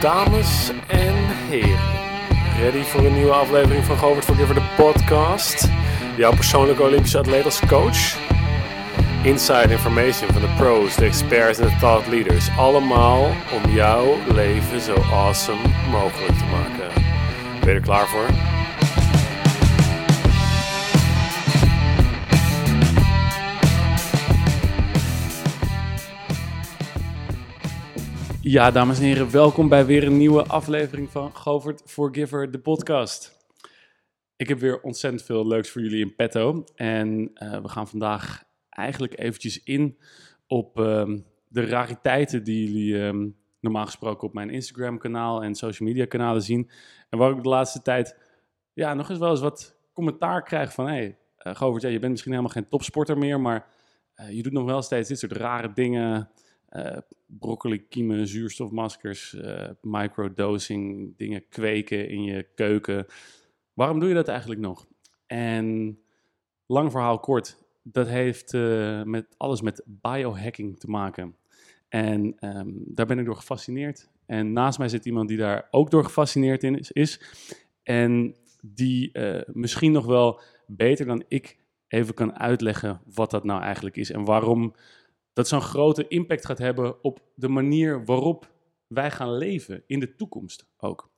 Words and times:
Dames 0.00 0.70
en 0.86 1.14
heren, 1.48 1.78
ready 2.60 2.82
voor 2.82 3.04
een 3.04 3.14
nieuwe 3.14 3.32
aflevering 3.32 3.84
van 3.84 3.96
Govert 3.96 4.24
Forgiver, 4.24 4.54
de 4.54 4.74
podcast? 4.76 5.68
Jouw 6.16 6.34
persoonlijke 6.34 6.82
Olympische 6.82 7.18
atleet 7.18 7.44
als 7.44 7.60
coach? 7.66 8.16
Inside 9.22 9.70
information 9.70 10.32
van 10.32 10.40
de 10.40 10.54
pros, 10.56 10.96
de 10.96 11.04
experts 11.04 11.58
en 11.58 11.66
de 11.66 11.76
thought 11.80 12.06
leaders. 12.06 12.48
Allemaal 12.58 13.24
om 13.24 13.72
jouw 13.72 14.16
leven 14.34 14.80
zo 14.80 14.94
awesome 14.94 15.68
mogelijk 15.90 16.38
te 16.38 16.44
maken. 16.44 17.02
Ben 17.60 17.68
je 17.68 17.74
er 17.74 17.80
klaar 17.80 18.06
voor? 18.06 18.55
Ja, 28.48 28.70
dames 28.70 28.98
en 28.98 29.04
heren, 29.04 29.30
welkom 29.30 29.68
bij 29.68 29.86
weer 29.86 30.06
een 30.06 30.16
nieuwe 30.16 30.44
aflevering 30.44 31.10
van 31.10 31.36
Govert 31.36 31.82
Forgiver, 31.86 32.50
de 32.50 32.58
podcast. 32.58 33.46
Ik 34.36 34.48
heb 34.48 34.58
weer 34.58 34.80
ontzettend 34.80 35.22
veel 35.22 35.46
leuks 35.46 35.70
voor 35.70 35.82
jullie 35.82 36.04
in 36.04 36.14
petto. 36.14 36.64
En 36.74 37.30
uh, 37.34 37.60
we 37.62 37.68
gaan 37.68 37.88
vandaag 37.88 38.44
eigenlijk 38.68 39.18
eventjes 39.18 39.62
in 39.62 39.98
op 40.46 40.78
um, 40.78 41.26
de 41.48 41.66
rariteiten 41.66 42.44
die 42.44 42.64
jullie 42.66 42.94
um, 42.94 43.36
normaal 43.60 43.84
gesproken 43.84 44.28
op 44.28 44.34
mijn 44.34 44.50
Instagram-kanaal 44.50 45.42
en 45.42 45.54
social 45.54 45.88
media-kanalen 45.88 46.42
zien. 46.42 46.70
En 47.10 47.18
waar 47.18 47.30
ik 47.30 47.42
de 47.42 47.48
laatste 47.48 47.82
tijd 47.82 48.18
ja, 48.72 48.94
nog 48.94 49.10
eens 49.10 49.18
wel 49.18 49.30
eens 49.30 49.40
wat 49.40 49.76
commentaar 49.92 50.42
krijg 50.42 50.72
van... 50.72 50.86
Hey, 50.86 51.18
uh, 51.46 51.54
Govert, 51.54 51.82
je 51.82 51.98
bent 51.98 52.10
misschien 52.10 52.32
helemaal 52.32 52.52
geen 52.52 52.68
topsporter 52.68 53.18
meer, 53.18 53.40
maar 53.40 53.66
uh, 54.16 54.30
je 54.30 54.42
doet 54.42 54.52
nog 54.52 54.64
wel 54.64 54.82
steeds 54.82 55.08
dit 55.08 55.18
soort 55.18 55.32
rare 55.32 55.72
dingen... 55.72 56.30
Uh, 56.76 56.96
broccoli, 57.26 57.88
kiemen, 57.88 58.26
zuurstofmaskers, 58.26 59.32
uh, 59.32 59.68
microdosing, 59.80 61.16
dingen 61.16 61.48
kweken 61.48 62.08
in 62.08 62.22
je 62.22 62.46
keuken. 62.54 63.06
Waarom 63.72 63.98
doe 63.98 64.08
je 64.08 64.14
dat 64.14 64.28
eigenlijk 64.28 64.60
nog? 64.60 64.86
En 65.26 65.98
lang 66.66 66.90
verhaal 66.90 67.18
kort, 67.18 67.64
dat 67.82 68.08
heeft 68.08 68.52
uh, 68.52 69.02
met 69.02 69.34
alles 69.36 69.60
met 69.60 69.82
biohacking 69.86 70.78
te 70.78 70.90
maken. 70.90 71.36
En 71.88 72.36
um, 72.40 72.84
daar 72.86 73.06
ben 73.06 73.18
ik 73.18 73.24
door 73.24 73.36
gefascineerd. 73.36 74.10
En 74.26 74.52
naast 74.52 74.78
mij 74.78 74.88
zit 74.88 75.06
iemand 75.06 75.28
die 75.28 75.38
daar 75.38 75.68
ook 75.70 75.90
door 75.90 76.04
gefascineerd 76.04 76.62
in 76.62 76.78
is. 76.78 76.92
is 76.92 77.20
en 77.82 78.34
die 78.60 79.18
misschien 79.46 79.92
nog 79.92 80.06
wel 80.06 80.40
beter 80.66 81.06
dan 81.06 81.24
ik 81.28 81.56
even 81.88 82.14
kan 82.14 82.38
uitleggen 82.38 83.00
wat 83.14 83.30
dat 83.30 83.44
nou 83.44 83.62
eigenlijk 83.62 83.96
is 83.96 84.10
en 84.10 84.24
waarom 84.24 84.74
dat 85.36 85.48
zo'n 85.48 85.60
grote 85.60 86.08
impact 86.08 86.46
gaat 86.46 86.58
hebben 86.58 87.04
op 87.04 87.20
de 87.34 87.48
manier 87.48 88.04
waarop 88.04 88.52
wij 88.86 89.10
gaan 89.10 89.36
leven 89.36 89.82
in 89.86 90.00
de 90.00 90.14
toekomst 90.14 90.66
ook. 90.76 91.10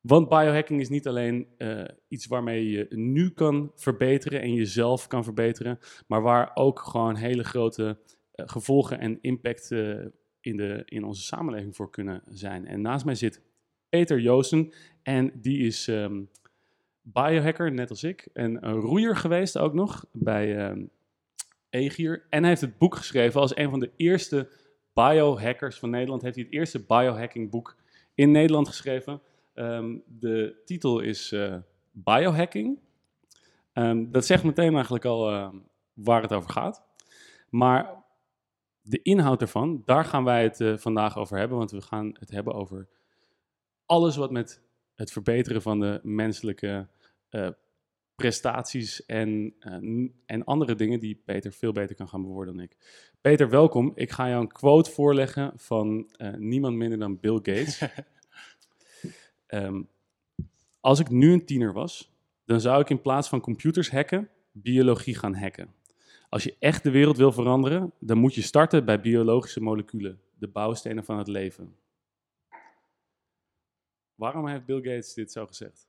Want 0.00 0.28
biohacking 0.28 0.80
is 0.80 0.88
niet 0.88 1.06
alleen 1.06 1.46
uh, 1.58 1.84
iets 2.08 2.26
waarmee 2.26 2.70
je 2.70 2.86
nu 2.90 3.30
kan 3.30 3.72
verbeteren 3.74 4.40
en 4.40 4.54
jezelf 4.54 5.06
kan 5.06 5.24
verbeteren, 5.24 5.78
maar 6.06 6.22
waar 6.22 6.50
ook 6.54 6.80
gewoon 6.80 7.14
hele 7.14 7.44
grote 7.44 7.98
uh, 8.02 8.46
gevolgen 8.48 8.98
en 8.98 9.18
impact 9.20 9.70
uh, 9.70 10.04
in, 10.40 10.56
de, 10.56 10.82
in 10.84 11.04
onze 11.04 11.22
samenleving 11.22 11.76
voor 11.76 11.90
kunnen 11.90 12.22
zijn. 12.28 12.66
En 12.66 12.80
naast 12.80 13.04
mij 13.04 13.14
zit 13.14 13.42
Peter 13.88 14.20
Joosten 14.20 14.72
en 15.02 15.32
die 15.34 15.66
is 15.66 15.86
um, 15.86 16.30
biohacker, 17.02 17.72
net 17.72 17.90
als 17.90 18.04
ik, 18.04 18.28
en 18.32 18.66
een 18.66 18.80
roeier 18.80 19.16
geweest 19.16 19.58
ook 19.58 19.74
nog 19.74 20.04
bij 20.12 20.70
um, 20.70 20.90
En 22.30 22.40
hij 22.40 22.48
heeft 22.48 22.60
het 22.60 22.78
boek 22.78 22.96
geschreven 22.96 23.40
als 23.40 23.56
een 23.56 23.70
van 23.70 23.80
de 23.80 23.90
eerste 23.96 24.48
biohackers 24.94 25.78
van 25.78 25.90
Nederland. 25.90 26.22
Heeft 26.22 26.34
hij 26.34 26.44
het 26.44 26.52
eerste 26.52 26.84
biohacking 26.84 27.50
boek 27.50 27.76
in 28.14 28.30
Nederland 28.30 28.68
geschreven. 28.68 29.20
Um, 29.54 30.02
de 30.06 30.62
titel 30.64 31.00
is 31.00 31.32
uh, 31.32 31.56
Biohacking. 31.90 32.78
Um, 33.72 34.12
dat 34.12 34.26
zegt 34.26 34.44
meteen 34.44 34.74
eigenlijk 34.74 35.04
al 35.04 35.32
uh, 35.32 35.48
waar 35.92 36.22
het 36.22 36.32
over 36.32 36.50
gaat. 36.50 36.84
Maar 37.50 38.04
de 38.80 39.02
inhoud 39.02 39.40
ervan, 39.40 39.82
daar 39.84 40.04
gaan 40.04 40.24
wij 40.24 40.42
het 40.42 40.60
uh, 40.60 40.76
vandaag 40.76 41.16
over 41.16 41.38
hebben. 41.38 41.58
Want 41.58 41.70
we 41.70 41.80
gaan 41.80 42.16
het 42.18 42.30
hebben 42.30 42.54
over 42.54 42.88
alles 43.86 44.16
wat 44.16 44.30
met 44.30 44.62
het 44.94 45.12
verbeteren 45.12 45.62
van 45.62 45.80
de 45.80 46.00
menselijke 46.02 46.88
prestaties 48.18 49.06
en, 49.06 49.54
en, 49.58 50.14
en, 50.26 50.44
andere 50.44 50.74
dingen 50.74 51.00
die 51.00 51.22
Peter 51.24 51.52
veel 51.52 51.72
beter 51.72 51.96
kan 51.96 52.08
gaan 52.08 52.22
bewoorden 52.22 52.54
dan 52.54 52.64
ik. 52.64 52.76
Peter, 53.20 53.50
welkom. 53.50 53.92
Ik 53.94 54.10
ga 54.10 54.28
jou 54.28 54.40
een 54.40 54.52
quote 54.52 54.90
voorleggen 54.90 55.52
van 55.56 56.10
uh, 56.16 56.34
niemand 56.34 56.76
minder 56.76 56.98
dan 56.98 57.20
Bill 57.20 57.34
Gates. 57.34 57.82
um, 59.48 59.88
als 60.80 61.00
ik 61.00 61.10
nu 61.10 61.32
een 61.32 61.44
tiener 61.44 61.72
was, 61.72 62.12
dan 62.44 62.60
zou 62.60 62.80
ik 62.80 62.90
in 62.90 63.00
plaats 63.00 63.28
van 63.28 63.40
computers 63.40 63.90
hacken, 63.90 64.30
biologie 64.52 65.14
gaan 65.14 65.34
hacken. 65.34 65.74
Als 66.28 66.44
je 66.44 66.56
echt 66.58 66.82
de 66.82 66.90
wereld 66.90 67.16
wil 67.16 67.32
veranderen, 67.32 67.92
dan 67.98 68.18
moet 68.18 68.34
je 68.34 68.42
starten 68.42 68.84
bij 68.84 69.00
biologische 69.00 69.60
moleculen, 69.60 70.20
de 70.38 70.48
bouwstenen 70.48 71.04
van 71.04 71.18
het 71.18 71.28
leven. 71.28 71.76
Waarom 74.14 74.48
heeft 74.48 74.64
Bill 74.64 74.82
Gates 74.82 75.14
dit 75.14 75.32
zo 75.32 75.46
gezegd? 75.46 75.87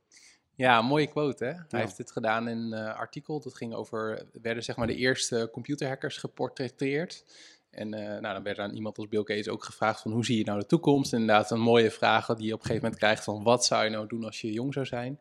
Ja, 0.59 0.81
mooie 0.81 1.07
quote 1.07 1.45
hè. 1.45 1.51
Hij 1.51 1.65
ja. 1.67 1.77
heeft 1.77 1.97
dit 1.97 2.11
gedaan 2.11 2.47
in 2.47 2.57
een 2.57 2.73
uh, 2.73 2.95
artikel. 2.95 3.39
Dat 3.39 3.55
ging 3.55 3.73
over, 3.73 4.25
werden 4.41 4.63
zeg 4.63 4.75
maar 4.75 4.87
de 4.87 4.95
eerste 4.95 5.49
computerhackers 5.51 6.17
geportretteerd. 6.17 7.25
En 7.71 7.93
uh, 7.93 7.99
nou, 7.99 8.21
dan 8.21 8.43
werd 8.43 8.59
aan 8.59 8.73
iemand 8.73 8.97
als 8.97 9.07
Bill 9.07 9.19
Gates 9.19 9.47
ook 9.47 9.63
gevraagd 9.63 10.01
van 10.01 10.11
hoe 10.11 10.25
zie 10.25 10.37
je 10.37 10.43
nou 10.43 10.59
de 10.59 10.65
toekomst? 10.65 11.13
Inderdaad 11.13 11.51
een 11.51 11.59
mooie 11.59 11.91
vraag 11.91 12.25
die 12.25 12.47
je 12.47 12.53
op 12.53 12.59
een 12.59 12.65
gegeven 12.65 12.83
moment 12.83 13.01
krijgt 13.01 13.23
van 13.23 13.43
wat 13.43 13.65
zou 13.65 13.83
je 13.83 13.89
nou 13.89 14.07
doen 14.07 14.23
als 14.23 14.41
je 14.41 14.51
jong 14.51 14.73
zou 14.73 14.85
zijn? 14.85 15.19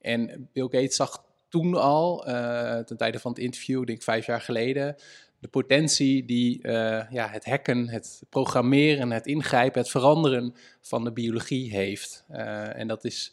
En 0.00 0.48
Bill 0.52 0.68
Gates 0.70 0.96
zag 0.96 1.24
toen 1.48 1.74
al, 1.74 2.28
uh, 2.28 2.78
ten 2.78 2.96
tijde 2.96 3.18
van 3.18 3.30
het 3.30 3.40
interview, 3.40 3.84
denk 3.84 3.98
ik 3.98 4.04
vijf 4.04 4.26
jaar 4.26 4.40
geleden, 4.40 4.96
de 5.38 5.48
potentie 5.48 6.24
die 6.24 6.58
uh, 6.62 7.10
ja, 7.10 7.28
het 7.28 7.44
hacken, 7.44 7.88
het 7.88 8.22
programmeren, 8.28 9.10
het 9.10 9.26
ingrijpen, 9.26 9.80
het 9.80 9.90
veranderen 9.90 10.54
van 10.80 11.04
de 11.04 11.12
biologie 11.12 11.70
heeft. 11.70 12.24
En 12.28 12.88
dat 12.88 13.04
is 13.04 13.32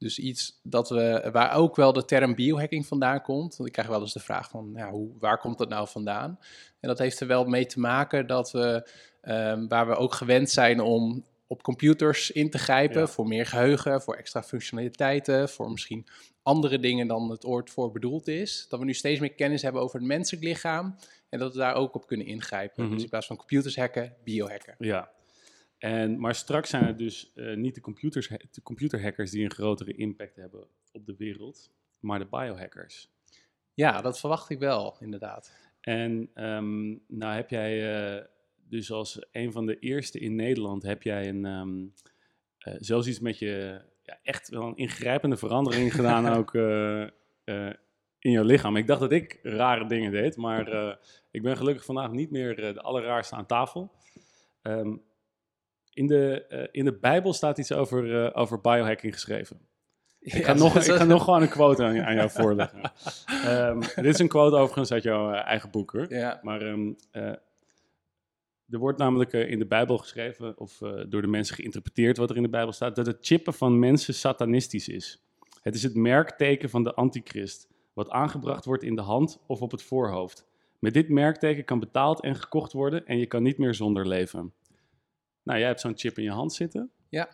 dus 0.00 0.18
iets 0.18 0.60
dat 0.62 0.88
we, 0.88 1.28
waar 1.32 1.54
ook 1.54 1.76
wel 1.76 1.92
de 1.92 2.04
term 2.04 2.34
biohacking 2.34 2.86
vandaan 2.86 3.22
komt. 3.22 3.56
Want 3.56 3.68
ik 3.68 3.72
krijg 3.74 3.88
wel 3.88 4.00
eens 4.00 4.12
de 4.12 4.20
vraag 4.20 4.48
van, 4.48 4.72
ja, 4.74 4.90
hoe, 4.90 5.10
waar 5.18 5.38
komt 5.38 5.58
dat 5.58 5.68
nou 5.68 5.88
vandaan? 5.88 6.38
En 6.80 6.88
dat 6.88 6.98
heeft 6.98 7.20
er 7.20 7.26
wel 7.26 7.44
mee 7.44 7.66
te 7.66 7.80
maken 7.80 8.26
dat 8.26 8.50
we, 8.50 8.90
um, 9.22 9.68
waar 9.68 9.88
we 9.88 9.94
ook 9.94 10.14
gewend 10.14 10.50
zijn 10.50 10.80
om 10.80 11.24
op 11.46 11.62
computers 11.62 12.30
in 12.30 12.50
te 12.50 12.58
grijpen, 12.58 13.00
ja. 13.00 13.06
voor 13.06 13.26
meer 13.26 13.46
geheugen, 13.46 14.02
voor 14.02 14.14
extra 14.14 14.42
functionaliteiten, 14.42 15.48
voor 15.48 15.70
misschien 15.70 16.06
andere 16.42 16.78
dingen 16.78 17.06
dan 17.06 17.30
het 17.30 17.44
oord 17.44 17.70
voor 17.70 17.92
bedoeld 17.92 18.28
is. 18.28 18.66
Dat 18.68 18.78
we 18.78 18.84
nu 18.84 18.94
steeds 18.94 19.20
meer 19.20 19.34
kennis 19.34 19.62
hebben 19.62 19.82
over 19.82 19.98
het 19.98 20.08
menselijk 20.08 20.44
lichaam 20.44 20.96
en 21.28 21.38
dat 21.38 21.52
we 21.52 21.58
daar 21.58 21.74
ook 21.74 21.94
op 21.94 22.06
kunnen 22.06 22.26
ingrijpen. 22.26 22.82
Mm 22.82 22.84
-hmm. 22.84 22.94
Dus 22.94 23.02
in 23.04 23.10
plaats 23.10 23.26
van 23.26 23.36
computers 23.36 23.76
hacken, 23.76 24.14
biohacken. 24.24 24.74
Ja, 24.78 25.10
en, 25.80 26.20
maar 26.20 26.34
straks 26.34 26.70
zijn 26.70 26.84
het 26.84 26.98
dus 26.98 27.32
uh, 27.34 27.56
niet 27.56 27.74
de, 27.74 27.80
computers, 27.80 28.28
de 28.28 28.62
computerhackers 28.62 29.30
die 29.30 29.44
een 29.44 29.50
grotere 29.50 29.92
impact 29.92 30.36
hebben 30.36 30.66
op 30.92 31.06
de 31.06 31.14
wereld, 31.16 31.70
maar 32.00 32.18
de 32.18 32.26
biohackers. 32.30 33.10
Ja, 33.74 34.00
dat 34.00 34.20
verwacht 34.20 34.50
ik 34.50 34.58
wel, 34.58 34.96
inderdaad. 34.98 35.54
En 35.80 36.30
um, 36.34 37.02
nou 37.08 37.34
heb 37.34 37.50
jij 37.50 38.04
uh, 38.16 38.24
dus 38.68 38.90
als 38.90 39.26
een 39.32 39.52
van 39.52 39.66
de 39.66 39.78
eerste 39.78 40.18
in 40.18 40.34
Nederland, 40.34 40.82
heb 40.82 41.02
jij 41.02 41.28
een, 41.28 41.44
um, 41.44 41.94
uh, 42.68 42.74
zelfs 42.78 43.06
iets 43.06 43.20
met 43.20 43.38
je, 43.38 43.80
ja, 44.02 44.18
echt 44.22 44.48
wel 44.48 44.62
een 44.62 44.76
ingrijpende 44.76 45.36
verandering 45.36 45.94
gedaan 45.94 46.28
ook 46.38 46.54
in 48.18 48.30
jouw 48.30 48.44
lichaam. 48.44 48.76
Ik 48.76 48.86
dacht 48.86 49.00
dat 49.00 49.12
ik 49.12 49.38
rare 49.42 49.86
dingen 49.86 50.12
deed, 50.12 50.36
maar 50.36 50.98
ik 51.30 51.42
ben 51.42 51.56
gelukkig 51.56 51.84
vandaag 51.84 52.10
niet 52.10 52.30
meer 52.30 52.56
de 52.56 52.80
allerraarste 52.80 53.34
aan 53.34 53.46
tafel. 53.46 53.92
Um, 54.62 55.08
in 56.00 56.06
de, 56.06 56.46
uh, 56.50 56.66
in 56.70 56.84
de 56.84 56.98
Bijbel 56.98 57.32
staat 57.32 57.58
iets 57.58 57.72
over, 57.72 58.04
uh, 58.04 58.30
over 58.32 58.60
biohacking 58.60 59.12
geschreven. 59.12 59.60
Ja, 60.18 60.36
ik, 60.36 60.44
ga 60.44 60.52
nog, 60.52 60.76
ik 60.76 60.92
ga 60.92 61.04
nog 61.04 61.24
gewoon 61.24 61.42
een 61.42 61.48
quote 61.48 61.84
aan, 61.84 62.00
aan 62.00 62.14
jou 62.14 62.30
voorleggen. 62.40 62.92
um, 63.46 63.80
dit 63.80 64.04
is 64.04 64.18
een 64.18 64.28
quote 64.28 64.56
overigens 64.56 64.92
uit 64.92 65.02
jouw 65.02 65.32
uh, 65.32 65.46
eigen 65.46 65.70
boek 65.70 65.92
hoor. 65.92 66.14
Ja. 66.14 66.40
Maar 66.42 66.62
um, 66.62 66.96
er 68.68 68.78
wordt 68.78 68.98
namelijk 68.98 69.32
in 69.32 69.58
de 69.58 69.66
Bijbel 69.66 69.98
geschreven, 69.98 70.58
of 70.58 70.78
door 71.08 71.22
de 71.22 71.28
mensen 71.28 71.54
geïnterpreteerd 71.54 72.16
wat 72.16 72.30
er 72.30 72.36
in 72.36 72.42
de 72.42 72.48
Bijbel 72.48 72.72
staat, 72.72 72.96
dat 72.96 73.06
het 73.06 73.18
chippen 73.20 73.54
van 73.54 73.78
mensen 73.78 74.14
satanistisch 74.14 74.88
is. 74.88 75.24
Het 75.62 75.74
is 75.74 75.82
het 75.82 75.94
merkteken 75.94 76.70
van 76.70 76.84
de 76.84 76.94
antichrist, 76.94 77.68
wat 77.92 78.10
aangebracht 78.10 78.64
wordt 78.64 78.82
in 78.82 78.94
de 78.94 79.02
hand 79.02 79.40
of 79.46 79.62
op 79.62 79.70
het 79.70 79.82
voorhoofd. 79.82 80.46
Met 80.78 80.94
dit 80.94 81.08
merkteken 81.08 81.64
kan 81.64 81.78
betaald 81.78 82.20
en 82.22 82.34
gekocht 82.34 82.72
worden 82.72 83.06
en 83.06 83.18
je 83.18 83.26
kan 83.26 83.42
niet 83.42 83.58
meer 83.58 83.74
zonder 83.74 84.06
leven. 84.06 84.52
Nou, 85.42 85.58
jij 85.58 85.68
hebt 85.68 85.80
zo'n 85.80 85.98
chip 85.98 86.18
in 86.18 86.24
je 86.24 86.30
hand 86.30 86.52
zitten. 86.52 86.90
Ja. 87.08 87.28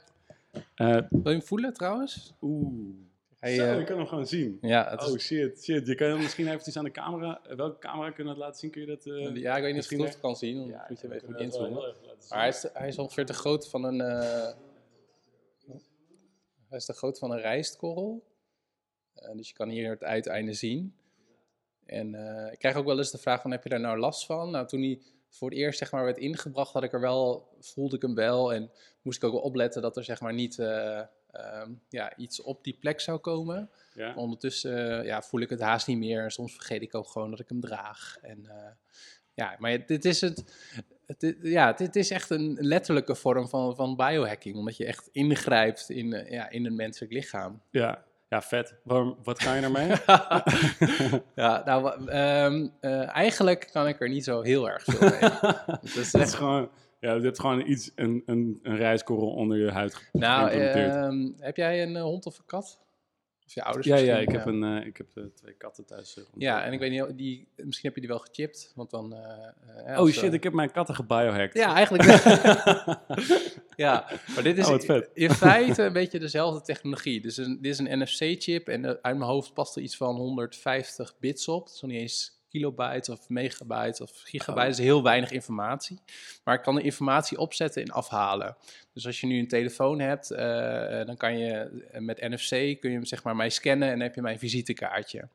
Uh, 0.77 0.95
Wil 1.11 1.21
je 1.23 1.31
hem 1.31 1.43
voelen 1.43 1.73
trouwens? 1.73 2.35
Oeh. 2.43 2.95
Hij, 3.39 3.55
Zo, 3.55 3.63
eh, 3.73 3.79
je 3.79 3.85
kan 3.85 3.97
hem 3.99 4.07
gewoon 4.07 4.27
zien. 4.27 4.59
ja, 4.61 4.91
het 4.91 5.03
is, 5.03 5.11
Oh 5.11 5.19
shit, 5.19 5.65
shit. 5.65 5.87
Je 5.87 5.95
kan 5.95 6.09
hem 6.09 6.19
misschien 6.19 6.47
eventjes 6.47 6.77
aan 6.77 6.85
de 6.85 6.91
camera. 6.91 7.41
eh, 7.45 7.57
Welke 7.57 7.79
camera 7.79 8.11
kunnen 8.11 8.25
we 8.35 8.39
het 8.39 8.49
laten 8.49 8.61
zien? 8.61 8.71
Kun 8.71 8.81
je 8.81 8.87
dat? 8.87 9.07
eh, 9.07 9.35
ja, 9.37 9.57
ik 9.57 9.63
weet 9.63 9.75
niet 9.75 9.85
of 9.85 9.91
je 9.91 10.03
het 10.03 10.21
kan 10.21 10.37
zien, 10.37 10.57
dan 10.59 10.67
Ja, 10.69 10.87
moet 10.89 11.01
je 11.01 11.07
hem 11.09 11.17
even 11.17 11.39
inzoomen. 11.39 11.95
Maar 12.29 12.39
hij 12.39 12.49
is, 12.49 12.67
hij 12.73 12.89
is 12.89 12.99
ongeveer 12.99 13.27
te 13.27 13.33
groot 13.33 13.69
van 13.69 13.85
een. 13.85 14.01
eh, 14.01 14.53
hij 16.69 16.79
is 16.79 16.85
te 16.85 16.93
groot 16.93 17.19
van 17.19 17.31
een 17.31 17.41
rijstkorrel. 17.41 18.25
Eh, 19.15 19.37
dus 19.37 19.49
je 19.49 19.55
kan 19.55 19.69
hier 19.69 19.91
het 19.91 20.05
uiteinde 20.05 20.53
zien. 20.53 20.95
En 21.87 22.15
eh, 22.15 22.53
ik 22.53 22.59
krijg 22.59 22.77
ook 22.77 22.85
wel 22.87 22.99
eens 22.99 23.11
de 23.11 23.19
vraag 23.19 23.43
van, 23.43 23.51
heb 23.51 23.63
je 23.63 23.69
daar 23.69 23.81
nou 23.81 23.99
last 23.99 24.27
van? 24.27 24.51
Nou, 24.51 24.67
toen 24.67 24.81
hij 24.81 25.01
voor 25.37 25.51
het 25.51 25.59
eerst 25.59 25.79
zeg 25.79 25.93
maar, 25.93 26.05
werd 26.05 26.19
ingebracht, 26.19 26.73
had 26.73 26.83
ik 26.83 26.93
er 26.93 27.01
wel, 27.01 27.49
voelde 27.61 27.97
ik 27.97 28.03
hem 28.03 28.15
wel. 28.15 28.53
En 28.53 28.71
moest 29.03 29.17
ik 29.17 29.25
ook 29.25 29.33
wel 29.33 29.41
opletten 29.41 29.83
dat 29.83 29.97
er 29.97 30.05
zeg 30.05 30.21
maar, 30.21 30.35
niet 30.35 30.59
eh, 30.59 31.01
ehm, 31.31 31.71
ja, 31.89 32.17
iets 32.17 32.43
op 32.43 32.65
die 32.65 32.77
plek 32.81 33.01
zou 33.01 33.19
komen. 33.19 33.71
Ja? 33.95 34.15
Ondertussen 34.15 34.99
eh, 34.99 35.05
ja, 35.05 35.23
voel 35.23 35.41
ik 35.41 35.51
het 35.51 35.61
haast 35.61 35.87
niet 35.87 35.99
meer. 35.99 36.31
Soms 36.31 36.55
vergeet 36.55 36.83
ik 36.83 36.95
ook 36.95 37.09
gewoon 37.09 37.31
dat 37.31 37.41
ik 37.41 37.49
hem 37.49 37.61
draag. 37.61 38.19
En, 38.23 38.47
eh, 38.47 38.71
ja, 39.35 39.57
maar 39.59 39.87
dit 39.87 40.05
is 40.05 40.21
het. 40.21 40.45
Het, 41.07 41.37
ja, 41.43 41.73
dit 41.73 41.97
is 41.97 42.11
echt 42.11 42.31
een 42.31 42.57
letterlijke 42.61 43.15
vorm 43.15 43.49
van, 43.49 43.77
van 43.77 43.97
biohacking. 43.97 44.57
Omdat 44.57 44.77
je 44.77 44.85
echt 44.85 45.09
ingrijpt 45.13 45.91
in, 45.91 46.27
ja, 46.31 46.51
in 46.51 46.67
een 46.67 46.77
menselijk 46.77 47.13
lichaam. 47.13 47.63
Ja. 47.71 48.06
Ja, 48.29 48.43
vet. 48.43 48.75
Waarom, 48.83 49.17
wat 49.23 49.39
kan 49.39 49.57
je 49.57 49.63
ermee? 49.63 49.89
ja, 51.45 51.63
nou, 51.65 52.09
ehm, 52.09 52.67
eh, 52.81 53.17
eigenlijk 53.17 53.69
kan 53.73 53.89
ik 53.89 54.01
er 54.01 54.09
niet 54.09 54.25
zo 54.25 54.43
heel 54.43 54.69
erg 54.69 54.85
veel 54.85 55.09
mee. 55.09 55.19
Het 55.83 55.97
is 55.97 56.15
echt- 56.15 56.35
gewoon, 56.35 56.69
ja, 57.01 57.13
je 57.13 57.21
hebt 57.21 57.41
gewoon 57.41 57.67
iets, 57.67 57.91
een, 57.95 58.23
een, 58.27 58.59
een 58.63 58.77
rijstkorrel 58.77 59.31
onder 59.31 59.59
je 59.59 59.71
huid 59.71 60.09
nou, 60.13 60.51
ehm, 60.51 61.29
heb 61.39 61.57
jij 61.57 61.83
een 61.83 61.97
eh, 61.97 62.03
hond 62.03 62.27
of 62.27 62.39
een 62.39 62.45
kat? 62.47 62.79
Of 63.47 63.55
je 63.55 63.63
ouders 63.63 63.87
ja, 63.87 63.97
ja, 63.97 64.17
ik 64.19 64.31
heb, 64.31 64.47
een, 64.47 64.65
eh, 64.65 64.87
ik 64.87 64.97
heb 64.97 65.07
eh, 65.15 65.25
twee 65.35 65.55
katten 65.55 65.85
thuis. 65.85 66.17
eh, 66.17 66.25
Ja, 66.37 66.65
en 66.65 66.73
ik 66.73 66.79
weet 66.79 66.91
niet, 66.91 67.19
die, 67.19 67.49
misschien 67.57 67.87
heb 67.87 67.95
je 67.95 68.01
die 68.01 68.11
wel 68.11 68.19
gechipt, 68.19 68.73
want 68.75 68.91
dan... 68.91 69.15
Oh 69.97 70.09
shit, 70.09 70.33
ik 70.33 70.43
heb 70.43 70.53
mijn 70.53 70.71
katten 70.71 70.95
gebiohacked. 70.95 71.55
Ja, 71.55 71.75
eigenlijk 71.75 72.05
ja, 73.77 74.07
maar 74.35 74.43
dit 74.43 74.59
is 74.59 74.69
Oh, 74.69 75.03
in 75.13 75.31
feite 75.31 75.83
een 75.83 75.93
beetje 75.93 76.19
dezelfde 76.19 76.61
technologie. 76.61 77.21
Dus 77.21 77.37
een, 77.37 77.59
dit 77.61 77.73
is 77.73 77.79
een 77.79 77.99
NFC-chip 78.03 78.69
en 78.69 78.87
uit 78.87 79.03
mijn 79.03 79.31
hoofd 79.31 79.53
past 79.55 79.77
er 79.77 79.83
iets 79.83 79.97
van 79.97 80.17
150 80.17 81.15
bits 81.21 81.49
op. 81.49 81.67
Dat 81.67 81.75
is 81.75 81.81
nog 81.81 81.91
niet 81.91 82.01
eens 82.01 82.36
kilobyte 82.57 83.13
of 83.13 83.29
megabyte 83.29 84.03
of 84.03 84.11
gigabyte. 84.25 84.61
Oh. 84.61 84.65
Dat 84.65 84.79
is 84.79 84.85
heel 84.85 85.03
weinig 85.03 85.31
informatie. 85.31 85.99
Maar 86.45 86.55
ik 86.55 86.63
kan 86.63 86.75
de 86.75 86.83
informatie 86.83 87.39
opzetten 87.39 87.83
en 87.83 87.91
afhalen. 87.91 88.57
Dus 88.93 89.07
als 89.07 89.21
je 89.21 89.27
nu 89.27 89.39
een 89.39 89.49
telefoon 89.49 90.01
hebt, 90.01 90.31
eh, 90.31 91.05
dan 91.05 91.17
kan 91.17 91.39
je 91.39 91.85
eh, 91.93 92.01
met 92.01 92.21
NFC 92.21 92.51
kun 92.81 92.91
je 92.91 92.97
hem 92.97 93.05
zeg 93.05 93.23
maar 93.23 93.37
mij 93.37 93.51
scannen 93.51 93.89
en 93.89 93.95
dan 93.95 94.07
heb 94.07 94.15
je 94.15 94.23
mijn 94.23 94.39
visitekaartje. 94.39 95.29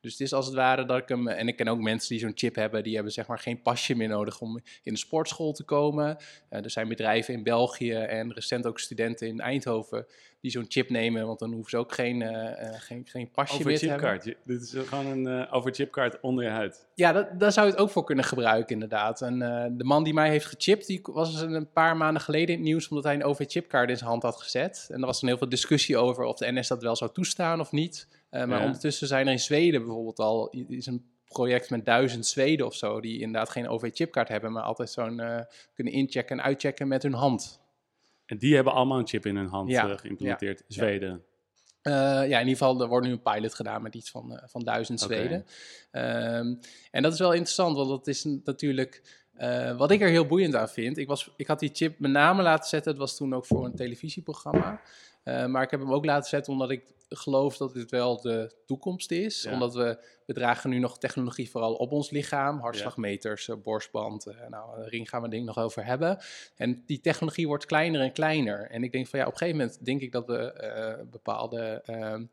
Dus 0.00 0.12
het 0.12 0.20
is 0.20 0.32
als 0.32 0.46
het 0.46 0.54
ware 0.54 0.84
dat 0.84 0.98
ik 0.98 1.08
hem, 1.08 1.28
en 1.28 1.48
ik 1.48 1.56
ken 1.56 1.68
ook 1.68 1.80
mensen 1.80 2.08
die 2.08 2.18
zo'n 2.18 2.32
chip 2.34 2.54
hebben, 2.54 2.82
die 2.82 2.94
hebben 2.94 3.12
zeg 3.12 3.26
maar 3.26 3.38
geen 3.38 3.62
pasje 3.62 3.94
meer 3.94 4.08
nodig 4.08 4.40
om 4.40 4.60
in 4.82 4.92
de 4.92 4.98
sportschool 4.98 5.52
te 5.52 5.64
komen. 5.64 6.16
Eh, 6.48 6.64
er 6.64 6.70
zijn 6.70 6.88
bedrijven 6.88 7.34
in 7.34 7.42
België 7.42 7.92
en 7.92 8.32
recent 8.32 8.66
ook 8.66 8.78
studenten 8.78 9.26
in 9.28 9.40
Eindhoven 9.40 10.06
die 10.40 10.50
zo'n 10.50 10.64
chip 10.68 10.90
nemen, 10.90 11.26
want 11.26 11.38
dan 11.38 11.52
hoeven 11.52 11.70
ze 11.70 11.76
ook 11.76 11.92
geen, 11.94 12.22
eh, 12.22 12.66
eh, 12.68 12.80
geen, 12.80 13.06
geen 13.06 13.30
pasje 13.30 13.54
Over 13.54 13.66
meer 13.66 13.78
te 13.78 13.88
hebben. 13.88 14.20
Je- 14.24 14.36
Dit 14.44 14.62
is 14.62 14.74
gewoon 14.88 15.06
een 15.06 15.26
uh, 15.40 15.54
over 15.54 15.74
chipkaart 15.74 16.20
onder 16.20 16.44
je 16.44 16.50
huid. 16.50 16.86
Ja, 16.94 17.12
dat, 17.12 17.40
daar 17.40 17.52
zou 17.52 17.66
je 17.66 17.72
het 17.72 17.80
ook 17.80 17.90
voor 17.90 18.04
kunnen 18.04 18.24
gebruiken, 18.24 18.72
inderdaad. 18.74 19.22
En 19.22 19.38
de 19.76 19.84
man 19.84 20.04
die 20.04 20.14
mij 20.14 20.28
heeft 20.30 20.46
gechipt, 20.46 20.86
die 20.86 21.00
was 21.02 21.40
een 21.40 21.72
paar 21.72 21.96
maanden 21.96 22.22
geleden 22.22 22.48
in 22.48 22.54
het 22.54 22.62
nieuws 22.64 22.88
omdat 22.88 23.04
hij 23.04 23.14
een 23.14 23.24
OV-chipkaart 23.24 23.90
in 23.90 23.96
zijn 23.96 24.10
hand 24.10 24.22
had 24.22 24.40
gezet. 24.42 24.88
En 24.90 25.00
er 25.00 25.06
was 25.06 25.20
dan 25.20 25.28
heel 25.28 25.38
veel 25.38 25.48
discussie 25.48 25.96
over 25.96 26.24
of 26.24 26.36
de 26.38 26.52
NS 26.52 26.68
dat 26.68 26.82
wel 26.82 26.96
zou 26.96 27.12
toestaan 27.12 27.60
of 27.60 27.72
niet. 27.72 28.08
Eh, 28.30 28.44
maar 28.44 28.58
Ja. 28.58 28.64
ondertussen 28.64 29.06
zijn 29.06 29.26
er 29.26 29.32
in 29.32 29.38
Zweden 29.38 29.84
bijvoorbeeld 29.84 30.18
al 30.18 30.50
is 30.50 30.86
een 30.86 31.10
project 31.28 31.70
met 31.70 31.84
duizend 31.84 32.26
Zweden 32.26 32.66
of 32.66 32.74
zo, 32.74 33.00
die 33.00 33.20
inderdaad 33.20 33.48
geen 33.48 33.68
OV-chipkaart 33.68 34.28
hebben, 34.28 34.52
maar 34.52 34.62
altijd 34.62 34.90
zo'n 34.90 35.20
eh, 35.20 35.40
kunnen 35.74 35.92
inchecken 35.92 36.38
en 36.38 36.44
uitchecken 36.44 36.88
met 36.88 37.02
hun 37.02 37.12
hand. 37.12 37.60
En 38.26 38.38
die 38.38 38.54
hebben 38.54 38.72
allemaal 38.72 38.98
een 38.98 39.06
chip 39.06 39.26
in 39.26 39.36
hun 39.36 39.46
hand 39.46 39.70
Ja, 39.70 39.90
eh, 39.90 39.98
geïmplementeerd. 39.98 40.64
Zweden. 40.68 41.22
Ja, 41.82 42.22
in 42.22 42.30
ieder 42.30 42.48
geval, 42.48 42.80
er 42.80 42.88
wordt 42.88 43.06
nu 43.06 43.12
een 43.12 43.22
pilot 43.22 43.54
gedaan 43.54 43.82
met 43.82 43.94
iets 43.94 44.10
van, 44.10 44.40
van 44.44 44.64
duizend. 44.64 45.00
Zweden. 45.00 45.46
Ehm, 45.90 46.54
en 46.90 47.02
dat 47.02 47.12
is 47.12 47.18
wel 47.18 47.32
interessant, 47.32 47.76
want 47.76 47.88
dat 47.88 48.06
is 48.06 48.24
natuurlijk... 48.24 49.02
wat 49.76 49.90
ik 49.90 50.00
er 50.00 50.08
heel 50.08 50.26
boeiend 50.26 50.54
aan 50.54 50.68
vind, 50.68 50.98
ik, 50.98 51.06
was, 51.06 51.30
ik 51.36 51.46
had 51.46 51.58
die 51.58 51.70
chip 51.72 51.98
met 51.98 52.10
name 52.10 52.42
laten 52.42 52.68
zetten, 52.68 52.90
het 52.90 53.00
was 53.00 53.16
toen 53.16 53.34
ook 53.34 53.46
voor 53.46 53.64
een 53.64 53.74
televisieprogramma. 53.74 54.80
Eh, 55.28 55.46
maar 55.46 55.62
ik 55.62 55.70
heb 55.70 55.80
hem 55.80 55.92
ook 55.92 56.04
laten 56.04 56.28
zetten 56.28 56.52
omdat 56.52 56.70
ik 56.70 56.82
geloof 57.08 57.56
dat 57.56 57.72
dit 57.74 57.90
wel 57.90 58.20
de 58.20 58.52
toekomst 58.66 59.10
is. 59.10 59.42
Ja. 59.42 59.52
Omdat 59.52 59.74
we, 59.74 59.98
we 60.26 60.32
dragen 60.32 60.70
nu 60.70 60.78
nog 60.78 60.98
technologie 60.98 61.50
vooral 61.50 61.74
op 61.74 61.92
ons 61.92 62.10
lichaam. 62.10 62.60
Hartslagmeters, 62.60 63.48
eh, 63.48 63.56
borstband, 63.62 64.26
eh, 64.26 64.48
nou, 64.48 64.80
een 64.80 64.88
ring 64.88 65.08
gaan 65.08 65.22
we 65.22 65.28
denk 65.28 65.42
ik 65.42 65.54
nog 65.54 65.64
over 65.64 65.84
hebben. 65.84 66.18
En 66.56 66.82
die 66.86 67.00
technologie 67.00 67.46
wordt 67.46 67.66
kleiner 67.66 68.00
en 68.00 68.12
kleiner. 68.12 68.70
En 68.70 68.82
ik 68.82 68.92
denk 68.92 69.06
van 69.06 69.18
ja, 69.18 69.26
op 69.26 69.32
een 69.32 69.38
gegeven 69.38 69.60
moment 69.60 69.84
denk 69.84 70.00
ik 70.00 70.12
dat 70.12 70.26
we 70.26 71.06
bepaalde 71.10 71.82
ehm, 71.84 72.24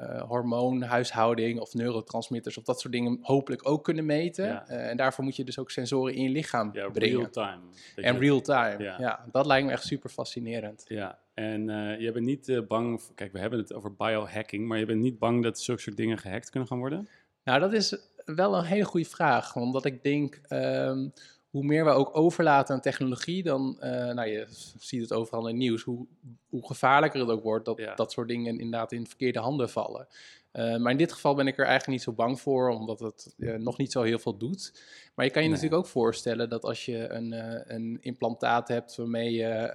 eh, 0.00 0.22
hormoonhuishouding 0.22 1.60
of 1.60 1.74
neurotransmitters 1.74 2.58
of 2.58 2.64
dat 2.64 2.80
soort 2.80 2.92
dingen 2.92 3.18
hopelijk 3.22 3.68
ook 3.68 3.84
kunnen 3.84 4.06
meten. 4.06 4.46
Ja. 4.46 4.66
En 4.66 4.96
daarvoor 4.96 5.24
moet 5.24 5.36
je 5.36 5.44
dus 5.44 5.58
ook 5.58 5.70
sensoren 5.70 6.14
in 6.14 6.22
je 6.22 6.28
lichaam 6.28 6.70
Ja, 6.72 6.88
brengen. 6.88 7.16
real 7.16 7.30
time. 7.30 7.60
En 7.94 8.18
real 8.18 8.40
time. 8.40 8.82
Ja. 8.82 8.96
Ja. 8.98 9.24
dat 9.32 9.46
lijkt 9.46 9.66
me 9.66 9.72
echt 9.72 9.84
super 9.84 10.10
fascinerend. 10.10 10.84
Ja, 10.88 11.18
en 11.40 11.70
eh, 11.70 12.00
je 12.00 12.12
bent 12.12 12.24
niet 12.26 12.48
eh, 12.48 12.60
bang... 12.68 13.02
voor- 13.02 13.14
Kijk, 13.14 13.32
we 13.32 13.38
hebben 13.38 13.58
het 13.58 13.74
over 13.74 13.94
biohacking, 13.94 14.68
maar 14.68 14.78
je 14.78 14.86
bent 14.86 15.00
niet 15.00 15.18
bang 15.18 15.42
dat 15.42 15.60
zulke 15.60 15.80
soort 15.80 15.96
dingen 15.96 16.18
gehackt 16.18 16.50
kunnen 16.50 16.68
gaan 16.68 16.78
worden? 16.78 17.08
Nou, 17.44 17.60
dat 17.60 17.72
is 17.72 17.96
wel 18.24 18.56
een 18.56 18.64
hele 18.64 18.84
goede 18.84 19.06
vraag. 19.08 19.56
Omdat 19.56 19.84
ik 19.84 20.02
denk, 20.02 20.40
ehm, 20.48 21.08
hoe 21.50 21.64
meer 21.64 21.84
we 21.84 21.90
ook 21.90 22.16
overlaten 22.16 22.74
aan 22.74 22.80
technologie, 22.80 23.42
dan, 23.42 23.80
eh, 23.80 23.90
nou 24.14 24.28
je 24.28 24.46
ziet 24.78 25.00
het 25.00 25.12
overal 25.12 25.40
in 25.40 25.46
het 25.46 25.56
nieuws, 25.56 25.82
hoe, 25.82 26.06
hoe 26.48 26.66
gevaarlijker 26.66 27.20
het 27.20 27.28
ook 27.28 27.42
wordt 27.42 27.64
dat 27.64 27.78
Ja. 27.78 27.94
dat 27.94 28.12
soort 28.12 28.28
dingen 28.28 28.58
inderdaad 28.58 28.92
in 28.92 29.06
verkeerde 29.06 29.38
handen 29.38 29.70
vallen. 29.70 30.06
Eh, 30.52 30.76
maar 30.76 30.92
in 30.92 30.98
dit 30.98 31.12
geval 31.12 31.34
ben 31.34 31.46
ik 31.46 31.58
er 31.58 31.64
eigenlijk 31.66 31.88
niet 31.98 32.02
zo 32.02 32.12
bang 32.12 32.40
voor, 32.40 32.68
omdat 32.70 33.00
het 33.00 33.34
eh, 33.38 33.54
nog 33.54 33.78
niet 33.78 33.92
zo 33.92 34.02
heel 34.02 34.18
veel 34.18 34.36
doet. 34.36 34.82
Maar 35.14 35.24
je 35.24 35.30
kan 35.30 35.42
je 35.42 35.48
Nee. 35.48 35.56
natuurlijk 35.56 35.84
ook 35.84 35.90
voorstellen 35.92 36.48
dat 36.48 36.62
als 36.62 36.84
je 36.84 37.08
een, 37.08 37.32
eh, 37.32 37.76
een 37.76 37.98
implantaat 38.00 38.68
hebt 38.68 38.96
waarmee 38.96 39.32
je 39.32 39.70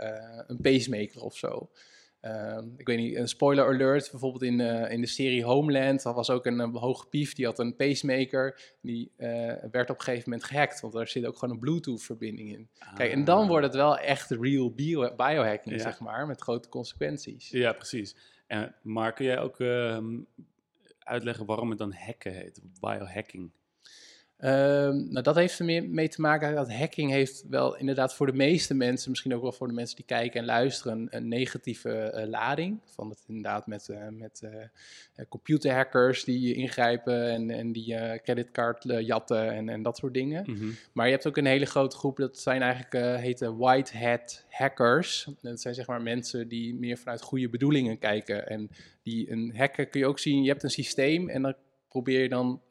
een 0.48 0.62
pacemaker 0.62 1.22
of 1.22 1.38
zo. 1.38 1.70
Ik 2.78 2.88
weet 2.88 2.98
niet, 2.98 3.16
een 3.16 3.28
spoiler 3.28 3.66
alert, 3.66 4.12
bijvoorbeeld 4.12 4.44
in, 4.44 4.60
in 4.90 5.02
de 5.02 5.08
serie 5.08 5.44
Homeland, 5.44 6.04
dat 6.04 6.16
was 6.16 6.30
ook 6.30 6.46
een, 6.46 6.60
eh, 6.60 6.76
hoge 6.76 7.08
pief, 7.08 7.34
die 7.34 7.46
had 7.46 7.60
een 7.60 7.76
pacemaker, 7.76 8.74
die 8.82 9.12
werd 9.72 9.90
op 9.90 9.98
een 9.98 10.04
gegeven 10.04 10.30
moment 10.30 10.48
gehackt, 10.48 10.82
want 10.82 10.94
daar 10.94 11.08
zit 11.08 11.26
ook 11.26 11.38
gewoon 11.38 11.54
een 11.54 11.60
Bluetooth-verbinding 11.60 12.50
in. 12.52 12.70
Kijk, 12.96 13.12
en 13.12 13.24
dan 13.24 13.42
Ah. 13.42 13.48
wordt 13.48 13.66
het 13.66 13.76
wel 13.76 13.98
echt 13.98 14.30
real 14.32 14.72
bio 14.72 15.14
biohacking, 15.16 15.76
Ja. 15.76 15.82
zeg 15.82 16.00
maar, 16.00 16.28
met 16.28 16.42
grote 16.42 16.70
consequenties. 16.70 17.50
Ja, 17.50 17.74
precies. 17.74 18.16
En, 18.48 18.76
maar 18.82 19.14
kun 19.14 19.26
jij 19.26 19.40
ook 19.40 19.60
ehm, 19.60 20.18
uitleggen 21.06 21.46
waarom 21.46 21.70
het 21.70 21.78
dan 21.78 21.94
hacken 21.94 22.34
heet? 22.34 22.62
Biohacking. 22.80 23.52
Ehm, 24.46 24.96
nou, 25.10 25.22
dat 25.22 25.36
heeft 25.36 25.60
er 25.60 25.66
meer 25.66 25.90
mee 25.90 26.08
te 26.10 26.22
maken 26.22 26.56
dat 26.56 26.74
hacking 26.74 27.12
heeft 27.12 27.44
wel 27.50 27.78
inderdaad 27.78 28.16
voor 28.16 28.26
de 28.26 28.34
meeste 28.34 28.74
mensen, 28.74 29.10
misschien 29.10 29.34
ook 29.36 29.42
wel 29.42 29.52
voor 29.52 29.68
de 29.68 29.74
mensen 29.74 29.96
die 29.96 30.06
kijken 30.06 30.40
en 30.40 30.46
luisteren, 30.46 31.08
een 31.10 31.28
negatieve 31.28 31.92
eh, 31.92 32.28
lading. 32.28 32.80
Van 32.86 33.10
het 33.10 33.24
inderdaad 33.28 33.68
met, 33.68 33.90
eh, 33.90 34.08
met 34.12 34.42
eh, 34.44 35.26
computerhackers 35.30 36.24
die 36.24 36.54
ingrijpen 36.54 37.32
en, 37.32 37.50
en 37.50 37.72
die 37.72 38.20
creditcard 38.24 38.84
jatten 38.84 39.52
en, 39.52 39.70
en 39.70 39.82
dat 39.82 39.98
soort 39.98 40.14
dingen. 40.14 40.44
Mhm. 40.48 40.70
Maar 40.92 41.06
je 41.06 41.12
hebt 41.12 41.28
ook 41.28 41.38
een 41.38 41.46
hele 41.46 41.66
grote 41.66 41.98
groep, 41.98 42.18
dat 42.18 42.40
zijn 42.40 42.62
eigenlijk, 42.62 43.22
heten 43.22 43.58
white 43.58 43.98
hat 43.98 44.46
hackers. 44.50 45.28
Dat 45.42 45.62
zijn 45.62 45.76
zeg 45.76 45.88
maar 45.88 46.02
mensen 46.02 46.48
die 46.48 46.76
meer 46.76 46.98
vanuit 46.98 47.22
goede 47.22 47.50
bedoelingen 47.50 48.00
kijken. 48.00 48.48
En 48.48 48.70
die 49.04 49.32
een 49.32 49.54
hacken 49.58 49.90
kun 49.90 50.00
je 50.00 50.08
ook 50.08 50.20
zien, 50.20 50.44
je 50.44 50.50
hebt 50.50 50.64
een 50.64 50.70
systeem 50.70 51.30
en 51.30 51.42
dan 51.42 51.56
probeer 51.90 52.22
je 52.22 52.30
dan 52.30 52.62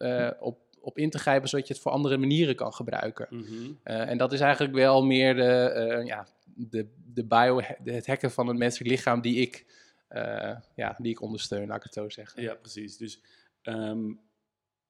op, 0.41 0.59
op 0.85 0.99
in 0.99 1.11
te 1.11 1.19
grijpen 1.19 1.49
zodat 1.49 1.67
je 1.67 1.73
het 1.73 1.83
voor 1.83 1.93
andere 1.93 2.17
manieren 2.17 2.55
kan 2.55 2.73
gebruiken. 2.73 3.27
Mhm. 3.31 3.73
Eh, 3.83 4.11
en 4.11 4.19
dat 4.19 4.33
is 4.33 4.41
eigenlijk 4.41 4.75
wel 4.75 5.05
meer 5.05 5.35
de, 5.35 5.43
eh, 5.43 6.07
ja, 6.07 6.27
de, 6.45 6.87
de 7.13 7.25
bio, 7.25 7.61
het 7.85 8.07
hacken 8.07 8.31
van 8.31 8.47
het 8.47 8.57
menselijk 8.57 8.91
lichaam 8.91 9.21
die 9.21 9.41
ik, 9.41 9.67
eh, 10.09 10.57
ja, 10.75 10.97
die 10.99 11.11
ik 11.11 11.21
ondersteun, 11.21 11.67
laat 11.67 11.77
ik 11.77 11.83
het 11.83 11.95
zo 11.95 12.09
zeggen. 12.09 12.43
Ja, 12.43 12.55
precies. 12.55 12.97
Dus 12.97 13.21
ehm, 13.63 14.13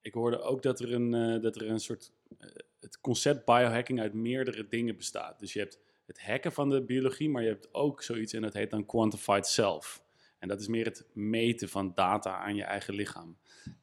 ik 0.01 0.15
hoorde 0.15 0.41
ook 0.41 0.63
dat 0.63 0.81
er 0.81 0.93
een, 0.93 1.41
dat 1.43 1.57
er 1.57 1.71
een 1.71 1.81
soort... 1.81 2.13
het 2.81 3.01
concept 3.01 3.45
biohacking 3.45 4.01
uit 4.01 4.13
meerdere 4.13 4.69
dingen 4.69 4.97
bestaat. 4.97 5.39
Dus 5.39 5.53
je 5.53 5.59
hebt 5.59 5.79
het 6.07 6.23
hacken 6.23 6.53
van 6.53 6.69
de 6.71 6.83
biologie, 6.83 7.31
maar 7.31 7.43
je 7.43 7.49
hebt 7.49 7.75
ook 7.75 8.03
zoiets 8.03 8.33
en 8.33 8.43
dat 8.43 8.55
heet 8.55 8.71
dan 8.71 8.87
quantified 8.87 9.47
self. 9.47 10.04
En 10.45 10.51
dat 10.51 10.61
is 10.61 10.69
meer 10.69 10.85
het 10.85 11.05
meten 11.13 11.69
van 11.69 11.93
data 11.95 12.37
aan 12.37 12.55
je 12.55 12.63
eigen 12.63 12.95
lichaam. 12.95 13.37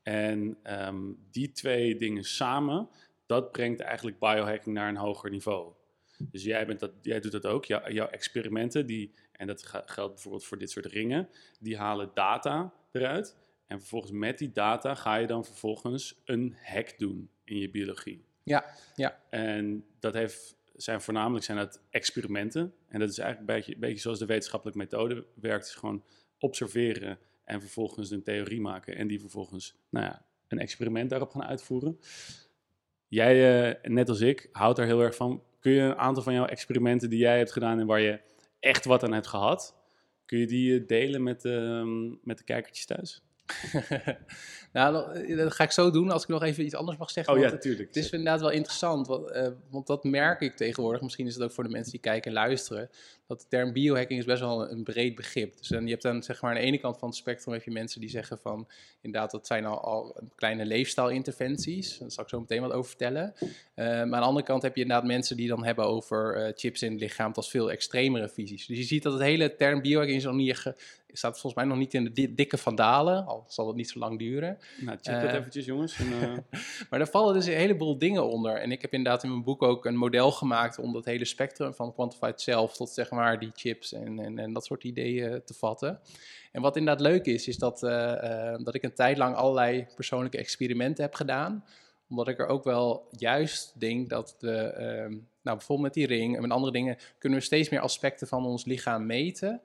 En 0.03 0.57
ehm, 0.63 1.01
die 1.31 1.51
twee 1.51 1.95
dingen 1.95 2.23
samen, 2.23 2.89
dat 3.25 3.51
brengt 3.51 3.79
eigenlijk 3.79 4.19
biohacking 4.19 4.75
naar 4.75 4.89
een 4.89 4.97
hoger 4.97 5.29
niveau. 5.29 5.73
Dus 6.17 6.43
jij, 6.43 6.65
bent 6.65 6.79
dat, 6.79 6.91
jij 7.01 7.19
doet 7.19 7.31
dat 7.31 7.45
ook. 7.45 7.65
Jou- 7.65 7.93
jouw 7.93 8.07
experimenten, 8.07 8.85
die, 8.85 9.13
en 9.31 9.47
dat 9.47 9.63
geldt 9.85 10.13
bijvoorbeeld 10.13 10.45
voor 10.45 10.57
dit 10.57 10.71
soort 10.71 10.85
ringen, 10.85 11.29
die 11.59 11.77
halen 11.77 12.11
data 12.13 12.73
eruit. 12.91 13.37
En 13.67 13.79
vervolgens 13.79 14.11
met 14.11 14.37
die 14.37 14.51
data 14.51 14.95
ga 14.95 15.15
je 15.15 15.27
dan 15.27 15.45
vervolgens 15.45 16.21
een 16.25 16.55
hack 16.63 16.99
doen 16.99 17.29
in 17.43 17.57
je 17.57 17.69
biologie. 17.69 18.25
Ja, 18.43 18.65
ja. 18.95 19.21
En 19.29 19.85
dat 19.99 20.13
heeft, 20.13 20.55
zijn 20.75 21.01
voornamelijk 21.01 21.45
zijn 21.45 21.57
dat 21.57 21.81
experimenten. 21.89 22.73
En 22.87 22.99
dat 22.99 23.09
is 23.09 23.17
eigenlijk 23.17 23.49
een 23.49 23.55
beetje, 23.55 23.73
een 23.73 23.79
beetje 23.79 24.01
zoals 24.01 24.19
de 24.19 24.25
wetenschappelijke 24.25 24.79
methode 24.79 25.25
werkt. 25.33 25.65
is 25.65 25.75
gewoon 25.75 26.03
observeren 26.41 27.19
en 27.43 27.61
vervolgens 27.61 28.11
een 28.11 28.23
theorie 28.23 28.61
maken. 28.61 28.95
En 28.95 29.07
die 29.07 29.19
vervolgens, 29.19 29.75
nou 29.89 30.05
ja, 30.05 30.25
een 30.47 30.59
experiment 30.59 31.09
daarop 31.09 31.29
gaan 31.29 31.43
uitvoeren. 31.43 31.99
Jij, 33.07 33.69
eh, 33.69 33.91
net 33.91 34.09
als 34.09 34.21
ik, 34.21 34.49
houdt 34.51 34.79
er 34.79 34.85
heel 34.85 35.01
erg 35.01 35.15
van. 35.15 35.43
Kun 35.59 35.71
je 35.71 35.81
een 35.81 35.97
aantal 35.97 36.23
van 36.23 36.33
jouw 36.33 36.45
experimenten 36.45 37.09
die 37.09 37.19
jij 37.19 37.37
hebt 37.37 37.51
gedaan 37.51 37.79
en 37.79 37.85
waar 37.85 37.99
je 38.01 38.19
echt 38.59 38.85
wat 38.85 39.03
aan 39.03 39.13
hebt 39.13 39.27
gehad, 39.27 39.75
kun 40.25 40.39
je 40.39 40.47
die 40.47 40.79
eh, 40.79 40.87
delen 40.87 41.23
met, 41.23 41.45
ehm, 41.45 42.09
met 42.23 42.37
de 42.37 42.43
kijkertjes 42.43 42.85
thuis? 42.85 43.23
nou, 44.73 45.13
eh, 45.13 45.37
dat 45.37 45.53
ga 45.53 45.63
ik 45.63 45.71
zo 45.71 45.91
doen 45.91 46.11
als 46.11 46.23
ik 46.23 46.29
nog 46.29 46.43
even 46.43 46.65
iets 46.65 46.75
anders 46.75 46.97
mag 46.97 47.11
zeggen. 47.11 47.33
Oh 47.33 47.39
ja, 47.39 47.49
natuurlijk. 47.49 47.87
Het 47.87 47.95
is 47.95 48.09
inderdaad 48.09 48.41
wel 48.41 48.49
interessant, 48.49 49.07
want, 49.07 49.31
eh, 49.31 49.47
want 49.69 49.87
dat 49.87 50.03
merk 50.03 50.41
ik 50.41 50.55
tegenwoordig. 50.55 51.01
Misschien 51.01 51.27
is 51.27 51.33
het 51.33 51.43
ook 51.43 51.51
voor 51.51 51.63
de 51.63 51.69
mensen 51.69 51.91
die 51.91 52.01
kijken 52.01 52.31
en 52.31 52.37
luisteren. 52.37 52.89
Dat 53.27 53.39
de 53.39 53.45
term 53.49 53.73
biohacking 53.73 54.19
is 54.19 54.25
best 54.25 54.41
wel 54.41 54.71
een 54.71 54.83
breed 54.83 55.15
begrip. 55.15 55.57
Dus 55.57 55.67
dan, 55.67 55.83
je 55.83 55.89
hebt 55.89 56.03
dan 56.03 56.23
zeg 56.23 56.41
maar 56.41 56.51
aan 56.51 56.57
de 56.57 56.63
ene 56.63 56.77
kant 56.77 56.97
van 56.97 57.07
het 57.07 57.17
spectrum 57.17 57.53
heb 57.53 57.63
je 57.63 57.71
mensen 57.71 58.01
die 58.01 58.09
zeggen 58.09 58.37
van... 58.37 58.67
inderdaad, 59.01 59.31
dat 59.31 59.47
zijn 59.47 59.65
al, 59.65 59.81
al 59.83 60.15
kleine 60.35 60.65
leefstijlinterventies. 60.65 61.97
Daar 61.97 62.11
zal 62.11 62.23
ik 62.23 62.29
zo 62.29 62.39
meteen 62.39 62.61
wat 62.61 62.71
over 62.71 62.89
vertellen. 62.89 63.33
Uh, 63.39 63.47
maar 63.75 63.95
aan 63.95 64.09
de 64.09 64.17
andere 64.17 64.45
kant 64.45 64.61
heb 64.61 64.75
je 64.75 64.81
inderdaad 64.81 65.05
mensen 65.05 65.37
die 65.37 65.47
dan 65.47 65.63
hebben 65.63 65.85
over 65.85 66.51
chips 66.55 66.81
in 66.81 66.91
het 66.91 67.01
lichaam... 67.01 67.31
als 67.33 67.49
veel 67.49 67.71
extremere 67.71 68.29
visies. 68.29 68.65
Dus 68.65 68.77
je 68.77 68.83
ziet 68.83 69.03
dat 69.03 69.13
het 69.13 69.21
hele 69.21 69.55
term 69.55 69.81
biohacking 69.81 70.17
is 70.17 70.23
nog 70.23 70.35
niet 70.35 70.47
staat 71.13 71.31
volgens 71.31 71.53
mij 71.53 71.65
nog 71.65 71.77
niet 71.77 71.93
in 71.93 72.03
de 72.13 72.33
dikke 72.33 72.57
vandalen, 72.57 73.25
al 73.25 73.45
zal 73.47 73.67
het 73.67 73.75
niet 73.75 73.89
zo 73.89 73.99
lang 73.99 74.19
duren. 74.19 74.57
Nou, 74.79 74.97
check 75.01 75.21
dat 75.21 75.29
uh, 75.29 75.33
eventjes 75.33 75.65
jongens. 75.65 75.99
En, 75.99 76.07
uh... 76.11 76.37
maar 76.89 76.99
daar 76.99 77.07
vallen 77.07 77.33
dus 77.33 77.45
een 77.45 77.53
heleboel 77.53 77.97
dingen 77.97 78.29
onder. 78.29 78.55
En 78.55 78.71
ik 78.71 78.81
heb 78.81 78.93
inderdaad 78.93 79.23
in 79.23 79.29
mijn 79.29 79.43
boek 79.43 79.63
ook 79.63 79.85
een 79.85 79.95
model 79.95 80.31
gemaakt 80.31 80.79
om 80.79 80.93
dat 80.93 81.05
hele 81.05 81.25
spectrum 81.25 81.73
van 81.73 81.93
quantified 81.93 82.41
self 82.41 82.75
tot 82.75 82.89
zeg 82.89 83.11
maar 83.11 83.39
die 83.39 83.51
chips 83.53 83.93
en, 83.93 84.19
en, 84.19 84.39
en 84.39 84.53
dat 84.53 84.65
soort 84.65 84.83
ideeën 84.83 85.41
te 85.45 85.53
vatten. 85.53 85.99
En 86.51 86.61
wat 86.61 86.77
inderdaad 86.77 87.07
leuk 87.07 87.25
is, 87.25 87.47
is 87.47 87.57
dat, 87.57 87.83
uh, 87.83 88.55
dat 88.63 88.75
ik 88.75 88.83
een 88.83 88.93
tijd 88.93 89.17
lang 89.17 89.35
allerlei 89.35 89.87
persoonlijke 89.95 90.37
experimenten 90.37 91.03
heb 91.03 91.13
gedaan 91.13 91.63
omdat 92.11 92.27
ik 92.27 92.39
er 92.39 92.47
ook 92.47 92.63
wel 92.63 93.07
juist 93.17 93.79
denk 93.79 94.09
dat 94.09 94.35
we, 94.39 94.73
uh, 94.73 95.17
nou 95.41 95.57
bijvoorbeeld 95.57 95.81
met 95.81 95.93
die 95.93 96.07
ring 96.07 96.35
en 96.35 96.41
met 96.41 96.51
andere 96.51 96.71
dingen, 96.71 96.97
kunnen 97.17 97.39
we 97.39 97.45
steeds 97.45 97.69
meer 97.69 97.79
aspecten 97.79 98.27
van 98.27 98.45
ons 98.45 98.65
lichaam 98.65 99.05
meten. 99.05 99.61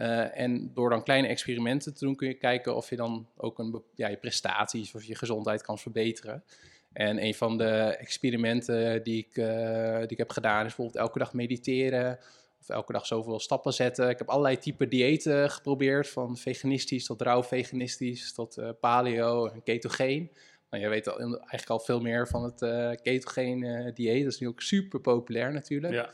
Uh, 0.00 0.38
en 0.38 0.70
door 0.74 0.90
dan 0.90 1.02
kleine 1.02 1.28
experimenten 1.28 1.94
te 1.94 2.04
doen, 2.04 2.16
kun 2.16 2.28
je 2.28 2.34
kijken 2.34 2.76
of 2.76 2.90
je 2.90 2.96
dan 2.96 3.28
ook 3.36 3.58
een, 3.58 3.82
ja, 3.94 4.08
je 4.08 4.16
prestaties 4.16 4.94
of 4.94 5.04
je 5.04 5.14
gezondheid 5.14 5.62
kan 5.62 5.78
verbeteren. 5.78 6.44
En 6.92 7.24
een 7.24 7.34
van 7.34 7.58
de 7.58 7.96
experimenten 7.98 9.02
die 9.02 9.26
ik, 9.28 9.36
uh, 9.36 9.98
die 9.98 10.08
ik 10.08 10.18
heb 10.18 10.30
gedaan 10.30 10.58
is 10.58 10.74
bijvoorbeeld 10.74 10.96
elke 10.96 11.18
dag 11.18 11.32
mediteren 11.32 12.18
of 12.60 12.68
elke 12.68 12.92
dag 12.92 13.06
zoveel 13.06 13.40
stappen 13.40 13.72
zetten. 13.72 14.08
Ik 14.08 14.18
heb 14.18 14.28
allerlei 14.28 14.58
type 14.58 14.88
diëten 14.88 15.50
geprobeerd, 15.50 16.08
van 16.08 16.36
veganistisch 16.36 17.06
tot 17.06 17.22
rauw 17.22 17.42
veganistisch 17.42 18.32
tot 18.32 18.58
uh, 18.58 18.68
paleo 18.80 19.46
en 19.46 19.62
ketogeen. 19.62 20.30
Nou, 20.70 20.82
jij 20.82 20.92
weet 20.92 21.08
al, 21.08 21.18
eigenlijk 21.18 21.70
al 21.70 21.80
veel 21.80 22.00
meer 22.00 22.28
van 22.28 22.44
het 22.44 22.58
ketogeen 23.02 23.90
dieet. 23.94 24.24
Dat 24.24 24.32
is 24.32 24.40
nu 24.40 24.48
ook 24.48 24.60
super 24.60 25.00
populair 25.00 25.52
natuurlijk. 25.52 25.92
Ja 25.92 26.10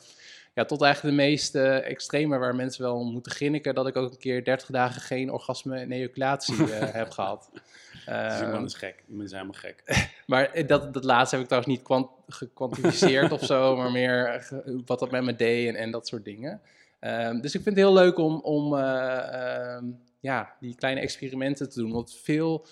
ja, 0.57 0.65
tot 0.65 0.83
eigenlijk 0.83 1.17
de 1.17 1.23
meest 1.23 1.55
uh, 1.55 1.89
extreme 1.89 2.39
waar 2.39 2.55
mensen 2.55 2.83
wel 2.83 3.05
moeten 3.05 3.33
grinniken, 3.33 3.75
dat 3.75 3.87
ik 3.87 3.97
ook 3.97 4.11
een 4.11 4.19
keer 4.19 4.45
30 4.45 4.69
dagen 4.69 5.01
geen 5.01 5.31
orgasme 5.31 5.79
en 5.79 5.93
ejaculatie 5.93 6.55
uh, 6.55 6.69
heb 7.01 7.11
gehad. 7.11 7.51
Dus 7.53 8.65
is 8.65 8.75
gek, 8.75 9.03
iemand 9.09 9.27
is 9.27 9.33
helemaal 9.33 9.55
gek. 9.55 9.83
maar 10.27 10.67
dat, 10.67 10.95
dat 10.95 11.05
laatste 11.05 11.35
heb 11.35 11.45
ik 11.45 11.51
trouwens 11.51 11.75
niet 11.77 11.85
kwant 11.85 12.11
gekwantificeerd 12.29 13.33
of 13.33 13.45
zo, 13.45 13.77
maar 13.77 13.91
meer 13.91 14.49
wat 14.87 14.99
dat 14.99 15.11
met 15.11 15.25
me 15.25 15.37
deed 15.37 15.69
en, 15.69 15.75
en 15.75 15.91
dat 15.91 16.07
soort 16.09 16.25
dingen. 16.25 16.61
Ehm, 17.01 17.41
dus 17.41 17.55
ik 17.55 17.63
vind 17.63 17.77
het 17.77 17.85
heel 17.85 17.95
leuk 17.95 18.19
om, 18.19 18.41
om 18.41 18.77
ehm, 18.77 19.85
ja, 20.21 20.55
die 20.61 20.75
kleine 20.75 21.01
experimenten 21.01 21.71
te 21.71 21.81
doen, 21.81 21.93
want 21.93 22.19
veel 22.23 22.67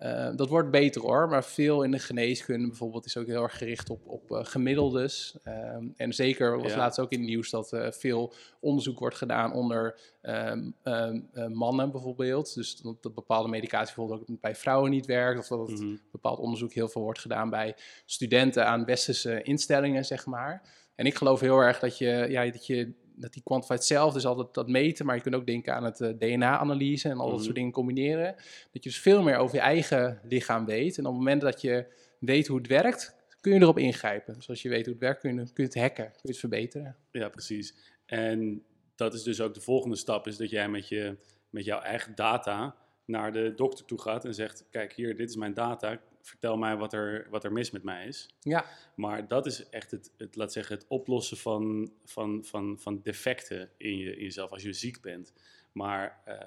uh, 0.00 0.28
dat 0.36 0.48
wordt 0.48 0.70
beter 0.70 1.02
hoor, 1.02 1.28
maar 1.28 1.44
veel 1.44 1.82
in 1.82 1.90
de 1.90 1.98
geneeskunde 1.98 2.68
bijvoorbeeld 2.68 3.06
is 3.06 3.16
ook 3.16 3.26
heel 3.26 3.42
erg 3.42 3.58
gericht 3.58 3.90
op, 3.90 4.06
op 4.06 4.30
uh, 4.30 4.38
gemiddeldes. 4.42 5.36
Uh, 5.44 5.54
en 5.96 6.12
zeker 6.12 6.60
was 6.60 6.72
ja. 6.72 6.78
laatst 6.78 7.00
ook 7.00 7.10
in 7.10 7.18
het 7.18 7.28
nieuws 7.28 7.50
dat 7.50 7.72
uh, 7.72 7.90
veel 7.90 8.32
onderzoek 8.60 8.98
wordt 8.98 9.16
gedaan 9.16 9.52
onder 9.52 9.98
ehm, 10.22 10.70
ehm, 10.82 11.20
mannen 11.52 11.90
bijvoorbeeld. 11.90 12.54
Dus 12.54 12.76
dat, 12.76 13.02
dat, 13.02 13.14
bepaalde 13.14 13.48
medicatie 13.48 13.94
bijvoorbeeld 13.94 14.30
ook 14.30 14.40
bij 14.40 14.54
vrouwen 14.54 14.90
niet 14.90 15.06
werkt. 15.06 15.38
Of 15.38 15.46
dat 15.46 15.68
mm 15.68 15.76
-hmm. 15.76 16.00
bepaald 16.12 16.38
onderzoek 16.38 16.72
heel 16.72 16.88
veel 16.88 17.02
wordt 17.02 17.20
gedaan 17.20 17.50
bij 17.50 17.76
studenten 18.04 18.66
aan 18.66 18.84
westerse 18.84 19.42
instellingen, 19.42 20.04
zeg 20.04 20.26
maar. 20.26 20.62
En 20.94 21.06
ik 21.06 21.14
geloof 21.14 21.40
heel 21.40 21.58
erg 21.58 21.78
dat 21.78 21.98
je, 21.98 22.26
ja, 22.28 22.50
dat 22.50 22.66
je 22.66 22.92
dat 23.20 23.32
die 23.32 23.42
quantified 23.42 23.84
zelf 23.84 24.12
dus 24.12 24.26
altijd 24.26 24.54
dat 24.54 24.68
meten, 24.68 25.06
maar 25.06 25.16
je 25.16 25.22
kunt 25.22 25.34
ook 25.34 25.46
denken 25.46 25.74
aan 25.74 25.84
het 25.84 26.00
uh, 26.00 26.08
DNA-analyse 26.18 27.08
en 27.08 27.18
al 27.18 27.24
dat 27.26 27.34
Mhm. 27.34 27.42
soort 27.44 27.54
dingen 27.54 27.72
combineren. 27.72 28.34
Dat 28.72 28.82
je 28.84 28.90
dus 28.90 28.98
veel 29.00 29.22
meer 29.22 29.36
over 29.36 29.54
je 29.56 29.60
eigen 29.62 30.20
lichaam 30.22 30.64
weet. 30.66 30.98
En 30.98 31.04
op 31.06 31.10
het 31.12 31.18
moment 31.18 31.40
dat 31.40 31.60
je 31.60 31.86
weet 32.18 32.46
hoe 32.46 32.58
het 32.58 32.66
werkt, 32.66 33.14
kun 33.40 33.52
je 33.54 33.60
erop 33.60 33.78
ingrijpen. 33.78 34.34
Dus 34.34 34.48
als 34.48 34.62
je 34.62 34.68
weet 34.68 34.84
hoe 34.84 34.94
het 34.94 35.02
werkt, 35.02 35.20
kun 35.20 35.30
je, 35.34 35.36
kun 35.36 35.52
je 35.54 35.62
het 35.62 35.74
hacken, 35.74 36.04
kun 36.04 36.18
je 36.22 36.28
het 36.28 36.38
verbeteren. 36.38 36.96
Ja, 37.10 37.28
precies. 37.28 37.74
En 38.06 38.62
dat 38.94 39.14
is 39.14 39.22
dus 39.22 39.40
ook 39.40 39.54
de 39.54 39.60
volgende 39.60 39.96
stap, 39.96 40.26
is 40.26 40.36
dat 40.36 40.50
jij 40.50 40.68
met, 40.68 40.88
je, 40.88 41.16
met 41.50 41.64
jouw 41.64 41.80
eigen 41.80 42.14
data 42.14 42.74
naar 43.10 43.32
de 43.32 43.54
dokter 43.54 43.84
toe 43.84 44.00
gaat 44.00 44.24
en 44.24 44.34
zegt, 44.34 44.64
kijk 44.70 44.92
hier, 44.92 45.16
dit 45.16 45.28
is 45.28 45.36
mijn 45.36 45.54
data, 45.54 46.00
vertel 46.22 46.56
mij 46.56 46.76
wat 46.76 46.92
er, 46.92 47.26
wat 47.30 47.44
er 47.44 47.52
mis 47.52 47.70
met 47.70 47.82
mij 47.82 48.06
is. 48.06 48.28
Ja, 48.40 48.64
Maar 48.94 49.28
dat 49.28 49.46
is 49.46 49.68
echt 49.68 49.90
het, 49.90 50.12
het 50.16 50.36
laat 50.36 50.52
zeggen, 50.52 50.76
het 50.76 50.86
oplossen 50.88 51.36
van, 51.36 51.92
van, 52.04 52.44
van, 52.44 52.78
van 52.78 53.00
defecten 53.02 53.70
in, 53.76 53.96
je, 53.96 54.16
in 54.16 54.22
jezelf 54.22 54.50
als 54.50 54.62
je 54.62 54.72
ziek 54.72 55.00
bent. 55.00 55.32
Maar 55.72 56.20
eh, 56.24 56.46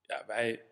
ja, 0.00 0.24
wij, 0.26 0.64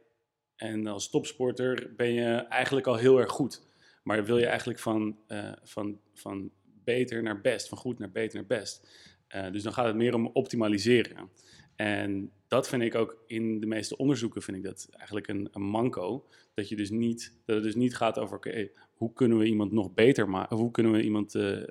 en 0.57 0.87
als 0.87 1.11
topsporter 1.11 1.95
ben 1.97 2.13
je 2.13 2.35
eigenlijk 2.35 2.87
al 2.87 2.97
heel 2.97 3.19
erg 3.19 3.31
goed. 3.31 3.67
Maar 4.03 4.25
wil 4.25 4.39
je 4.39 4.47
eigenlijk 4.47 4.79
van, 4.79 5.19
eh, 5.27 5.53
van, 5.63 6.01
van 6.13 6.51
beter 6.85 7.23
naar 7.23 7.41
best, 7.41 7.69
van 7.69 7.79
goed 7.79 7.99
naar 7.99 8.11
beter 8.11 8.37
naar 8.39 8.59
best. 8.59 8.89
Eh, 9.29 9.51
dus 9.53 9.63
dan 9.63 9.73
gaat 9.73 9.87
het 9.87 9.97
meer 9.97 10.15
om 10.15 10.27
optimaliseren. 10.27 11.31
En 11.77 12.31
dat 12.49 12.69
vind 12.69 12.83
ik 12.83 12.95
ook 12.95 13.17
in 13.27 13.61
de 13.61 13.67
meeste 13.67 13.97
onderzoeken 13.97 14.43
vind 14.43 14.57
ik 14.57 14.63
dat 14.63 14.89
eigenlijk 14.93 15.29
een, 15.29 15.49
een 15.53 15.63
manco. 15.63 16.27
Dat, 16.55 16.69
je 16.69 16.77
dus 16.77 16.91
niet, 16.91 17.35
dat 17.45 17.55
het 17.55 17.65
dus 17.65 17.75
niet 17.75 17.97
gaat 17.97 18.19
over 18.19 18.71
hoe 18.95 19.13
kunnen 19.13 19.39
we 19.39 19.45
iemand 19.45 19.73
nog 19.73 19.95
beter 19.95 20.29
maken, 20.29 20.57
hoe 20.57 20.71
kunnen 20.71 20.93
we 20.93 21.03
iemand 21.03 21.35
eh, 21.35 21.63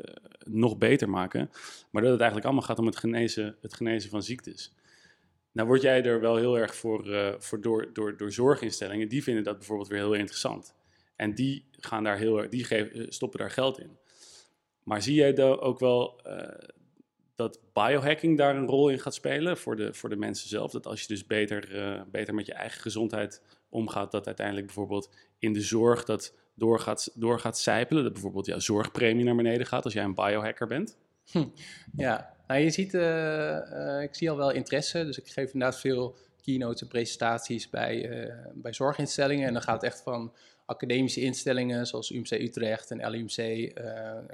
nog 0.43 0.77
beter 0.77 1.09
maken. 1.09 1.49
Maar 1.89 2.01
dat 2.01 2.11
het 2.11 2.21
eigenlijk 2.21 2.45
allemaal 2.45 2.67
gaat 2.67 2.79
om 2.79 2.85
het 2.85 2.97
genezen, 2.97 3.55
het 3.61 3.73
genezen 3.73 4.09
van 4.09 4.23
ziektes. 4.23 4.75
Nou 5.51 5.67
word 5.67 5.81
jij 5.81 6.03
er 6.03 6.19
wel 6.19 6.35
heel 6.35 6.57
erg 6.57 6.75
voor, 6.75 7.11
eh, 7.13 7.33
voor 7.37 7.61
door, 7.61 7.89
door, 7.93 8.17
door 8.17 8.31
zorginstellingen. 8.31 9.09
Die 9.09 9.23
vinden 9.23 9.43
dat 9.43 9.57
bijvoorbeeld 9.57 9.89
weer 9.89 9.99
heel 9.99 10.13
interessant. 10.13 10.75
En 11.15 11.35
die, 11.35 11.65
gaan 11.71 12.03
daar 12.03 12.17
heel, 12.17 12.49
die 12.49 12.63
geven, 12.63 13.13
stoppen 13.13 13.39
daar 13.39 13.51
geld 13.51 13.79
in. 13.79 13.97
Maar 14.83 15.01
zie 15.01 15.15
jij 15.15 15.33
dan 15.33 15.59
ook 15.59 15.79
wel 15.79 16.21
eh, 16.23 16.69
dat 17.35 17.59
biohacking 17.73 18.37
daar 18.37 18.55
een 18.55 18.67
rol 18.67 18.89
in 18.89 18.99
gaat 18.99 19.13
spelen 19.13 19.57
voor 19.57 19.75
de, 19.75 19.93
voor 19.93 20.09
de 20.09 20.15
mensen 20.15 20.49
zelf? 20.49 20.71
Dat 20.71 20.85
als 20.85 21.01
je 21.01 21.07
dus 21.07 21.25
beter, 21.25 21.77
eh, 21.77 22.01
beter 22.11 22.33
met 22.33 22.45
je 22.45 22.53
eigen 22.53 22.81
gezondheid 22.81 23.41
omgaat, 23.69 24.11
dat 24.11 24.25
uiteindelijk 24.25 24.65
bijvoorbeeld 24.65 25.09
in 25.39 25.53
de 25.53 25.61
zorg 25.61 26.03
dat 26.03 26.33
door 26.55 26.79
gaat, 26.79 27.11
door 27.13 27.39
gaat 27.39 27.59
sijpelen. 27.59 28.03
Dat 28.03 28.13
bijvoorbeeld 28.13 28.45
jouw 28.45 28.59
zorgpremie 28.59 29.25
naar 29.25 29.35
beneden 29.35 29.67
gaat 29.67 29.83
als 29.83 29.93
jij 29.93 30.03
een 30.03 30.13
biohacker 30.13 30.67
bent. 30.67 30.97
ja. 31.95 32.33
Nou, 32.47 32.61
je 32.61 32.69
ziet, 32.69 32.93
eh, 32.93 33.97
eh, 33.97 34.03
ik 34.03 34.15
zie 34.15 34.29
al 34.29 34.37
wel 34.37 34.51
interesse. 34.51 35.05
Dus 35.05 35.17
ik 35.17 35.27
geef 35.27 35.53
inderdaad 35.53 35.79
veel 35.79 36.15
keynotes 36.41 36.81
en 36.81 36.87
presentaties 36.87 37.69
bij, 37.69 38.29
bij 38.53 38.73
zorginstellingen. 38.73 39.47
En 39.47 39.53
dan 39.53 39.61
gaat 39.61 39.81
het 39.81 39.91
echt 39.91 40.01
van 40.01 40.33
academische 40.65 41.21
instellingen 41.21 41.87
zoals 41.87 42.11
UMC 42.11 42.31
Utrecht 42.31 42.91
en 42.91 43.09
LUMC, 43.09 43.37
eh, 43.37 43.85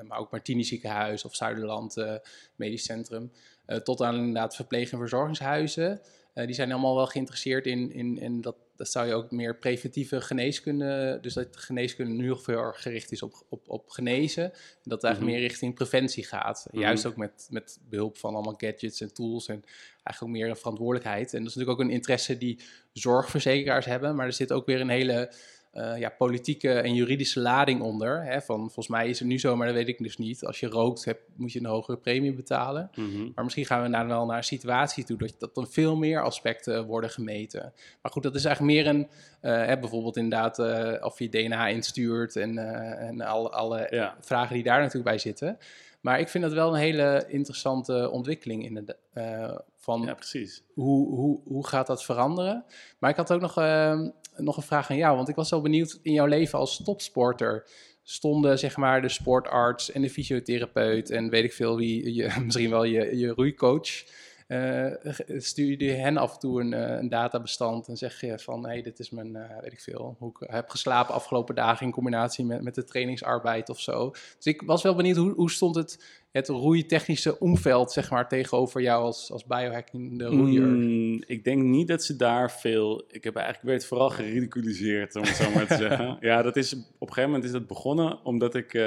maar 0.07 0.19
ook 0.19 0.31
Martini 0.31 0.63
Ziekenhuis 0.63 1.25
of 1.25 1.35
Zuiderland 1.35 1.97
eh, 1.97 2.15
Medisch 2.55 2.83
Centrum, 2.83 3.31
eh, 3.65 3.77
tot 3.77 4.01
aan 4.01 4.15
inderdaad 4.15 4.55
verpleeg- 4.55 4.91
en 4.91 4.97
verzorgingshuizen. 4.97 6.01
Die 6.33 6.53
zijn 6.55 6.71
allemaal 6.71 6.95
wel 6.95 7.07
geïnteresseerd 7.07 7.65
in, 7.65 7.93
in, 7.93 8.17
in 8.17 8.41
dat, 8.41 8.55
dat 8.75 8.91
zou 8.91 9.07
je 9.07 9.13
ook 9.13 9.31
meer 9.31 9.57
preventieve 9.57 10.21
geneeskunde, 10.21 11.17
dus 11.21 11.33
dat 11.33 11.53
de 11.53 11.59
geneeskunde 11.59 12.11
nu 12.23 12.37
veel 12.37 12.71
gericht 12.71 13.11
is 13.11 13.21
op, 13.21 13.33
op, 13.49 13.69
op 13.69 13.89
genezen. 13.89 14.43
En 14.43 14.51
dat 14.83 15.01
het 15.01 15.03
eigenlijk 15.03 15.21
Mhm. 15.21 15.41
meer 15.41 15.49
richting 15.49 15.75
preventie 15.75 16.25
gaat. 16.25 16.67
Mhm. 16.71 16.81
Juist 16.81 17.05
ook 17.05 17.15
met, 17.15 17.47
met 17.49 17.79
behulp 17.89 18.17
van 18.17 18.33
allemaal 18.33 18.53
gadgets 18.57 19.01
en 19.01 19.13
tools 19.13 19.47
en 19.47 19.63
eigenlijk 20.03 20.21
ook 20.21 20.29
meer 20.29 20.49
een 20.49 20.55
verantwoordelijkheid. 20.55 21.33
En 21.33 21.39
dat 21.39 21.49
is 21.49 21.55
natuurlijk 21.55 21.79
ook 21.79 21.85
een 21.85 21.93
interesse 21.93 22.37
die 22.37 22.59
zorgverzekeraars 22.93 23.85
hebben, 23.85 24.15
maar 24.15 24.25
er 24.25 24.33
zit 24.33 24.51
ook 24.51 24.65
weer 24.65 24.81
een 24.81 24.89
hele 24.89 25.31
eh, 25.71 25.97
ja, 25.97 26.09
politieke 26.09 26.71
en 26.73 26.93
juridische 26.93 27.39
lading 27.39 27.81
onder. 27.81 28.23
Hè, 28.23 28.41
van 28.41 28.57
volgens 28.59 28.87
mij 28.87 29.09
is 29.09 29.19
het 29.19 29.27
nu 29.27 29.39
zo, 29.39 29.55
maar 29.55 29.67
dat 29.67 29.75
weet 29.75 29.87
ik 29.87 29.97
dus 29.97 30.17
niet. 30.17 30.45
Als 30.45 30.59
je 30.59 30.67
rookt, 30.67 31.05
heb, 31.05 31.19
moet 31.35 31.51
je 31.51 31.59
een 31.59 31.65
hogere 31.65 31.97
premie 31.97 32.33
betalen. 32.33 32.89
Mhm. 32.95 33.29
Maar 33.35 33.43
misschien 33.43 33.65
gaan 33.65 33.83
we 33.83 33.89
daar 33.89 34.07
wel 34.07 34.25
naar 34.25 34.37
een 34.37 34.43
situatie 34.43 35.03
toe 35.03 35.17
dat, 35.17 35.33
dat 35.37 35.55
dan 35.55 35.67
veel 35.67 35.95
meer 35.95 36.23
aspecten 36.23 36.85
worden 36.85 37.09
gemeten. 37.09 37.73
Maar 38.01 38.11
goed, 38.11 38.23
dat 38.23 38.35
is 38.35 38.45
eigenlijk 38.45 38.75
meer 38.75 38.87
een, 38.87 39.07
eh, 39.41 39.65
hè, 39.65 39.79
bijvoorbeeld 39.79 40.17
inderdaad 40.17 40.59
eh, 40.59 41.05
of 41.05 41.19
je 41.19 41.29
DNA 41.29 41.67
instuurt 41.67 42.35
en, 42.35 42.57
en 42.97 43.21
alle, 43.21 43.49
alle 43.49 43.87
Ja. 43.89 44.15
vragen 44.21 44.53
die 44.55 44.63
daar 44.63 44.79
natuurlijk 44.79 45.05
bij 45.05 45.17
zitten. 45.17 45.57
Maar 46.01 46.19
ik 46.19 46.29
vind 46.29 46.43
dat 46.43 46.53
wel 46.53 46.73
een 46.73 46.79
hele 46.79 47.25
interessante 47.27 48.09
ontwikkeling 48.09 48.65
in 48.65 48.73
de, 48.73 48.95
eh, 49.13 49.57
van 49.75 50.01
ja, 50.01 50.13
precies. 50.13 50.63
hoe, 50.73 51.15
hoe, 51.15 51.41
hoe 51.45 51.67
gaat 51.67 51.87
dat 51.87 52.03
veranderen? 52.03 52.65
Maar 52.99 53.09
ik 53.09 53.15
had 53.15 53.33
ook 53.33 53.41
nog, 53.41 53.57
ehm, 53.57 54.09
nog 54.35 54.57
een 54.57 54.63
vraag 54.63 54.89
aan 54.89 54.97
jou, 54.97 55.15
want 55.15 55.29
ik 55.29 55.35
was 55.35 55.49
wel 55.49 55.61
benieuwd 55.61 55.99
in 56.01 56.13
jouw 56.13 56.25
leven 56.25 56.59
als 56.59 56.83
topsporter. 56.83 57.67
Stonden 58.03 58.59
zeg 58.59 58.77
maar 58.77 59.01
de 59.01 59.09
sportarts 59.09 59.91
en 59.91 60.01
de 60.01 60.09
fysiotherapeut 60.09 61.09
en 61.09 61.29
weet 61.29 61.43
ik 61.43 61.53
veel 61.53 61.77
wie, 61.77 62.13
je, 62.13 62.35
misschien 62.45 62.69
wel 62.69 62.83
je, 62.83 63.17
je 63.17 63.27
roeicoach. 63.27 64.03
Eh, 64.51 65.13
stuur 65.37 65.83
je 65.83 65.91
hen 65.91 66.17
af 66.17 66.33
en 66.33 66.39
toe 66.39 66.61
een, 66.61 66.73
eh, 66.73 66.97
een 66.97 67.09
databestand 67.09 67.87
en 67.87 67.97
zeg 67.97 68.21
je 68.21 68.39
van 68.39 68.63
hé, 68.63 68.71
hey, 68.71 68.81
dit 68.81 68.99
is 68.99 69.09
mijn, 69.09 69.35
eh, 69.35 69.61
weet 69.61 69.71
ik 69.71 69.79
veel, 69.79 70.15
hoe 70.19 70.29
ik 70.39 70.49
heb 70.49 70.69
geslapen 70.69 71.13
afgelopen 71.13 71.55
dagen 71.55 71.85
in 71.85 71.91
combinatie 71.91 72.45
met, 72.45 72.61
met 72.61 72.75
de 72.75 72.83
trainingsarbeid 72.83 73.69
of 73.69 73.79
zo. 73.79 74.09
Dus 74.09 74.45
ik 74.45 74.61
was 74.61 74.83
wel 74.83 74.95
benieuwd, 74.95 75.15
hoe, 75.17 75.33
hoe 75.33 75.51
stond 75.51 75.75
het, 75.75 76.21
het 76.31 76.47
roeitechnische 76.47 77.39
omveld 77.39 77.91
zeg 77.91 78.09
maar 78.09 78.27
tegenover 78.27 78.81
jou 78.81 79.03
als, 79.03 79.31
als 79.31 79.45
biohacking 79.45 80.21
roeier? 80.21 80.67
Mm, 80.67 81.23
ik 81.25 81.43
denk 81.43 81.63
niet 81.63 81.87
dat 81.87 82.03
ze 82.03 82.15
daar 82.15 82.51
veel. 82.51 83.03
Ik 83.07 83.23
heb 83.23 83.35
eigenlijk 83.35 83.67
werd 83.67 83.85
vooral 83.85 84.09
geridiculiseerd, 84.09 85.15
om 85.15 85.23
het 85.23 85.35
zo 85.35 85.51
maar 85.51 85.67
te 85.67 85.75
zeggen. 85.87 86.17
Ja, 86.19 86.41
dat 86.41 86.55
is 86.55 86.73
op 86.73 86.79
een 87.07 87.07
gegeven 87.07 87.29
moment 87.29 87.43
is 87.43 87.51
dat 87.51 87.67
begonnen 87.67 88.23
omdat 88.23 88.55
ik 88.55 88.81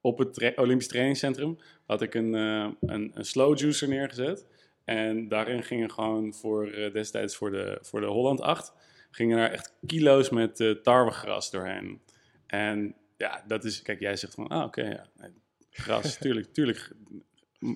op 0.00 0.18
het 0.18 0.34
tra- 0.34 0.52
Olympisch 0.56 0.88
trainingscentrum 0.88 1.58
had 1.86 2.02
ik 2.02 2.14
een, 2.14 2.32
een, 2.32 3.10
een 3.14 3.24
slow 3.24 3.58
juicer 3.58 3.88
neergezet. 3.88 4.46
En 4.88 5.28
daarin 5.28 5.62
gingen 5.62 5.90
gewoon 5.90 6.34
voor 6.34 6.66
eh, 6.66 6.92
destijds 6.92 7.36
voor 7.36 7.50
de, 7.50 7.78
voor 7.80 8.00
de 8.00 8.06
Holland 8.06 8.40
8 8.40 8.72
gingen 9.10 9.38
er 9.38 9.50
echt 9.50 9.74
kilo's 9.86 10.30
met 10.30 10.60
eh, 10.60 10.70
tarwegras 10.70 11.50
doorheen. 11.50 12.00
En 12.46 12.94
ja, 13.16 13.44
dat 13.46 13.64
is, 13.64 13.82
kijk, 13.82 14.00
jij 14.00 14.16
zegt 14.16 14.34
van, 14.34 14.48
ah 14.48 14.64
oké, 14.64 14.82
ja, 14.82 15.06
nee, 15.16 15.30
gras, 15.70 16.16
tuurlijk, 16.20 16.52
tuurlijk 16.52 16.90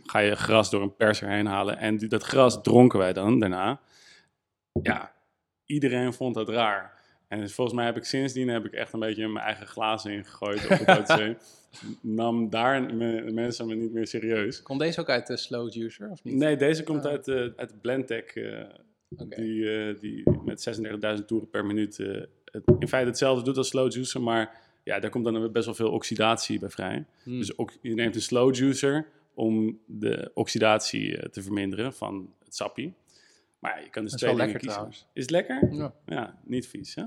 ga 0.02 0.19
je 0.19 0.37
gras 0.37 0.71
door 0.71 0.83
een 0.83 0.97
perser 0.97 1.28
heen 1.28 1.47
halen. 1.47 1.78
En 1.78 1.99
dat 1.99 2.23
gras 2.23 2.62
dronken 2.62 2.99
wij 2.99 3.12
dan 3.12 3.38
daarna. 3.38 3.81
Ja, 4.83 5.14
iedereen 5.64 6.12
vond 6.12 6.35
dat 6.35 6.49
raar. 6.49 7.01
En 7.32 7.40
dus 7.40 7.54
volgens 7.54 7.76
mij 7.76 7.86
heb 7.86 7.96
ik 7.96 8.04
sindsdien 8.04 8.48
heb 8.48 8.64
ik 8.64 8.72
echt 8.72 8.92
een 8.92 9.00
beetje 9.00 9.28
mijn 9.28 9.44
eigen 9.44 9.66
glazen 9.66 10.12
ingegooid 10.12 10.64
op 10.70 10.86
het 10.86 10.98
OTC. 11.10 11.36
Nam 12.00 12.50
daar 12.50 12.94
me- 12.94 13.30
mensen 13.32 13.66
me 13.66 13.74
niet 13.74 13.92
meer 13.92 14.06
serieus. 14.06 14.62
Komt 14.62 14.80
deze 14.80 15.00
ook 15.00 15.08
uit 15.08 15.26
de 15.26 15.36
slow 15.36 15.72
juicer 15.72 16.10
of 16.10 16.24
niet? 16.24 16.34
Nee, 16.34 16.56
deze 16.56 16.82
komt 16.82 17.04
Ah. 17.04 17.10
uit, 17.10 17.28
eh 17.28 17.46
uit 17.56 17.80
Blendtec, 17.80 18.30
eh, 18.30 18.64
die, 19.08 19.70
eh, 19.88 20.00
die 20.00 20.30
met 20.44 20.62
36.000 20.62 21.26
toeren 21.26 21.50
per 21.50 21.64
minuut 21.66 21.98
eh, 21.98 22.20
het, 22.44 22.62
in 22.78 22.88
feite 22.88 23.08
hetzelfde 23.08 23.44
doet 23.44 23.56
als 23.56 23.68
slow 23.68 23.92
juicer, 23.92 24.22
maar 24.22 24.60
ja, 24.84 24.98
daar 25.00 25.10
komt 25.10 25.24
dan 25.24 25.52
best 25.52 25.64
wel 25.66 25.74
veel 25.74 25.90
oxidatie 25.90 26.58
bij 26.58 26.70
vrij. 26.70 27.04
Hmm. 27.22 27.38
Dus 27.38 27.58
ook, 27.58 27.72
je 27.82 27.94
neemt 27.94 28.14
een 28.14 28.22
slow 28.22 28.54
juicer 28.54 29.06
om 29.34 29.78
de 29.86 30.30
oxidatie 30.34 31.16
eh, 31.16 31.28
te 31.28 31.42
verminderen 31.42 31.92
van 31.92 32.34
het 32.44 32.54
sappie. 32.54 32.94
Maar 33.58 33.82
je 33.82 33.90
kan 33.90 34.02
dus 34.04 34.12
twee 34.12 34.30
dingen 34.30 34.46
kiezen. 34.50 34.68
trouwens. 34.68 35.06
Is 35.12 35.22
het 35.22 35.30
lekker? 35.30 35.68
Ja. 35.74 35.94
Ja, 36.06 36.38
niet 36.44 36.66
vies, 36.68 36.94
hè? 36.94 37.04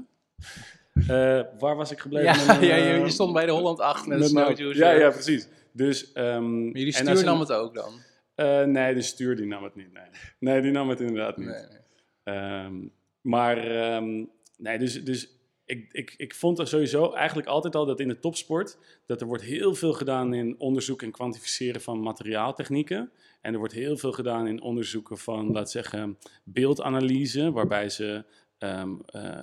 Eh, 1.07 1.41
waar 1.59 1.75
was 1.75 1.91
ik 1.91 1.99
gebleven? 1.99 2.33
Ja, 2.33 2.35
met 2.35 2.47
mijn, 2.47 2.65
ja, 2.71 2.75
je, 2.75 2.93
eh, 2.93 3.03
je 3.03 3.09
stond 3.09 3.33
bij 3.33 3.45
de 3.45 3.51
Holland 3.51 3.79
8 3.79 4.07
met 4.07 4.33
met. 4.33 4.57
Ja, 4.57 4.91
ja, 4.91 5.09
precies. 5.09 5.47
Dus, 5.71 6.11
ehm, 6.11 6.63
Maar 6.63 6.77
jullie 6.77 6.97
en 6.97 7.05
stuur 7.07 7.23
nam 7.23 7.39
het 7.39 7.51
ook 7.51 7.73
dan? 7.73 7.93
eh, 8.35 8.63
nee, 8.63 8.93
de 8.93 9.01
stuur 9.01 9.35
die 9.35 9.45
nam 9.45 9.63
het 9.63 9.75
niet. 9.75 9.93
Nee, 9.93 10.03
nee 10.39 10.61
die 10.61 10.71
nam 10.71 10.89
het 10.89 10.99
inderdaad 10.99 11.37
niet. 11.37 11.47
Nee, 11.47 11.65
nee. 11.65 12.35
Ehm, 12.35 12.73
maar 13.21 13.57
ehm, 13.57 14.23
nee, 14.57 14.77
dus, 14.77 15.03
dus 15.03 15.35
ik, 15.65 15.87
ik, 15.91 16.13
ik 16.17 16.35
vond 16.35 16.59
er 16.59 16.67
sowieso 16.67 17.13
eigenlijk 17.13 17.47
altijd 17.47 17.75
al 17.75 17.85
dat 17.85 17.99
in 17.99 18.07
de 18.07 18.19
topsport, 18.19 18.77
dat 19.05 19.21
er 19.21 19.27
wordt 19.27 19.43
heel 19.43 19.75
veel 19.75 19.93
gedaan 19.93 20.33
in 20.33 20.55
onderzoek 20.59 21.01
en 21.01 21.11
kwantificeren 21.11 21.81
van 21.81 21.99
materiaaltechnieken. 21.99 23.11
En 23.41 23.53
er 23.53 23.59
wordt 23.59 23.73
heel 23.73 23.97
veel 23.97 24.11
gedaan 24.11 24.47
in 24.47 24.61
onderzoeken 24.61 25.17
van, 25.17 25.51
laat 25.51 25.71
zeggen, 25.71 26.17
beeldanalyse, 26.43 27.51
waarbij 27.51 27.89
ze 27.89 28.25
ehm, 28.57 28.95
eh, 29.05 29.41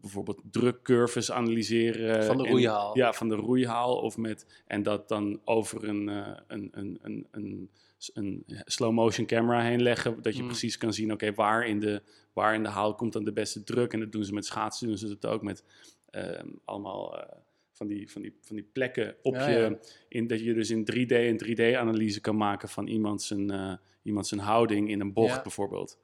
bijvoorbeeld 0.00 0.40
drukcurves 0.50 1.30
analyseren. 1.32 2.24
Van 2.24 2.36
de 2.36 2.44
en- 2.44 2.50
roeihaal. 2.50 2.96
ja, 2.96 3.12
van 3.12 3.28
de 3.28 3.34
roeihaal. 3.34 3.96
Of 3.96 4.16
met, 4.16 4.62
en 4.66 4.82
dat 4.82 5.08
dan 5.08 5.40
over 5.44 5.84
een, 5.88 6.08
eh, 6.08 6.36
een, 6.46 6.68
een, 6.72 6.98
een, 7.02 7.26
een, 7.30 7.70
een 8.14 8.44
slow 8.64 8.92
motion 8.92 9.26
camera 9.26 9.60
heen 9.62 9.82
leggen. 9.82 10.22
Dat 10.22 10.36
je 10.36 10.42
Mm. 10.42 10.48
precies 10.48 10.78
kan 10.78 10.92
zien, 10.92 11.12
oké, 11.12 11.34
waar, 11.34 11.66
in 11.66 11.80
de 11.80 12.02
waar 12.32 12.54
in 12.54 12.62
de 12.62 12.68
haal 12.68 12.94
komt 12.94 13.12
dan 13.12 13.24
de 13.24 13.32
beste 13.32 13.64
druk. 13.64 13.92
En 13.92 14.00
dat 14.00 14.12
doen 14.12 14.24
ze 14.24 14.32
met 14.34 14.46
schaatsen, 14.46 14.86
doen 14.86 14.98
ze 14.98 15.08
het 15.08 15.26
ook 15.26 15.42
met 15.42 15.64
ehm, 16.10 16.48
allemaal 16.64 17.18
eh, 17.18 17.36
van, 17.72 17.86
die, 17.86 18.10
van, 18.10 18.22
die, 18.22 18.36
van 18.40 18.56
die 18.56 18.64
plekken 18.72 19.14
op 19.22 19.34
Ja, 19.34 19.48
je. 19.48 19.58
ja. 19.58 19.78
In, 20.08 20.26
dat 20.26 20.40
je 20.40 20.54
dus 20.54 20.70
in 20.70 20.84
3D 20.92 21.10
een 21.12 21.38
3D-analyse 21.46 22.20
kan 22.20 22.36
maken 22.36 22.68
van 22.68 22.86
iemand 22.86 23.22
zijn, 23.22 23.78
iemand 24.02 24.26
zijn 24.26 24.40
houding 24.40 24.88
in 24.90 25.00
een 25.00 25.12
bocht 25.12 25.34
Ja. 25.34 25.42
bijvoorbeeld. 25.42 25.98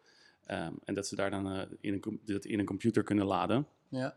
Ehm, 0.48 0.72
en 0.84 0.94
dat 0.94 1.06
ze 1.06 1.16
daar 1.16 1.30
dan 1.30 1.52
eh, 1.52 1.62
in, 1.80 1.92
een, 1.92 2.20
dat 2.24 2.44
in 2.44 2.58
een 2.58 2.64
computer 2.64 3.02
kunnen 3.02 3.26
laden. 3.26 3.66
Ja. 3.88 4.16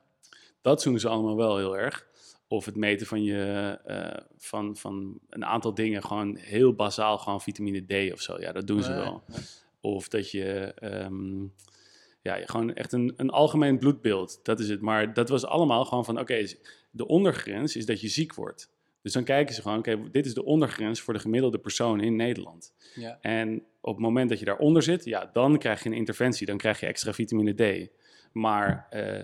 Dat 0.62 0.84
doen 0.84 1.00
ze 1.00 1.08
allemaal 1.08 1.36
wel 1.36 1.58
heel 1.58 1.78
erg. 1.78 2.08
Of 2.48 2.66
het 2.66 2.76
meten 2.76 3.08
van, 3.08 3.24
je, 3.24 3.80
eh, 3.86 4.24
van, 4.38 4.78
van 4.78 5.20
een 5.30 5.46
aantal 5.46 5.74
dingen, 5.74 6.04
gewoon 6.04 6.36
heel 6.36 6.74
basaal, 6.74 7.18
gewoon 7.18 7.42
vitamine 7.42 8.10
D 8.10 8.14
of 8.14 8.22
zo. 8.22 8.40
Ja, 8.40 8.52
dat 8.52 8.68
doen 8.68 8.84
ze 8.84 8.90
Nee, 8.90 9.00
wel. 9.00 9.24
nee. 9.28 9.40
Of 9.82 10.08
dat 10.08 10.32
je, 10.32 10.74
ehm, 10.76 11.44
ja, 12.22 12.46
gewoon 12.46 12.74
echt 12.74 12.92
een, 12.94 13.14
een 13.18 13.30
algemeen 13.30 13.80
bloedbeeld, 13.80 14.40
dat 14.44 14.60
is 14.60 14.70
het. 14.70 14.82
Maar 14.82 15.14
dat 15.14 15.30
was 15.30 15.46
allemaal 15.46 15.86
gewoon 15.86 16.06
van, 16.06 16.20
oké, 16.20 16.46
de 16.92 17.08
ondergrens 17.08 17.76
is 17.76 17.86
dat 17.86 18.02
je 18.02 18.08
ziek 18.08 18.34
wordt. 18.34 18.70
Dus 19.02 19.14
dan 19.14 19.24
kijken 19.24 19.56
ze 19.56 19.62
gewoon, 19.62 19.78
oké, 19.78 20.10
dit 20.12 20.26
is 20.26 20.34
de 20.34 20.46
ondergrens 20.46 21.02
voor 21.02 21.14
de 21.14 21.20
gemiddelde 21.20 21.60
persoon 21.60 22.02
in 22.02 22.16
Nederland. 22.16 22.74
Ja. 22.96 23.18
En 23.22 23.64
op 23.82 23.94
het 23.94 24.04
moment 24.04 24.30
dat 24.30 24.40
je 24.40 24.46
daaronder 24.46 24.84
zit, 24.84 25.06
ja, 25.06 25.30
dan 25.34 25.58
krijg 25.58 25.84
je 25.84 25.90
een 25.90 25.96
interventie. 25.96 26.46
Dan 26.48 26.58
krijg 26.58 26.80
je 26.80 26.86
extra 26.86 27.14
vitamine 27.14 27.54
D. 27.54 27.90
Maar 28.32 28.88
eh, 28.90 29.24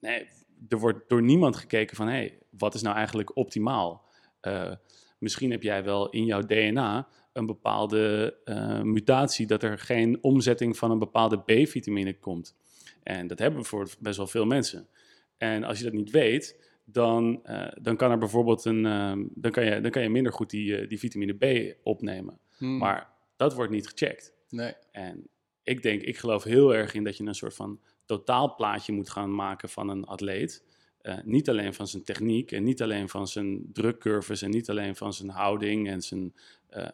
nee, 0.00 0.28
er 0.68 0.78
wordt 0.78 1.08
door 1.08 1.22
niemand 1.22 1.56
gekeken 1.56 1.96
van... 1.96 2.06
hé, 2.06 2.12
hey, 2.12 2.38
wat 2.50 2.74
is 2.74 2.82
nou 2.82 2.96
eigenlijk 2.96 3.36
optimaal? 3.36 4.04
Eh, 4.40 4.72
misschien 5.18 5.50
heb 5.50 5.62
jij 5.62 5.84
wel 5.84 6.10
in 6.10 6.24
jouw 6.24 6.40
DNA 6.40 7.08
een 7.32 7.46
bepaalde 7.46 8.36
eh, 8.44 8.82
mutatie... 8.82 9.46
dat 9.46 9.62
er 9.62 9.78
geen 9.78 10.18
omzetting 10.20 10.76
van 10.76 10.90
een 10.90 10.98
bepaalde 10.98 11.38
B-vitamine 11.38 12.18
komt. 12.18 12.56
En 13.02 13.26
dat 13.26 13.38
hebben 13.38 13.60
we 13.60 13.66
voor 13.66 13.88
best 13.98 14.16
wel 14.16 14.26
veel 14.26 14.46
mensen. 14.46 14.88
En 15.36 15.64
als 15.64 15.78
je 15.78 15.84
dat 15.84 15.92
niet 15.92 16.10
weet... 16.10 16.64
Dan, 16.88 17.44
eh, 17.44 17.72
dan 17.82 17.96
kan 17.96 18.10
er 18.10 18.18
bijvoorbeeld 18.18 18.64
een. 18.64 18.86
ehm, 18.86 19.24
dan, 19.34 19.50
kan 19.50 19.64
je, 19.64 19.80
dan 19.80 19.90
kan 19.90 20.02
je 20.02 20.08
minder 20.08 20.32
goed 20.32 20.50
die, 20.50 20.76
eh, 20.76 20.88
die 20.88 20.98
vitamine 20.98 21.32
B 21.32 21.76
opnemen. 21.82 22.38
Hmm. 22.56 22.78
Maar 22.78 23.10
dat 23.36 23.54
wordt 23.54 23.72
niet 23.72 23.88
gecheckt. 23.88 24.32
Nee. 24.48 24.74
En 24.90 25.28
ik 25.62 25.82
denk, 25.82 26.02
ik 26.02 26.18
geloof 26.18 26.44
heel 26.44 26.74
erg 26.74 26.94
in 26.94 27.04
dat 27.04 27.16
je 27.16 27.24
een 27.24 27.34
soort 27.34 27.54
van 27.54 27.80
totaalplaatje 28.04 28.92
moet 28.92 29.10
gaan 29.10 29.34
maken 29.34 29.68
van 29.68 29.88
een 29.88 30.04
atleet. 30.04 30.64
Eh, 31.00 31.18
niet 31.24 31.48
alleen 31.48 31.74
van 31.74 31.86
zijn 31.86 32.02
techniek 32.04 32.52
en 32.52 32.62
niet 32.62 32.82
alleen 32.82 33.08
van 33.08 33.28
zijn 33.28 33.72
drukcurves 33.72 34.42
en 34.42 34.50
niet 34.50 34.70
alleen 34.70 34.96
van 34.96 35.12
zijn 35.12 35.30
houding 35.30 35.88
en, 35.88 36.02
zijn, 36.02 36.34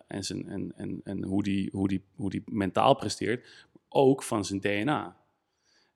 en, 0.06 0.24
zijn, 0.24 0.48
en, 0.48 0.72
en, 0.76 1.00
en 1.04 1.24
hoe, 1.24 1.42
die, 1.42 1.70
hoe, 1.72 1.88
die, 1.88 2.04
hoe 2.14 2.30
die 2.30 2.42
mentaal 2.44 2.94
presteert, 2.94 3.66
maar 3.72 3.82
ook 3.88 4.22
van 4.22 4.44
zijn 4.44 4.60
DNA. 4.60 5.16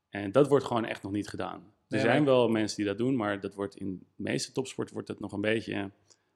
En 0.08 0.32
dat 0.32 0.48
wordt 0.48 0.64
gewoon 0.64 0.84
echt 0.84 1.02
nog 1.02 1.12
niet 1.12 1.28
gedaan. 1.28 1.74
Er 1.88 2.00
zijn 2.00 2.24
wel 2.24 2.48
mensen 2.48 2.76
die 2.76 2.86
dat 2.86 2.98
doen, 2.98 3.16
maar 3.16 3.40
dat 3.40 3.54
wordt 3.54 3.76
in 3.76 3.98
de 4.16 4.22
meeste 4.22 4.52
topsport 4.52 4.90
wordt 4.90 5.08
dat 5.08 5.20
nog 5.20 5.32
een 5.32 5.40
beetje 5.40 5.90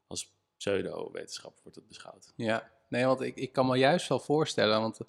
als 0.06 0.32
pseudo-wetenschap 0.56 1.58
wordt 1.62 1.76
het 1.76 1.88
beschouwd. 1.88 2.32
Ja, 2.36 2.70
nee, 2.88 3.04
want 3.04 3.20
ik, 3.20 3.36
ik 3.36 3.52
kan 3.52 3.66
me 3.66 3.76
juist 3.76 4.08
wel 4.08 4.20
voorstellen, 4.20 4.80
want 4.80 5.00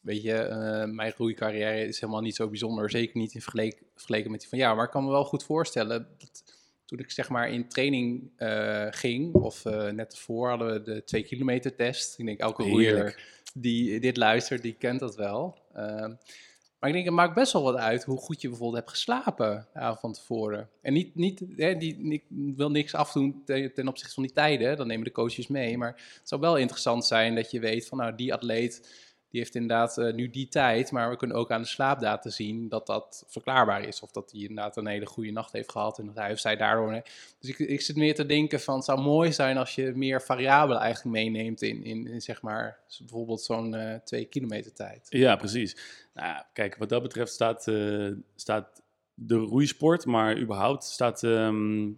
weet 0.00 0.22
je, 0.22 0.34
eh, 0.34 0.84
mijn 0.84 1.12
groeicarrière 1.12 1.86
is 1.86 2.00
helemaal 2.00 2.20
niet 2.22 2.34
zo 2.36 2.48
bijzonder, 2.48 2.90
zeker 2.90 3.16
niet 3.16 3.34
in 3.34 3.42
vergelijk- 3.42 3.82
vergeleken 3.94 4.30
met 4.30 4.40
die 4.40 4.48
van 4.48 4.58
jou, 4.58 4.76
maar 4.76 4.84
ik 4.84 4.90
kan 4.90 5.04
me 5.04 5.10
wel 5.10 5.24
goed 5.24 5.44
voorstellen 5.44 6.08
dat 6.18 6.42
toen 6.84 6.98
ik 6.98 7.10
zeg 7.10 7.28
maar 7.28 7.50
in 7.50 7.68
training 7.68 8.30
eh, 8.36 8.86
ging, 8.90 9.34
of 9.34 9.64
eh, 9.64 9.90
net 9.90 10.12
ervoor 10.12 10.48
hadden 10.48 10.72
we 10.72 10.82
de 10.82 11.04
twee 11.04 11.22
kilometer 11.22 11.74
test. 11.74 12.18
Ik 12.18 12.26
denk 12.26 12.38
elke 12.40 12.62
roeier 12.62 13.20
die 13.54 14.00
dit 14.00 14.16
luistert, 14.16 14.62
die 14.62 14.74
kent 14.74 15.00
dat 15.00 15.16
wel. 15.16 15.58
Maar 16.78 16.88
ik 16.88 16.94
denk, 16.94 17.06
het 17.06 17.14
maakt 17.14 17.34
best 17.34 17.52
wel 17.52 17.62
wat 17.62 17.76
uit 17.76 18.04
hoe 18.04 18.18
goed 18.18 18.40
je 18.40 18.48
bijvoorbeeld 18.48 18.78
hebt 18.78 18.96
geslapen 18.96 19.66
de 19.72 19.78
avond 19.78 20.00
van 20.00 20.12
tevoren. 20.12 20.68
En 20.82 20.92
niet, 20.92 21.14
niet 21.14 21.42
hè, 21.56 21.76
die, 21.76 22.12
ik 22.12 22.24
wil 22.30 22.70
niks 22.70 22.94
afdoen 22.94 23.42
ten, 23.44 23.74
ten 23.74 23.88
opzichte 23.88 24.14
van 24.14 24.22
die 24.22 24.32
tijden, 24.32 24.76
dan 24.76 24.86
nemen 24.86 25.04
de 25.04 25.12
coaches 25.12 25.46
mee. 25.46 25.78
Maar 25.78 26.18
het 26.18 26.28
zou 26.28 26.40
wel 26.40 26.56
interessant 26.56 27.06
zijn 27.06 27.34
dat 27.34 27.50
je 27.50 27.60
weet 27.60 27.86
van, 27.86 27.98
nou, 27.98 28.14
die 28.14 28.32
atleet 28.32 29.06
die 29.30 29.40
heeft 29.40 29.54
inderdaad 29.54 29.98
eh, 29.98 30.14
nu 30.14 30.30
die 30.30 30.48
tijd, 30.48 30.90
maar 30.90 31.10
we 31.10 31.16
kunnen 31.16 31.36
ook 31.36 31.50
aan 31.50 31.62
de 31.62 31.68
slaapdata 31.68 32.30
zien 32.30 32.68
dat 32.68 32.86
dat 32.86 33.24
verklaarbaar 33.28 33.82
is. 33.82 34.00
Of 34.00 34.10
dat 34.10 34.30
hij 34.30 34.40
inderdaad 34.40 34.76
een 34.76 34.86
hele 34.86 35.06
goede 35.06 35.30
nacht 35.30 35.52
heeft 35.52 35.70
gehad 35.70 35.98
en 35.98 36.06
dat 36.06 36.16
hij 36.16 36.32
of 36.32 36.38
zij 36.38 36.56
daardoor... 36.56 37.02
Dus 37.40 37.50
ik, 37.50 37.58
ik 37.58 37.80
zit 37.80 37.96
meer 37.96 38.14
te 38.14 38.26
denken 38.26 38.60
van, 38.60 38.74
het 38.76 38.84
zou 38.84 39.00
mooi 39.00 39.32
zijn 39.32 39.56
als 39.56 39.74
je 39.74 39.92
meer 39.94 40.22
variabelen 40.22 40.80
eigenlijk 40.80 41.16
meeneemt 41.16 41.62
in, 41.62 41.84
in, 41.84 42.06
in 42.06 42.20
zeg 42.20 42.42
maar, 42.42 42.78
bijvoorbeeld 42.98 43.42
zo'n 43.42 43.74
uh, 43.74 43.94
twee 43.94 44.24
kilometer 44.24 44.72
tijd. 44.72 45.06
Ja, 45.08 45.36
precies. 45.36 45.76
Nou, 46.14 46.42
kijk, 46.52 46.76
wat 46.76 46.88
dat 46.88 47.02
betreft 47.02 47.32
staat, 47.32 47.66
uh, 47.66 48.12
staat 48.34 48.82
de 49.14 49.36
roeisport, 49.36 50.06
maar 50.06 50.38
überhaupt 50.38 50.84
staat 50.84 51.22
um, 51.22 51.96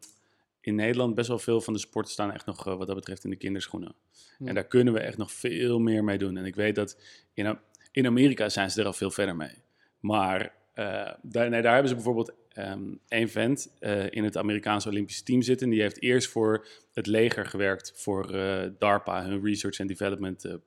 in 0.61 0.75
Nederland 0.75 1.15
best 1.15 1.29
wel 1.29 1.39
veel 1.39 1.61
van 1.61 1.73
de 1.73 1.79
sporten 1.79 2.13
staan 2.13 2.33
echt 2.33 2.47
nog 2.47 2.65
wat 2.65 2.87
dat 2.87 2.97
betreft 2.97 3.25
in 3.25 3.31
de 3.31 3.37
kinderschoenen. 3.37 3.95
En 4.39 4.55
daar 4.55 4.67
kunnen 4.67 4.95
we 4.95 5.01
echt 5.01 5.17
nog 5.17 5.33
veel 5.33 5.79
meer 5.79 6.05
mee 6.05 6.19
doen. 6.19 6.37
En 6.37 6.45
ik 6.45 6.55
weet 6.55 6.75
dat 6.75 7.01
in, 7.35 7.59
in 7.93 8.07
Amerika 8.07 8.49
zijn 8.49 8.71
ze 8.71 8.81
er 8.81 8.87
al 8.87 8.93
veel 8.93 9.11
verder 9.11 9.37
mee. 9.37 9.55
Maar 10.01 10.43
uh, 10.75 11.13
daar, 11.23 11.51
nee, 11.51 11.63
daar 11.63 11.73
hebben 11.73 11.89
ze 11.89 11.95
bijvoorbeeld 11.95 12.33
um, 12.59 13.01
een 13.09 13.29
vent 13.29 13.77
uh, 13.81 14.11
in 14.11 14.25
het 14.25 14.37
Amerikaanse 14.37 14.89
Olympische 14.89 15.23
team 15.23 15.43
zitten. 15.43 15.69
Die 15.71 15.81
heeft 15.81 16.03
eerst 16.03 16.29
voor 16.29 16.67
het 16.93 17.07
leger 17.07 17.47
gewerkt 17.47 17.93
voor 17.97 18.27
DARPA, 18.79 19.25
hun 19.25 19.45
Research 19.45 19.81
and 19.81 19.89
Development 19.89 20.59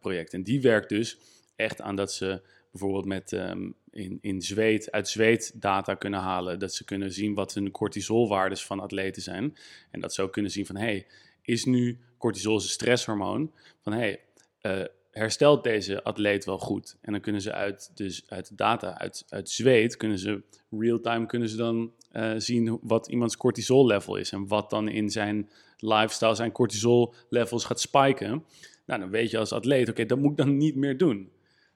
project. 0.00 0.34
En 0.34 0.42
die 0.42 0.60
werkt 0.60 0.88
dus 0.88 1.18
echt 1.56 1.80
aan 1.80 1.96
dat 1.96 2.12
ze 2.12 2.42
bijvoorbeeld 2.70 3.04
met 3.04 3.32
um, 3.32 3.74
in, 3.92 4.18
in 4.20 4.42
zweet, 4.42 4.90
uit 4.90 5.08
zweet 5.08 5.52
data 5.54 5.94
kunnen 5.94 6.20
halen. 6.20 6.58
Dat 6.58 6.74
ze 6.74 6.84
kunnen 6.84 7.12
zien 7.12 7.34
wat 7.34 7.54
hun 7.54 7.70
cortisolwaardes 7.70 8.64
van 8.64 8.80
atleten 8.80 9.22
zijn. 9.22 9.56
En 9.90 10.00
dat 10.00 10.14
ze 10.14 10.22
ook 10.22 10.32
kunnen 10.32 10.50
zien 10.50 10.66
van 10.66 10.76
hé, 10.76 10.84
hey, 10.84 11.06
is 11.42 11.64
nu 11.64 11.98
cortisol 12.18 12.56
is 12.56 12.62
een 12.62 12.68
stresshormoon. 12.68 13.52
Van 13.80 13.92
hey, 13.92 14.20
uh, 14.62 14.84
herstelt 15.10 15.64
deze 15.64 16.02
atleet 16.02 16.44
wel 16.44 16.58
goed? 16.58 16.96
En 17.00 17.12
dan 17.12 17.20
kunnen 17.20 17.40
ze 17.40 17.52
uit, 17.52 17.90
dus 17.94 18.22
uit 18.28 18.56
data, 18.58 18.98
uit, 18.98 19.24
uit 19.28 19.50
zweet, 19.50 19.96
kunnen 19.96 20.18
ze 20.18 20.42
real-time 20.70 21.26
kunnen 21.26 21.48
ze 21.48 21.56
dan 21.56 21.92
uh, 22.12 22.32
zien 22.36 22.78
wat 22.82 23.08
iemands 23.08 23.36
cortisol 23.36 23.86
level 23.86 24.16
is. 24.16 24.32
En 24.32 24.46
wat 24.46 24.70
dan 24.70 24.88
in 24.88 25.10
zijn 25.10 25.50
lifestyle 25.78 26.34
zijn 26.34 26.52
cortisol 26.52 27.14
levels 27.28 27.64
gaat 27.64 27.80
spiken. 27.80 28.44
Nou, 28.84 29.00
dan 29.00 29.10
weet 29.10 29.30
je 29.30 29.38
als 29.38 29.52
atleet, 29.52 29.88
oké, 29.88 30.06
dat 30.06 30.18
moet 30.18 30.30
ik 30.30 30.36
dan 30.36 30.56
niet 30.56 30.76
meer 30.76 30.98
doen. 30.98 31.30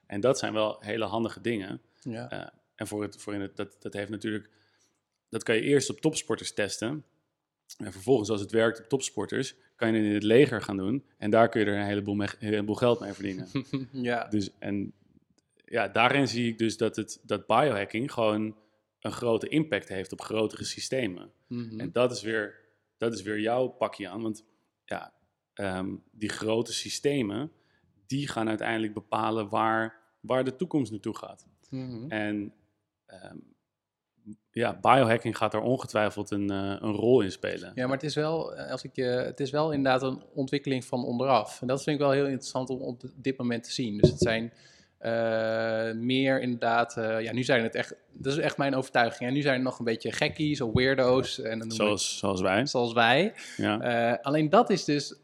En 0.07 0.21
dat 0.21 0.39
zijn 0.39 0.53
wel 0.53 0.77
hele 0.81 1.05
handige 1.05 1.41
dingen. 1.41 1.81
Ja. 2.07 2.33
Uh, 2.33 2.49
en 2.75 2.87
voor 2.87 3.03
het, 3.03 3.17
voor 3.17 3.35
in 3.35 3.41
het, 3.41 3.57
dat, 3.57 3.77
dat 3.79 3.93
heeft 3.93 4.11
natuurlijk, 4.11 4.51
dat 5.29 5.43
kan 5.43 5.55
je 5.55 5.61
eerst 5.61 5.91
op 5.91 6.01
topsporters 6.01 6.53
testen. 6.53 7.05
En 7.77 7.93
vervolgens, 7.93 8.31
als 8.31 8.41
het 8.41 8.51
werkt 8.51 8.79
op 8.79 8.89
topsporters, 8.89 9.55
kan 9.77 9.89
je 9.89 9.97
het 9.97 10.07
in 10.07 10.15
het 10.15 10.23
leger 10.23 10.63
gaan 10.63 10.77
doen. 10.77 11.05
En 11.19 11.31
daar 11.31 11.49
kun 11.49 11.61
je 11.61 11.67
er 11.67 11.79
een 11.79 11.87
heleboel, 11.87 12.21
een 12.21 12.29
heleboel 12.39 12.75
geld 12.75 13.01
mee 13.01 13.13
verdienen. 13.13 13.49
ja. 13.93 14.29
Dus, 14.29 14.51
en 14.59 14.93
ja, 15.65 15.89
daarin 15.89 16.29
zie 16.29 16.49
ik 16.49 16.59
dus 16.59 16.77
dat, 16.77 16.97
het, 16.97 17.21
dat 17.23 17.47
biohacking 17.47 18.13
gewoon 18.13 18.57
een 19.01 19.13
grote 19.13 19.49
impact 19.49 19.89
heeft 19.89 20.13
op 20.13 20.21
grotere 20.21 20.65
systemen. 20.65 21.33
Mhm. 21.47 21.81
En 21.81 21.93
dat 21.93 22.13
is, 22.13 22.23
weer, 22.23 22.55
dat 22.97 23.13
is 23.15 23.23
weer 23.23 23.41
jouw 23.41 23.69
pakje 23.69 24.09
aan. 24.09 24.23
Want 24.23 24.45
ja, 24.85 25.13
ehm, 25.55 25.95
die 26.11 26.29
grote 26.29 26.73
systemen, 26.73 27.53
die 28.07 28.29
gaan 28.29 28.49
uiteindelijk 28.49 28.95
bepalen 28.95 29.49
waar, 29.49 30.01
waar 30.21 30.45
de 30.45 30.57
toekomst 30.57 30.91
naartoe 30.91 31.17
gaat. 31.17 31.47
Mhm. 31.71 32.11
En 32.11 32.53
um, 33.07 33.57
ja, 34.51 34.79
biohacking 34.81 35.37
gaat 35.37 35.53
daar 35.53 35.63
ongetwijfeld 35.63 36.31
een, 36.31 36.53
uh, 36.53 36.77
een 36.81 36.93
rol 36.93 37.21
in 37.21 37.31
spelen. 37.31 37.73
Ja, 37.75 37.87
maar 37.87 37.97
het 37.97 38.07
is 38.07 38.15
wel, 38.15 38.55
eh, 38.55 38.71
als 38.71 38.83
ik, 38.83 38.97
uh, 38.97 39.15
het 39.15 39.41
is 39.41 39.51
wel 39.51 39.73
inderdaad 39.73 40.03
een 40.03 40.23
ontwikkeling 40.35 40.85
van 40.85 41.05
onderaf. 41.05 41.61
En 41.61 41.67
dat 41.67 41.83
vind 41.83 41.97
ik 41.97 42.03
wel 42.03 42.13
heel 42.13 42.27
interessant 42.27 42.71
om 42.71 42.81
op 42.81 43.03
dit 43.15 43.39
moment 43.39 43.65
te 43.65 43.73
zien. 43.73 43.99
Dus 43.99 44.11
het 44.11 44.21
zijn 44.21 44.53
uh, 45.01 46.03
meer 46.03 46.41
inderdaad, 46.41 46.95
ja, 46.97 47.33
nu 47.33 47.43
zijn 47.43 47.63
het 47.63 47.75
echt, 47.75 47.95
dat 48.13 48.33
is 48.33 48.39
echt 48.39 48.57
mijn 48.57 48.75
overtuiging. 48.75 49.29
En 49.29 49.35
nu 49.35 49.43
zijn 49.43 49.55
het 49.55 49.65
nog 49.65 49.79
een 49.79 49.85
beetje 49.85 50.13
gekkies 50.13 50.61
of 50.61 50.73
weirdo's. 50.73 51.41
En 51.41 51.59
dan 51.59 51.71
zoals, 51.71 52.13
ik, 52.13 52.19
zoals 52.19 52.41
wij. 52.41 52.67
Zoals 52.67 52.93
wij. 52.93 53.35
Ja. 53.57 54.19
alleen 54.23 54.51
dat 54.51 54.71
is 54.71 54.85
dus 54.85 55.15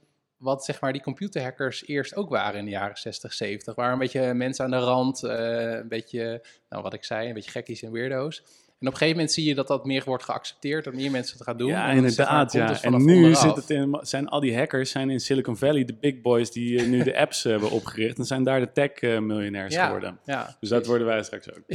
wat 0.43 0.65
zeg 0.65 0.81
maar 0.81 0.93
die 0.93 1.03
computerhackers 1.03 1.87
eerst 1.87 2.15
ook 2.15 2.29
waren 2.29 2.59
in 2.59 2.65
de 2.65 2.71
jaren 2.71 2.97
60, 2.97 3.33
70. 3.33 3.75
Waren 3.75 3.93
een 3.93 3.99
beetje 3.99 4.35
mensen 4.35 4.65
aan 4.65 4.71
de 4.71 4.77
rand, 4.77 5.23
een 5.23 5.89
beetje, 5.89 6.45
nou 6.69 6.83
wat 6.83 6.95
ik 6.95 7.05
zei, 7.05 7.29
een 7.29 7.35
beetje 7.35 7.51
gekkies 7.51 7.83
en 7.83 7.93
weirdo's. 7.93 8.43
En 8.83 8.89
op 8.89 8.95
een 8.95 8.99
gegeven 8.99 9.17
moment 9.17 9.35
zie 9.35 9.45
je 9.49 9.55
dat 9.55 9.67
dat 9.67 9.85
meer 9.85 10.03
wordt 10.05 10.25
geaccepteerd, 10.25 10.85
dat 10.85 10.95
meer 10.95 11.11
mensen 11.11 11.37
het 11.37 11.47
gaan 11.47 11.57
doen. 11.57 11.69
Ja, 11.69 11.89
en 11.89 11.97
inderdaad. 11.97 12.53
ja. 12.53 12.83
En 12.83 13.05
nu 13.05 13.35
zit 13.35 13.57
het 13.57 13.71
in, 13.71 13.99
zijn 14.01 14.29
al 14.29 14.41
die 14.41 14.57
hackers 14.57 14.91
zijn 14.91 15.11
in 15.11 15.21
Silicon 15.21 15.57
Valley 15.57 15.85
de 15.85 15.95
big 15.95 16.21
boys 16.21 16.51
die 16.51 16.73
uh, 16.73 16.89
nu 16.89 17.03
de 17.03 17.19
apps 17.19 17.43
hebben 17.43 17.71
opgericht. 17.71 18.19
En 18.19 18.25
zijn 18.25 18.43
daar 18.45 18.61
de 18.61 18.73
tech-miljonairs 18.73 19.75
ja, 19.75 19.85
geworden. 19.85 20.19
Ja, 20.25 20.57
dus 20.61 20.69
dat 20.69 20.87
worden 20.87 21.07
wij 21.07 21.23
straks 21.23 21.51
ook. 21.51 21.63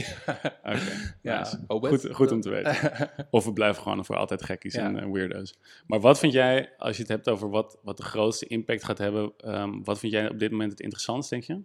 Oké, 0.63 0.79
ja, 1.21 1.39
nice. 1.39 1.59
goed, 1.67 2.07
goed 2.11 2.31
om 2.31 2.41
te 2.41 2.49
weten. 2.61 3.09
of 3.29 3.45
we 3.45 3.53
blijven 3.53 3.83
gewoon 3.83 4.05
voor 4.05 4.15
altijd 4.15 4.43
gekkies 4.43 4.73
en 4.73 5.11
weirdo's. 5.11 5.55
Maar 5.85 5.99
wat 5.99 6.19
vind 6.19 6.33
jij, 6.33 6.73
als 6.77 6.95
je 6.95 7.01
het 7.01 7.11
hebt 7.11 7.29
over 7.29 7.49
wat, 7.49 7.77
wat 7.83 7.97
de 7.97 8.03
grootste 8.03 8.47
impact 8.47 8.83
gaat 8.83 8.97
hebben, 8.97 9.33
um, 9.45 9.83
wat 9.83 9.99
vind 9.99 10.11
jij 10.11 10.29
op 10.29 10.39
dit 10.39 10.51
moment 10.51 10.71
het 10.71 10.79
interessantst, 10.79 11.29
denk 11.29 11.43
je? 11.43 11.61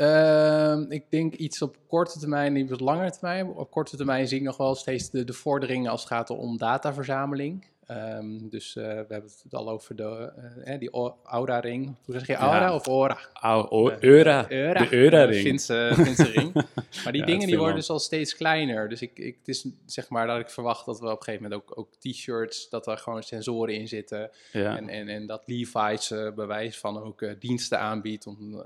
Uh, 0.00 0.80
ik 0.88 1.04
denk 1.08 1.34
iets 1.34 1.62
op 1.62 1.76
korte 1.86 2.18
termijn 2.18 2.54
en 2.54 2.62
iets 2.62 2.72
op 2.72 2.80
lange 2.80 3.10
termijn. 3.10 3.46
Op 3.46 3.70
korte 3.70 3.96
termijn 3.96 4.28
zie 4.28 4.38
ik 4.38 4.44
nog 4.44 4.56
wel 4.56 4.74
steeds 4.74 5.10
de, 5.10 5.24
de 5.24 5.32
vorderingen 5.32 5.90
als 5.90 6.00
het 6.00 6.10
gaat 6.10 6.30
om 6.30 6.58
dataverzameling. 6.58 7.66
Um, 7.90 8.48
dus 8.50 8.76
uh, 8.76 8.84
we 8.84 8.90
hebben 8.90 9.30
het 9.42 9.54
al 9.54 9.70
over 9.70 9.96
de, 9.96 10.32
uh, 10.66 10.78
die 10.78 10.90
Aura-ring. 11.24 11.94
Hoe 12.04 12.14
zeg 12.14 12.26
je 12.26 12.34
Aura 12.34 12.60
ja. 12.60 12.74
of 12.74 12.88
Ora? 12.88 13.18
Au, 13.32 13.66
o, 13.68 13.90
Eura. 14.00 14.50
Eura. 14.50 14.80
De 14.80 14.94
Eura-ring. 14.94 15.42
Finse, 15.42 15.90
Finse 15.94 16.30
ring. 16.30 16.52
Maar 17.04 17.12
die 17.12 17.20
Ja, 17.20 17.26
dingen 17.26 17.46
die 17.46 17.58
worden 17.58 17.74
dus 17.74 17.90
al 17.90 17.98
steeds 17.98 18.36
kleiner. 18.36 18.88
Dus 18.88 19.02
ik, 19.02 19.18
ik, 19.18 19.36
het 19.38 19.48
is 19.48 19.66
zeg 19.86 20.08
maar 20.08 20.26
dat 20.26 20.40
ik 20.40 20.50
verwacht 20.50 20.86
dat 20.86 21.00
we 21.00 21.06
op 21.06 21.16
een 21.16 21.22
gegeven 21.22 21.42
moment 21.42 21.62
ook, 21.62 21.78
ook 21.78 21.94
t-shirts, 21.94 22.68
dat 22.68 22.86
er 22.86 22.96
gewoon 22.98 23.22
sensoren 23.22 23.74
in 23.74 23.88
zitten. 23.88 24.30
Ja. 24.52 24.76
En, 24.76 24.88
en, 24.88 25.08
en 25.08 25.26
dat 25.26 25.42
Levi's 25.46 26.10
uh, 26.10 26.32
bewijs 26.32 26.78
van 26.78 27.02
ook 27.02 27.40
diensten 27.40 27.78
aanbiedt. 27.78 28.26
Om, 28.26 28.62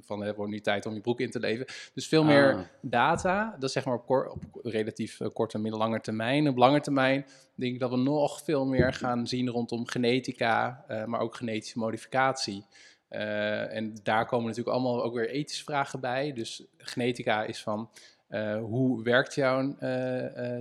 van 0.00 0.22
het 0.22 0.36
wordt 0.36 0.52
nu 0.52 0.60
tijd 0.60 0.86
om 0.86 0.94
je 0.94 1.00
broek 1.00 1.20
in 1.20 1.30
te 1.30 1.40
leven. 1.40 1.66
Dus 1.94 2.08
veel 2.08 2.24
meer 2.24 2.54
Ah. 2.54 2.60
data. 2.80 3.50
Dat 3.54 3.62
is 3.62 3.72
zeg 3.72 3.84
maar 3.84 3.94
op, 3.94 4.10
op 4.10 4.42
relatief 4.62 5.20
korte 5.32 5.58
middellange 5.58 6.00
termijn. 6.00 6.48
Op 6.48 6.56
lange 6.56 6.80
termijn 6.80 7.26
denk 7.54 7.74
ik 7.74 7.80
dat 7.80 7.90
we 7.90 7.96
nog 7.96 8.42
veel 8.42 8.66
meer 8.66 8.92
gaan 8.92 9.26
zien 9.26 9.48
rondom 9.48 9.86
genetica. 9.86 10.84
uh, 10.88 11.04
maar 11.04 11.20
ook 11.20 11.34
genetische 11.34 11.78
modificatie. 11.78 12.64
Uh, 13.10 13.76
en 13.76 13.94
daar 14.02 14.26
komen 14.26 14.46
natuurlijk 14.46 14.76
allemaal 14.76 15.02
ook 15.02 15.14
weer 15.14 15.28
ethische 15.28 15.64
vragen 15.64 16.00
bij. 16.00 16.32
Dus 16.32 16.64
genetica 16.76 17.44
is 17.44 17.62
van 17.62 17.90
uh, 18.30 18.58
hoe 18.58 19.02
werkt 19.02 19.34
jouw 19.34 19.76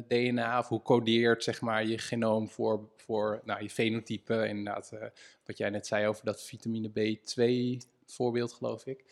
DNA 0.08 0.60
of 0.60 0.68
hoe 0.68 0.82
codeert 0.82 1.44
zeg 1.44 1.62
maar, 1.62 1.86
je 1.86 1.98
genoom 1.98 2.50
voor, 2.50 2.90
voor 2.96 3.42
nou, 3.46 3.64
je 3.64 3.70
fenotype. 3.70 4.48
Inderdaad, 4.48 4.92
wat 5.46 5.58
jij 5.58 5.70
net 5.70 5.88
zei 5.88 6.08
over 6.08 6.26
dat 6.26 6.44
vitamine 6.44 6.90
B2 6.90 7.78
voorbeeld, 8.06 8.54
geloof 8.54 8.86
ik. 8.86 9.04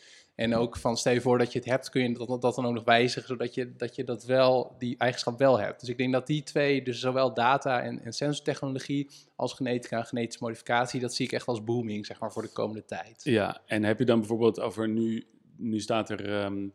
En 0.41 0.55
ook 0.55 0.77
van 0.77 0.97
stel 0.97 1.13
je 1.13 1.21
voor 1.21 1.37
dat 1.37 1.53
je 1.53 1.59
het 1.59 1.67
hebt, 1.67 1.89
kun 1.89 2.01
je 2.01 2.13
dat, 2.13 2.41
dat 2.41 2.55
dan 2.55 2.65
ook 2.65 2.73
nog 2.73 2.83
wijzigen, 2.83 3.27
zodat 3.27 3.53
je 3.53 3.75
dat, 3.75 3.95
je 3.95 4.03
dat 4.03 4.25
wel, 4.25 4.75
die 4.77 4.97
eigenschap 4.97 5.39
wel 5.39 5.59
hebt. 5.59 5.79
Dus 5.79 5.89
ik 5.89 5.97
denk 5.97 6.11
dat 6.11 6.27
die 6.27 6.43
twee, 6.43 6.83
dus 6.83 6.99
zowel 6.99 7.33
data 7.33 7.81
en, 7.81 8.03
en 8.03 8.13
sensortechnologie 8.13 9.09
als 9.35 9.53
genetica 9.53 9.97
en 9.97 10.05
genetische 10.05 10.43
modificatie, 10.43 10.99
dat 10.99 11.13
zie 11.13 11.25
ik 11.25 11.31
echt 11.31 11.47
als 11.47 11.63
booming, 11.63 12.05
zeg 12.05 12.19
maar, 12.19 12.31
voor 12.31 12.41
de 12.41 12.51
komende 12.53 12.85
tijd. 12.85 13.21
Ja, 13.23 13.61
en 13.65 13.83
heb 13.83 13.99
je 13.99 14.05
dan 14.05 14.19
bijvoorbeeld 14.19 14.59
over 14.59 14.89
nu, 14.89 15.25
nu 15.57 15.79
staat 15.79 16.09
er 16.09 16.43
um, 16.43 16.73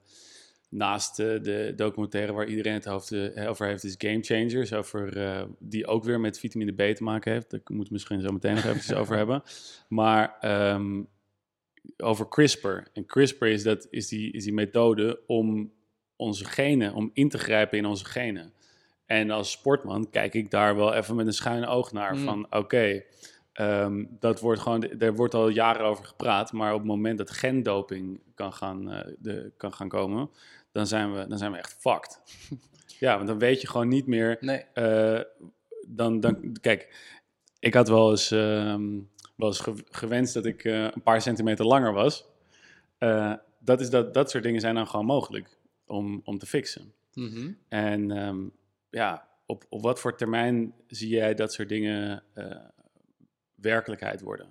naast 0.69 1.19
uh, 1.19 1.43
de 1.43 1.73
documentaire 1.77 2.33
waar 2.33 2.47
iedereen 2.47 2.75
het 2.75 2.85
hoofd, 2.85 3.13
uh, 3.13 3.49
over 3.49 3.67
heeft, 3.67 3.85
is 3.85 3.95
Game 3.99 4.23
Changers, 4.23 4.73
over, 4.73 5.17
uh, 5.17 5.43
die 5.59 5.87
ook 5.87 6.05
weer 6.05 6.21
met 6.21 6.39
vitamine 6.39 6.73
B 6.73 6.97
te 6.97 7.03
maken 7.03 7.33
heeft. 7.33 7.51
Daar 7.51 7.61
moeten 7.65 7.87
we 7.87 7.93
misschien 7.93 8.21
zo 8.21 8.33
meteen 8.33 8.55
nog 8.55 8.65
eventjes 8.65 8.97
over 9.03 9.17
hebben. 9.17 9.43
Maar 9.89 10.39
um, 10.75 11.09
over 11.97 12.29
CRISPR. 12.29 12.77
En 12.93 13.07
CRISPR 13.07 13.45
is, 13.45 13.63
dat, 13.63 13.87
is, 13.91 14.09
die, 14.09 14.33
is 14.33 14.45
die 14.45 14.53
methode 14.53 15.21
om 15.27 15.73
onze 16.17 16.45
genen, 16.45 16.95
om 16.95 17.11
in 17.13 17.29
te 17.29 17.39
grijpen 17.39 17.79
in 17.79 17.87
onze 17.87 18.05
genen. 18.05 18.53
En 19.07 19.31
als 19.31 19.51
sportman 19.51 20.11
kijk 20.11 20.35
ik 20.35 20.51
daar 20.51 20.77
wel 20.77 20.95
even 20.95 21.17
met 21.17 21.27
een 21.27 21.33
schuine 21.33 21.67
oog 21.67 21.93
naar. 21.93 22.15
Mm. 22.15 22.25
Van 22.25 22.45
oké, 22.45 22.57
okay, 22.57 23.07
um, 23.55 24.17
dat 24.19 24.41
wordt 24.41 24.61
gewoon, 24.61 24.83
er 24.99 25.15
wordt 25.15 25.35
al 25.35 25.49
jaren 25.49 25.87
over 25.87 26.05
gepraat. 26.05 26.53
Maar 26.53 26.73
op 26.73 26.79
het 26.79 26.89
moment 26.89 27.19
dat 27.19 27.31
gendoping 27.31 28.21
kan 28.35 28.53
gaan, 28.53 28.93
uh, 28.93 29.01
de, 29.19 29.53
kan 29.57 29.73
gaan 29.73 29.89
komen, 29.89 30.31
dan 30.73 30.87
zijn, 30.87 31.15
we, 31.15 31.27
dan 31.27 31.39
zijn 31.39 31.53
we 31.53 31.59
echt 31.59 31.77
fucked. 31.81 32.23
ja, 32.99 33.17
want 33.17 33.29
dan 33.29 33.39
weet 33.39 33.61
je 33.61 33.67
gewoon 33.67 33.89
niet 33.89 34.07
meer. 34.07 34.37
Nee. 34.41 34.65
Uh, 34.75 35.21
dan, 35.89 36.21
dan, 36.21 36.57
kijk, 36.61 36.95
ik 37.59 37.75
had 37.75 37.89
wel 37.89 38.11
eens. 38.11 38.31
Um, 38.31 39.11
ge 39.39 39.85
gewenst 39.91 40.35
dat 40.35 40.47
ik 40.47 40.65
uh, 40.65 40.83
een 40.83 41.03
paar 41.03 41.23
centimeter 41.23 41.67
langer 41.67 41.93
was. 41.93 42.27
Uh, 42.99 43.35
dat, 43.59 43.81
is 43.81 43.91
dat, 43.91 44.15
dat 44.15 44.31
soort 44.31 44.45
dingen 44.45 44.61
zijn 44.61 44.75
dan 44.75 44.87
gewoon 44.87 45.07
mogelijk 45.07 45.59
om, 45.87 46.21
om 46.25 46.39
te 46.39 46.47
fixen. 46.47 46.93
Mm 47.15 47.29
-hmm. 47.29 47.59
En 47.69 48.11
um, 48.11 48.53
ja, 48.91 49.29
op, 49.47 49.67
op 49.69 49.83
wat 49.83 50.01
voor 50.01 50.17
termijn 50.17 50.75
zie 50.87 51.09
jij 51.09 51.35
dat 51.35 51.53
soort 51.53 51.69
dingen 51.69 52.23
uh, 52.35 52.57
werkelijkheid 53.55 54.21
worden? 54.21 54.49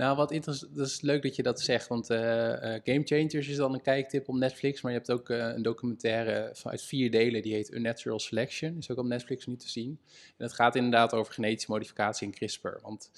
Nou, 0.00 0.16
wat 0.16 0.30
interessant, 0.30 0.76
dat 0.76 0.86
is 0.86 1.00
leuk 1.00 1.22
dat 1.22 1.36
je 1.36 1.42
dat 1.42 1.60
zegt, 1.60 1.88
want 1.88 2.10
eh, 2.10 2.74
eh, 2.74 2.80
Game 2.84 3.02
Changers 3.04 3.48
is 3.48 3.56
dan 3.56 3.74
een 3.74 3.82
kijktip 3.82 4.28
op 4.28 4.34
Netflix, 4.34 4.80
maar 4.80 4.92
je 4.92 4.98
hebt 4.98 5.10
ook 5.10 5.30
eh, 5.30 5.38
een 5.38 5.62
documentaire 5.62 6.54
uit 6.62 6.82
vier 6.82 7.10
delen, 7.10 7.42
die 7.42 7.54
heet 7.54 7.72
Unnatural 7.72 8.18
Selection, 8.18 8.76
is 8.78 8.90
ook 8.90 8.98
op 8.98 9.04
Netflix 9.04 9.46
nu 9.46 9.56
te 9.56 9.68
zien. 9.68 10.00
En 10.36 10.44
het 10.44 10.52
gaat 10.52 10.76
inderdaad 10.76 11.12
over 11.12 11.32
genetische 11.32 11.70
modificatie 11.70 12.26
en 12.26 12.32
CRISPR, 12.32 12.80
want 12.82 13.10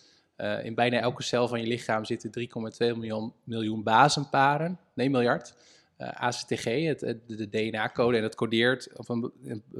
in 0.62 0.74
bijna 0.74 1.00
elke 1.00 1.22
cel 1.22 1.48
van 1.48 1.60
je 1.60 1.66
lichaam 1.66 2.04
zitten 2.04 2.30
3,2 2.40 2.46
miljoen, 2.78 3.32
miljoen 3.44 3.82
basenparen, 3.82 4.78
nee 4.94 5.10
miljard, 5.10 5.54
ACTG, 5.98 6.64
het, 6.64 7.00
de 7.26 7.48
DNA-code, 7.48 8.16
en 8.16 8.22
dat 8.22 8.34
codeert, 8.34 8.88
of 8.96 9.08
een, 9.08 9.32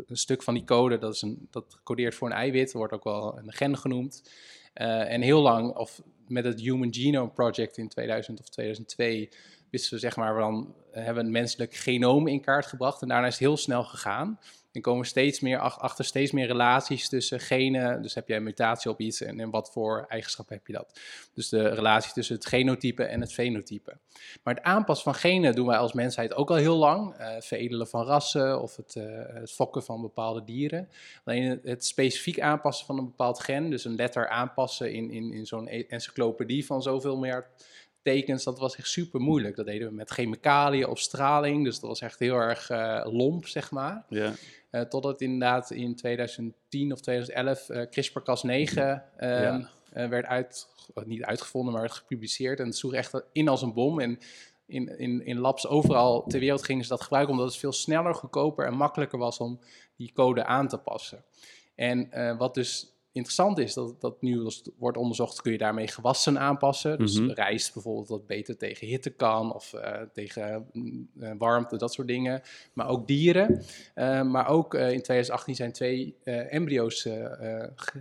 stuk 0.06 0.42
van 0.42 0.54
die 0.54 0.64
code, 0.64 0.98
dat, 0.98 1.14
is 1.14 1.22
een, 1.22 1.48
dat 1.50 1.78
codeert 1.84 2.14
voor 2.14 2.28
een 2.28 2.36
eiwit, 2.36 2.72
wordt 2.72 2.92
ook 2.92 3.04
wel 3.04 3.38
een 3.38 3.52
gen 3.52 3.78
genoemd. 3.78 4.30
en 4.72 5.20
heel 5.20 5.42
lang, 5.42 5.76
of 5.76 6.02
met 6.28 6.44
het 6.44 6.60
Human 6.60 6.94
Genome 6.94 7.30
Project 7.30 7.76
in 7.76 7.88
2000 7.88 8.40
of 8.40 8.48
2002 8.48 9.28
wisten 9.70 9.94
we 9.94 9.98
zeg 9.98 10.16
maar, 10.16 10.38
dan 10.38 10.74
hebben 10.90 11.14
we 11.14 11.20
een 11.20 11.30
menselijk 11.30 11.74
genoom 11.74 12.26
in 12.26 12.40
kaart 12.40 12.66
gebracht 12.66 13.02
en 13.02 13.08
daarna 13.08 13.26
is 13.26 13.32
het 13.32 13.42
heel 13.42 13.56
snel 13.56 13.84
gegaan. 13.84 14.38
En 14.72 14.80
komen 14.80 15.06
steeds 15.06 15.40
meer 15.40 15.58
achter 15.58 16.04
steeds 16.04 16.32
meer 16.32 16.46
relaties 16.46 17.08
tussen 17.08 17.40
genen. 17.40 18.02
Dus 18.02 18.14
heb 18.14 18.28
jij 18.28 18.36
een 18.36 18.42
mutatie 18.42 18.90
op 18.90 19.00
iets 19.00 19.20
en, 19.20 19.40
en 19.40 19.50
wat 19.50 19.72
voor 19.72 20.06
eigenschappen 20.08 20.56
heb 20.56 20.66
je 20.66 20.72
dat? 20.72 21.00
Dus 21.34 21.48
de 21.48 21.68
relatie 21.68 22.12
tussen 22.12 22.34
het 22.34 22.46
genotype 22.46 23.04
en 23.04 23.20
het 23.20 23.32
fenotype. 23.32 23.96
Maar 24.42 24.54
het 24.54 24.62
aanpassen 24.62 25.04
van 25.04 25.20
genen 25.20 25.54
doen 25.54 25.66
wij 25.66 25.76
als 25.76 25.92
mensheid 25.92 26.34
ook 26.34 26.50
al 26.50 26.56
heel 26.56 26.76
lang. 26.76 27.20
Uh, 27.20 27.34
veredelen 27.38 27.88
van 27.88 28.04
rassen 28.04 28.62
of 28.62 28.76
het, 28.76 28.94
uh, 28.94 29.04
het, 29.26 29.52
fokken 29.52 29.82
van 29.82 30.00
bepaalde 30.00 30.44
dieren. 30.44 30.88
Alleen 31.24 31.42
het, 31.42 31.60
het, 31.62 31.84
specifiek 31.84 32.40
aanpassen 32.40 32.86
van 32.86 32.98
een 32.98 33.04
bepaald 33.04 33.40
gen, 33.40 33.70
dus 33.70 33.84
een 33.84 33.94
letter 33.94 34.28
aanpassen 34.28 34.92
in, 34.92 35.10
in, 35.10 35.32
in 35.32 35.46
zo'n 35.46 35.68
e-, 35.68 35.84
encyclopedie 35.88 36.66
van 36.66 36.82
zoveel 36.82 37.16
miljard 37.16 37.46
tekens, 38.02 38.44
dat 38.44 38.58
was 38.58 38.76
echt 38.76 38.88
super 38.88 39.20
moeilijk. 39.20 39.56
Dat 39.56 39.66
deden 39.66 39.88
we 39.88 39.94
met 39.94 40.10
chemicaliën 40.10 40.86
of 40.86 40.98
straling, 40.98 41.64
dus 41.64 41.80
dat 41.80 41.88
was 41.88 42.00
echt 42.00 42.18
heel 42.18 42.36
erg 42.36 42.70
uh, 42.70 43.06
lomp, 43.10 43.46
zeg 43.46 43.70
maar. 43.70 44.04
Ja. 44.08 44.32
Uh, 44.70 44.80
totdat 44.80 45.20
inderdaad 45.20 45.70
in 45.70 45.96
2010 45.96 46.92
of 46.92 47.00
2011 47.00 47.68
uh, 47.68 47.82
CRISPR-Cas9 47.82 48.74
uh, 48.74 50.08
werd 50.08 50.26
uit, 50.26 50.68
niet 51.04 51.22
uitgevonden, 51.22 51.72
maar 51.72 51.82
werd 51.82 51.94
gepubliceerd. 51.94 52.60
En 52.60 52.66
het 52.66 52.76
sloeg 52.76 52.92
echt 52.92 53.22
in 53.32 53.48
als 53.48 53.62
een 53.62 53.72
bom. 53.72 54.00
En 54.00 54.18
in, 54.66 54.98
in, 54.98 55.24
in 55.24 55.38
labs 55.38 55.66
overal 55.66 56.24
ter 56.26 56.40
wereld 56.40 56.64
gingen 56.64 56.82
ze 56.82 56.88
dat 56.88 57.02
gebruiken, 57.02 57.32
omdat 57.32 57.48
het 57.48 57.58
veel 57.58 57.72
sneller, 57.72 58.14
goedkoper 58.14 58.66
en 58.66 58.74
makkelijker 58.74 59.18
was 59.18 59.38
om 59.38 59.60
die 59.96 60.12
code 60.12 60.44
aan 60.44 60.68
te 60.68 60.78
passen. 60.78 61.24
En 61.74 62.08
wat 62.38 62.54
dus 62.54 62.92
interessant 63.12 63.58
is 63.58 63.74
dat, 63.74 64.00
dat 64.00 64.22
nu 64.22 64.50
wordt 64.78 64.96
onderzocht, 64.96 65.42
kun 65.42 65.52
je 65.52 65.58
daarmee 65.58 65.88
gewassen 65.88 66.38
aanpassen. 66.38 66.98
Dus 66.98 67.20
mm 67.20 67.30
rijst 67.30 67.74
bijvoorbeeld 67.74 68.08
wat 68.08 68.26
beter 68.26 68.56
tegen 68.56 68.86
hitte 68.86 69.10
kan 69.10 69.54
of 69.54 69.72
uh, 69.72 70.00
tegen 70.12 70.66
uh, 70.72 71.30
warmte, 71.38 71.76
dat 71.76 71.92
soort 71.92 72.08
dingen. 72.08 72.42
Maar 72.72 72.88
ook 72.88 73.06
dieren. 73.06 73.62
Uh, 73.94 74.22
maar 74.22 74.48
ook 74.48 74.74
in 74.74 75.02
2018 75.02 75.54
zijn 75.54 75.72
twee 75.72 76.16
embryo's 76.24 77.08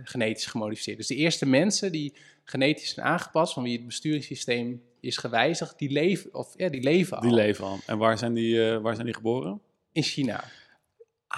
genetisch 0.04 0.46
gemodificeerd. 0.46 0.96
Dus 0.96 1.06
de 1.06 1.14
eerste 1.14 1.46
mensen 1.46 1.92
die 1.92 2.14
genetisch 2.44 2.94
zijn 2.94 3.06
aangepast, 3.06 3.52
van 3.52 3.62
wie 3.62 3.76
het 3.76 3.86
besturingssysteem 3.86 4.82
is 5.00 5.16
gewijzigd, 5.16 5.78
die 5.78 5.90
leven, 5.90 6.34
of, 6.34 6.54
ja, 6.56 6.68
die 6.68 6.82
leven 6.82 7.16
al. 7.16 7.22
Die 7.22 7.32
leven 7.32 7.64
al. 7.64 7.78
En 7.86 7.98
waar 7.98 8.18
zijn 8.18 8.34
die, 8.34 8.78
waar 8.78 8.94
zijn 8.94 9.06
die 9.06 9.14
geboren? 9.14 9.60
In 9.92 10.02
China. 10.02 10.44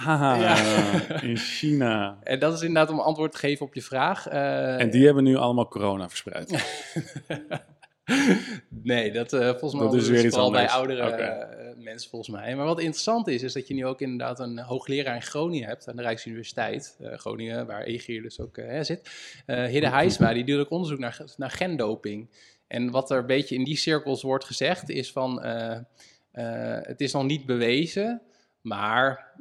Ah, 0.03 0.37
ja. 0.39 0.55
in 1.21 1.37
China. 1.37 2.17
En 2.23 2.39
dat 2.39 2.53
is 2.53 2.61
inderdaad 2.61 2.93
om 2.93 2.99
antwoord 2.99 3.31
te 3.31 3.37
geven 3.37 3.65
op 3.65 3.73
je 3.73 3.81
vraag. 3.81 4.31
Uh, 4.31 4.81
en 4.81 4.89
die 4.89 5.05
hebben 5.05 5.23
nu 5.23 5.35
allemaal 5.35 5.67
corona 5.67 6.09
verspreid. 6.09 6.49
nee, 8.83 9.11
dat 9.11 9.33
uh, 9.33 9.49
volgens 9.49 9.73
mij 9.73 9.83
dat 9.83 9.93
is 9.93 10.07
weer 10.07 10.25
iets 10.25 10.49
bij 10.49 10.69
oudere 10.69 11.07
okay. 11.07 11.19
uh, 11.19 11.83
mensen 11.83 12.09
volgens 12.09 12.35
mij. 12.35 12.55
Maar 12.55 12.65
wat 12.65 12.79
interessant 12.79 13.27
is, 13.27 13.43
is 13.43 13.53
dat 13.53 13.67
je 13.67 13.73
nu 13.73 13.85
ook 13.85 14.01
inderdaad 14.01 14.39
een 14.39 14.59
hoogleraar 14.59 15.15
in 15.15 15.21
Groningen 15.21 15.67
hebt, 15.67 15.87
aan 15.87 15.95
de 15.95 16.01
Rijksuniversiteit 16.01 16.97
Groningen, 17.01 17.65
waar 17.65 17.83
Egier 17.83 18.21
dus 18.21 18.39
ook 18.39 18.59
zit. 18.81 19.09
Hidde 19.45 19.89
Heisma, 19.89 20.33
die 20.33 20.43
doet 20.43 20.59
ook 20.59 20.69
onderzoek 20.69 20.99
naar, 20.99 21.21
naar 21.37 21.51
gendoping. 21.51 22.29
En 22.67 22.91
wat 22.91 23.11
er 23.11 23.17
een 23.17 23.25
beetje 23.25 23.55
in 23.55 23.63
die 23.63 23.77
cirkels 23.77 24.21
wordt 24.21 24.45
gezegd, 24.45 24.89
is 24.89 25.11
van, 25.11 25.43
het 26.81 27.01
is 27.01 27.13
nog 27.13 27.23
niet 27.23 27.45
bewezen, 27.45 28.21
maar 28.61 29.33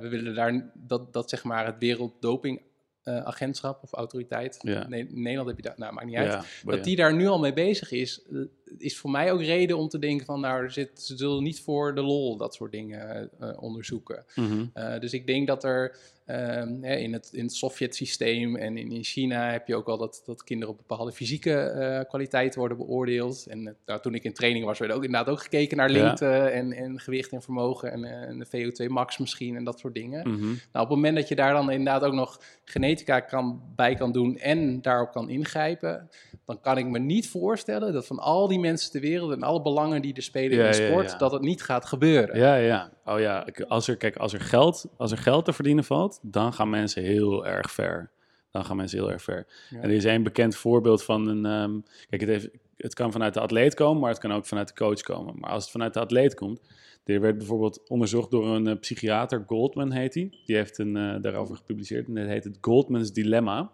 we 0.00 0.08
willen 0.08 0.34
daar 0.34 0.70
dat, 0.74 1.12
dat 1.12 1.30
zeg 1.30 1.44
maar 1.44 1.66
het 1.66 1.78
werelddopingagentschap 1.78 3.76
uh, 3.76 3.82
of 3.82 3.92
autoriteit, 3.92 4.58
ja. 4.62 4.88
nee, 4.88 5.06
Nederland 5.10 5.48
heb 5.48 5.56
je 5.56 5.62
dat, 5.62 5.78
nou 5.78 5.92
maakt 5.92 6.06
niet 6.06 6.16
uit, 6.16 6.32
ja, 6.32 6.44
dat 6.64 6.84
die 6.84 6.96
daar 6.96 7.14
nu 7.14 7.26
al 7.26 7.38
mee 7.38 7.52
bezig 7.52 7.90
is, 7.90 8.22
uh, 8.30 8.44
is 8.78 8.98
voor 8.98 9.10
mij 9.10 9.32
ook 9.32 9.42
reden 9.42 9.76
om 9.76 9.88
te 9.88 9.98
denken 9.98 10.26
van 10.26 10.40
nou, 10.40 10.62
er 10.62 10.72
zit, 10.72 11.02
ze 11.02 11.16
zullen 11.16 11.42
niet 11.42 11.60
voor 11.60 11.94
de 11.94 12.02
lol 12.02 12.36
dat 12.36 12.54
soort 12.54 12.72
dingen 12.72 13.30
onderzoeken. 13.58 14.24
Mm 14.34 14.46
-hmm. 14.46 15.00
dus 15.00 15.12
ik 15.12 15.26
denk 15.26 15.46
dat 15.46 15.64
er 15.64 15.96
Um, 16.30 16.82
hè, 16.82 16.94
in, 16.94 17.12
het, 17.12 17.28
in 17.32 17.44
het 17.44 17.54
Sovjet-systeem 17.54 18.56
en 18.56 18.76
in, 18.76 18.92
in, 18.92 19.04
China 19.04 19.50
heb 19.50 19.66
je 19.66 19.76
ook 19.76 19.86
al 19.86 19.98
dat, 19.98 20.22
dat 20.24 20.44
kinderen 20.44 20.74
op 20.74 20.86
bepaalde 20.86 21.12
fysieke 21.12 21.74
uh, 21.76 22.08
kwaliteiten 22.08 22.58
worden 22.58 22.76
beoordeeld. 22.76 23.46
En 23.46 23.60
uh, 23.60 23.70
nou, 23.86 24.00
toen 24.00 24.14
ik 24.14 24.24
in 24.24 24.32
training 24.32 24.64
was, 24.64 24.78
werd 24.78 24.92
ook 24.92 25.04
inderdaad 25.04 25.28
ook 25.28 25.42
gekeken 25.42 25.76
naar 25.76 25.90
lengte 25.90 26.24
ja. 26.24 26.48
en, 26.48 26.72
en, 26.72 27.00
gewicht 27.00 27.32
en 27.32 27.42
vermogen 27.42 27.92
en, 27.92 28.04
uh, 28.04 28.10
en, 28.10 28.38
de 28.38 28.46
VO2 28.46 28.86
max 28.86 29.18
misschien 29.18 29.56
en 29.56 29.64
dat 29.64 29.78
soort 29.78 29.94
dingen. 29.94 30.28
Mm 30.28 30.34
-hmm. 30.34 30.46
Nou, 30.72 30.84
op 30.84 30.88
het 30.88 30.88
moment 30.88 31.16
dat 31.16 31.28
je 31.28 31.34
daar 31.34 31.52
dan 31.52 31.70
inderdaad 31.70 32.02
ook 32.02 32.14
nog 32.14 32.40
genetica 32.64 33.20
kan, 33.20 33.62
bij 33.76 33.94
kan 33.94 34.12
doen 34.12 34.38
en 34.38 34.82
daarop 34.82 35.12
kan 35.12 35.28
ingrijpen, 35.28 36.10
dan 36.46 36.60
kan 36.60 36.78
ik 36.78 36.86
me 36.86 36.98
niet 36.98 37.28
voorstellen 37.28 37.92
dat 37.92 38.06
van 38.06 38.18
al 38.18 38.48
die 38.48 38.58
mensen 38.58 38.90
ter 38.90 39.00
wereld 39.00 39.32
en 39.32 39.42
alle 39.42 39.62
belangen 39.62 40.02
die 40.02 40.14
er 40.14 40.22
spelen 40.22 40.58
ja, 40.58 40.64
in 40.64 40.70
de 40.70 40.86
sport, 40.86 41.10
ja, 41.10 41.18
dat 41.18 41.32
het 41.32 41.42
niet 41.42 41.62
gaat 41.62 41.86
gebeuren. 41.86 42.38
Ja, 42.38 42.54
ja. 42.54 42.92
Oh 43.04 43.20
ja, 43.20 43.46
als 43.68 43.88
er, 43.88 43.96
kijk, 43.96 44.16
als 44.16 44.32
er 44.32 44.40
geld, 44.40 44.86
als 44.96 45.12
er 45.12 45.18
geld 45.18 45.44
te 45.44 45.52
verdienen 45.52 45.84
valt, 45.84 46.18
dan 46.22 46.52
gaan 46.52 46.70
mensen 46.70 47.02
heel 47.02 47.46
erg 47.46 47.70
ver. 47.70 48.10
Dan 48.50 48.64
gaan 48.64 48.76
mensen 48.76 48.98
heel 48.98 49.10
erg 49.10 49.22
ver. 49.22 49.46
En 49.70 49.82
er 49.82 49.90
is 49.90 50.04
een 50.04 50.22
bekend 50.22 50.56
voorbeeld 50.56 51.04
van 51.04 51.28
een. 51.28 51.44
Um, 51.44 51.84
kijk, 52.08 52.20
het, 52.20 52.30
heeft, 52.30 52.48
het 52.76 52.94
kan 52.94 53.12
vanuit 53.12 53.34
de 53.34 53.40
atleet 53.40 53.74
komen, 53.74 54.00
maar 54.00 54.10
het 54.10 54.18
kan 54.18 54.32
ook 54.32 54.46
vanuit 54.46 54.68
de 54.68 54.74
coach 54.74 55.00
komen. 55.00 55.34
Maar 55.38 55.50
als 55.50 55.62
het 55.62 55.72
vanuit 55.72 55.94
de 55.94 56.00
atleet 56.00 56.34
komt, 56.34 56.60
er 57.04 57.20
werd 57.20 57.38
bijvoorbeeld 57.38 57.88
onderzocht 57.88 58.30
door 58.30 58.46
een 58.46 58.66
uh, 58.66 58.74
psychiater, 58.80 59.44
Goldman 59.46 59.92
heet 59.92 60.14
hij. 60.14 60.22
Die. 60.22 60.42
die 60.44 60.56
heeft 60.56 60.78
een, 60.78 60.96
uh, 60.96 61.14
daarover 61.20 61.56
gepubliceerd 61.56 62.06
en 62.06 62.14
dat 62.14 62.26
heet 62.26 62.44
het 62.44 62.58
Goldman's 62.60 63.12
Dilemma. 63.12 63.70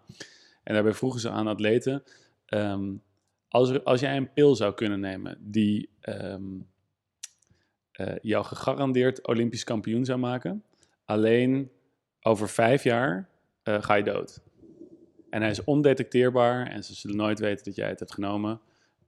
En 0.62 0.74
daarbij 0.74 0.92
vroegen 0.92 1.20
ze 1.20 1.30
aan 1.30 1.46
atleten: 1.46 2.02
um, 2.54 3.02
als, 3.48 3.70
er, 3.70 3.82
als 3.82 4.00
jij 4.00 4.16
een 4.16 4.32
pil 4.32 4.54
zou 4.54 4.74
kunnen 4.74 5.00
nemen 5.00 5.38
die 5.40 5.88
um, 6.08 6.70
uh, 8.00 8.14
jou 8.22 8.44
gegarandeerd 8.44 9.26
Olympisch 9.26 9.64
kampioen 9.64 10.04
zou 10.04 10.18
maken, 10.18 10.64
alleen 11.04 11.70
over 12.20 12.48
vijf 12.48 12.84
jaar 12.84 13.28
uh, 13.64 13.82
ga 13.82 13.94
je 13.94 14.04
dood. 14.04 14.40
En 15.30 15.40
hij 15.40 15.50
is 15.50 15.64
ondetecteerbaar 15.64 16.66
en 16.66 16.84
ze 16.84 16.94
zullen 16.94 17.16
nooit 17.16 17.38
weten 17.38 17.64
dat 17.64 17.74
jij 17.74 17.88
het 17.88 17.98
hebt 17.98 18.12
genomen. 18.12 18.60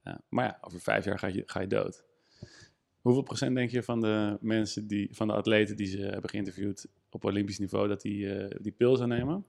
Uh, 0.04 0.14
maar 0.28 0.44
ja, 0.44 0.58
over 0.60 0.80
vijf 0.80 1.04
jaar 1.04 1.18
ga 1.18 1.26
je, 1.26 1.42
ga 1.46 1.60
je 1.60 1.66
dood. 1.66 2.04
Hoeveel 3.00 3.22
procent 3.22 3.54
denk 3.54 3.70
je 3.70 3.82
van 3.82 4.00
de 4.00 4.38
mensen, 4.40 4.86
die, 4.86 5.08
van 5.12 5.26
de 5.26 5.32
atleten 5.32 5.76
die 5.76 5.86
ze 5.86 6.00
hebben 6.00 6.30
geïnterviewd 6.30 6.86
op 7.10 7.24
Olympisch 7.24 7.58
niveau, 7.58 7.88
dat 7.88 8.00
die 8.00 8.48
die 8.60 8.72
pil 8.72 8.96
zou 8.96 9.08
nemen? 9.08 9.46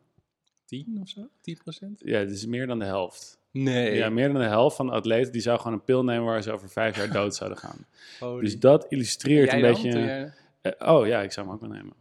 10 0.66 0.98
of 1.02 1.10
zo? 1.10 1.30
10 1.42 1.58
procent? 1.58 2.02
Ja, 2.06 2.20
het 2.20 2.32
is 2.32 2.46
meer 2.46 2.68
dan 2.68 2.80
de 2.80 2.86
helft. 2.86 3.40
Nee. 3.64 3.96
Ja, 3.96 4.10
meer 4.10 4.28
dan 4.32 4.42
de 4.42 4.48
helft 4.48 4.76
van 4.76 4.86
de 4.86 4.92
atleten 4.92 5.32
die 5.32 5.42
zou 5.42 5.58
gewoon 5.58 5.74
een 5.74 5.84
pil 5.84 6.04
nemen 6.04 6.26
waar 6.26 6.42
ze 6.44 6.52
over 6.52 6.70
vijf 6.70 6.96
jaar 6.98 7.12
dood 7.12 7.36
zouden 7.36 7.58
gaan. 7.60 7.86
Holy. 8.20 8.42
Dus 8.42 8.60
dat 8.60 8.86
illustreert 8.90 9.54
een 9.54 9.62
beetje. 9.62 9.90
Jij... 9.90 10.34
Uh, 10.62 10.72
oh 10.94 11.08
ja, 11.08 11.22
ik 11.22 11.32
zou 11.32 11.46
hem 11.46 11.56
ook 11.56 11.62
wel 11.62 11.70
nemen. 11.70 11.94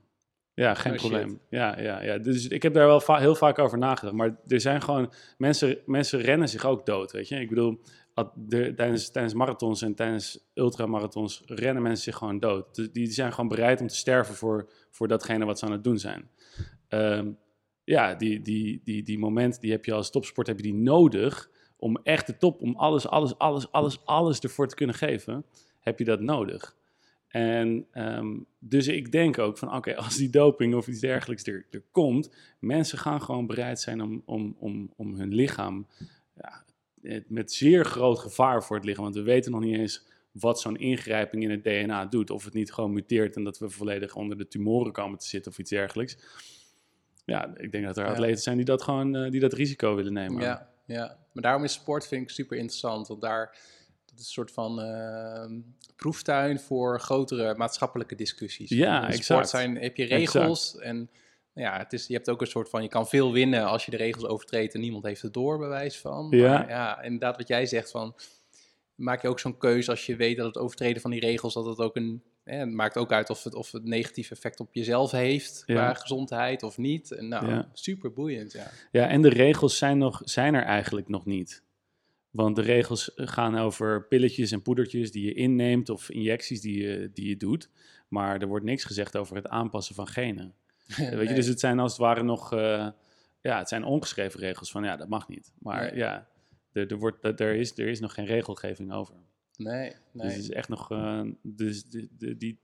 Ja, 0.54 0.74
geen 0.74 0.92
Oh, 0.92 0.98
probleem. 0.98 1.28
shit. 1.28 1.38
Ja, 1.48 1.80
ja, 1.80 2.02
ja. 2.02 2.18
Dus 2.18 2.48
ik 2.48 2.62
heb 2.62 2.74
daar 2.74 2.86
wel 2.86 3.00
va 3.00 3.18
heel 3.18 3.34
vaak 3.34 3.58
over 3.58 3.78
nagedacht. 3.78 4.16
Maar 4.16 4.36
er 4.46 4.60
zijn 4.60 4.82
gewoon... 4.82 5.12
Mensen, 5.38 5.78
mensen 5.86 6.20
rennen 6.20 6.48
zich 6.48 6.64
ook 6.66 6.86
dood, 6.86 7.12
weet 7.12 7.28
je. 7.28 7.40
Ik 7.40 7.48
bedoel, 7.48 7.80
at- 8.14 8.32
de, 8.34 8.74
tijdens, 8.74 9.10
tijdens 9.10 9.34
marathons 9.34 9.82
en 9.82 9.94
tijdens 9.94 10.38
ultramarathons 10.54 11.42
rennen 11.46 11.82
mensen 11.82 12.04
zich 12.04 12.16
gewoon 12.16 12.38
dood. 12.38 12.74
Dus 12.74 12.92
die 12.92 13.06
zijn 13.06 13.32
gewoon 13.32 13.48
bereid 13.48 13.80
om 13.80 13.86
te 13.86 13.96
sterven 13.96 14.34
voor, 14.34 14.68
voor 14.90 15.08
datgene 15.08 15.44
wat 15.44 15.58
ze 15.58 15.64
aan 15.64 15.72
het 15.72 15.84
doen 15.84 15.98
zijn. 15.98 16.30
Ehm, 16.88 17.30
ja, 17.84 18.14
die, 18.14 18.42
die, 18.42 18.80
die, 18.84 19.02
die 19.02 19.18
moment, 19.18 19.60
die 19.60 19.70
heb 19.70 19.84
je 19.84 19.92
als 19.92 20.10
topsport 20.10 20.46
heb 20.46 20.56
je 20.56 20.62
die 20.62 20.74
nodig 20.74 21.50
om 21.76 21.98
echt 22.02 22.26
de 22.26 22.36
top, 22.36 22.60
om 22.60 22.76
alles, 22.76 23.08
alles, 23.08 23.38
alles, 23.38 23.72
alles, 23.72 24.04
alles 24.04 24.40
ervoor 24.40 24.68
te 24.68 24.74
kunnen 24.74 24.94
geven, 24.94 25.44
heb 25.80 25.98
je 25.98 26.04
dat 26.04 26.20
nodig. 26.20 26.76
En 27.28 27.86
ehm, 27.90 28.36
dus 28.58 28.88
ik 28.88 29.12
denk 29.12 29.38
ook 29.38 29.58
van, 29.58 29.74
oké, 29.74 29.96
als 29.96 30.16
die 30.16 30.30
doping 30.30 30.74
of 30.74 30.88
iets 30.88 31.00
dergelijks 31.00 31.46
er, 31.46 31.66
komt, 31.90 32.34
mensen 32.58 32.98
gaan 32.98 33.22
gewoon 33.22 33.46
bereid 33.46 33.80
zijn 33.80 34.02
om, 34.02 34.22
om, 34.24 34.56
om, 34.58 34.92
om 34.96 35.14
hun 35.14 35.34
lichaam, 35.34 35.86
ja, 36.36 36.64
met 37.28 37.52
zeer 37.52 37.84
groot 37.84 38.18
gevaar 38.18 38.64
voor 38.64 38.76
het 38.76 38.84
lichaam, 38.84 39.02
want 39.02 39.14
we 39.14 39.22
weten 39.22 39.52
nog 39.52 39.60
niet 39.60 39.78
eens 39.78 40.06
wat 40.32 40.60
zo'n 40.60 40.76
ingrijping 40.76 41.42
in 41.42 41.50
het 41.50 41.64
DNA 41.64 42.06
doet, 42.06 42.30
of 42.30 42.44
het 42.44 42.54
niet 42.54 42.72
gewoon 42.72 42.92
muteert 42.92 43.36
en 43.36 43.44
dat 43.44 43.58
we 43.58 43.70
volledig 43.70 44.14
onder 44.14 44.38
de 44.38 44.48
tumoren 44.48 44.92
komen 44.92 45.18
te 45.18 45.26
zitten 45.26 45.52
of 45.52 45.58
iets 45.58 45.70
dergelijks. 45.70 46.16
Ja, 47.24 47.54
ik 47.56 47.72
denk 47.72 47.84
dat 47.84 47.96
er 47.96 48.06
atleten 48.06 48.42
zijn 48.42 48.56
die 48.56 48.64
dat 48.64 48.82
gewoon, 48.82 49.16
eh, 49.16 49.30
die 49.30 49.40
dat 49.40 49.52
risico 49.52 49.94
willen 49.94 50.12
nemen. 50.12 50.42
Ja, 50.42 50.68
ja. 50.86 51.16
maar 51.32 51.42
daarom 51.42 51.64
is 51.64 51.72
sport 51.72 52.06
vind 52.06 52.22
ik 52.22 52.30
super 52.30 52.56
interessant, 52.56 53.08
want 53.08 53.20
daar 53.20 53.56
dat 54.06 54.18
is 54.18 54.26
een 54.26 54.32
soort 54.32 54.50
van 54.50 54.80
ehm, 54.80 55.60
proeftuin 55.96 56.60
voor 56.60 57.00
grotere 57.00 57.54
maatschappelijke 57.54 58.14
discussies. 58.14 58.68
Ja, 58.68 58.98
In 58.98 59.06
exact. 59.06 59.24
sport 59.24 59.48
zijn, 59.48 59.76
heb 59.76 59.96
je 59.96 60.04
regels 60.04 60.78
en 60.78 61.10
ja, 61.54 61.78
het 61.78 61.92
is, 61.92 62.06
je 62.06 62.14
hebt 62.14 62.30
ook 62.30 62.40
een 62.40 62.46
soort 62.46 62.68
van, 62.68 62.82
je 62.82 62.88
kan 62.88 63.08
veel 63.08 63.32
winnen 63.32 63.64
als 63.64 63.84
je 63.84 63.90
de 63.90 63.96
regels 63.96 64.24
overtreedt 64.24 64.74
en 64.74 64.80
niemand 64.80 65.04
heeft 65.04 65.22
het 65.22 65.32
door, 65.32 65.58
bewijs 65.58 65.98
van. 65.98 66.26
Ja. 66.30 66.68
Ja, 66.68 67.02
inderdaad 67.02 67.36
wat 67.36 67.48
jij 67.48 67.66
zegt 67.66 67.90
van, 67.90 68.14
maak 68.94 69.22
je 69.22 69.28
ook 69.28 69.38
zo'n 69.38 69.58
keuze 69.58 69.90
als 69.90 70.06
je 70.06 70.16
weet 70.16 70.36
dat 70.36 70.46
het 70.46 70.58
overtreden 70.58 71.02
van 71.02 71.10
die 71.10 71.20
regels, 71.20 71.54
dat 71.54 71.66
het 71.66 71.78
ook 71.78 71.96
een, 71.96 72.22
hè, 72.44 72.56
het 72.58 72.70
maakt 72.70 72.96
ook 72.96 73.12
uit 73.12 73.30
of 73.30 73.44
het, 73.44 73.54
of 73.54 73.72
het 73.72 73.84
negatief 73.84 74.30
effect 74.30 74.60
op 74.60 74.74
jezelf 74.74 75.10
heeft, 75.10 75.62
Ja. 75.66 75.74
qua 75.74 75.94
gezondheid 75.94 76.62
of 76.62 76.78
niet. 76.78 77.10
En 77.12 77.28
nou, 77.28 77.48
Ja. 77.48 77.70
super 77.72 78.12
boeiend, 78.12 78.52
ja. 78.52 78.70
Ja, 78.92 79.08
en 79.08 79.22
de 79.22 79.28
regels 79.28 79.78
zijn, 79.78 79.98
nog, 79.98 80.20
zijn 80.24 80.54
er 80.54 80.62
eigenlijk 80.64 81.08
nog 81.08 81.24
niet. 81.26 81.62
Want 82.30 82.56
de 82.56 82.62
regels 82.62 83.10
gaan 83.14 83.58
over 83.58 84.06
pilletjes 84.06 84.52
en 84.52 84.62
poedertjes 84.62 85.10
die 85.12 85.24
je 85.24 85.34
inneemt 85.34 85.88
of 85.88 86.10
injecties 86.10 86.60
die 86.60 86.82
je, 86.82 87.10
die 87.12 87.28
je 87.28 87.36
doet. 87.36 87.70
Maar 88.08 88.40
er 88.40 88.46
wordt 88.48 88.64
niks 88.64 88.84
gezegd 88.84 89.16
over 89.16 89.36
het 89.36 89.48
aanpassen 89.48 89.94
van 89.94 90.06
genen. 90.08 90.54
Weet 90.96 91.28
je, 91.28 91.34
dus 91.34 91.46
het 91.46 91.60
zijn 91.60 91.78
als 91.78 91.92
het 91.92 92.00
ware 92.00 92.22
nog, 92.22 92.52
eh, 92.52 92.88
ja, 93.40 93.58
het 93.58 93.68
zijn 93.68 93.84
ongeschreven 93.84 94.40
regels 94.40 94.70
van 94.70 94.84
ja, 94.84 94.96
dat 94.96 95.08
mag 95.08 95.28
niet. 95.28 95.52
Maar 95.58 95.80
Nee. 95.84 95.94
ja, 95.96 96.28
er, 96.72 96.90
er, 96.90 96.96
wordt, 96.98 97.40
er, 97.40 97.54
is, 97.54 97.78
er 97.78 97.88
is 97.88 98.00
nog 98.00 98.14
geen 98.14 98.26
regelgeving 98.26 98.92
over. 98.92 99.14
Nee, 99.56 99.88
Dus 99.90 99.98
nee. 100.12 100.26
het 100.30 100.38
is 100.38 100.50
echt 100.50 100.68
nog, 100.68 100.90
eh, 100.90 101.22
dus 101.42 101.84
de, 101.84 102.08
de, 102.18 102.36
die, 102.36 102.58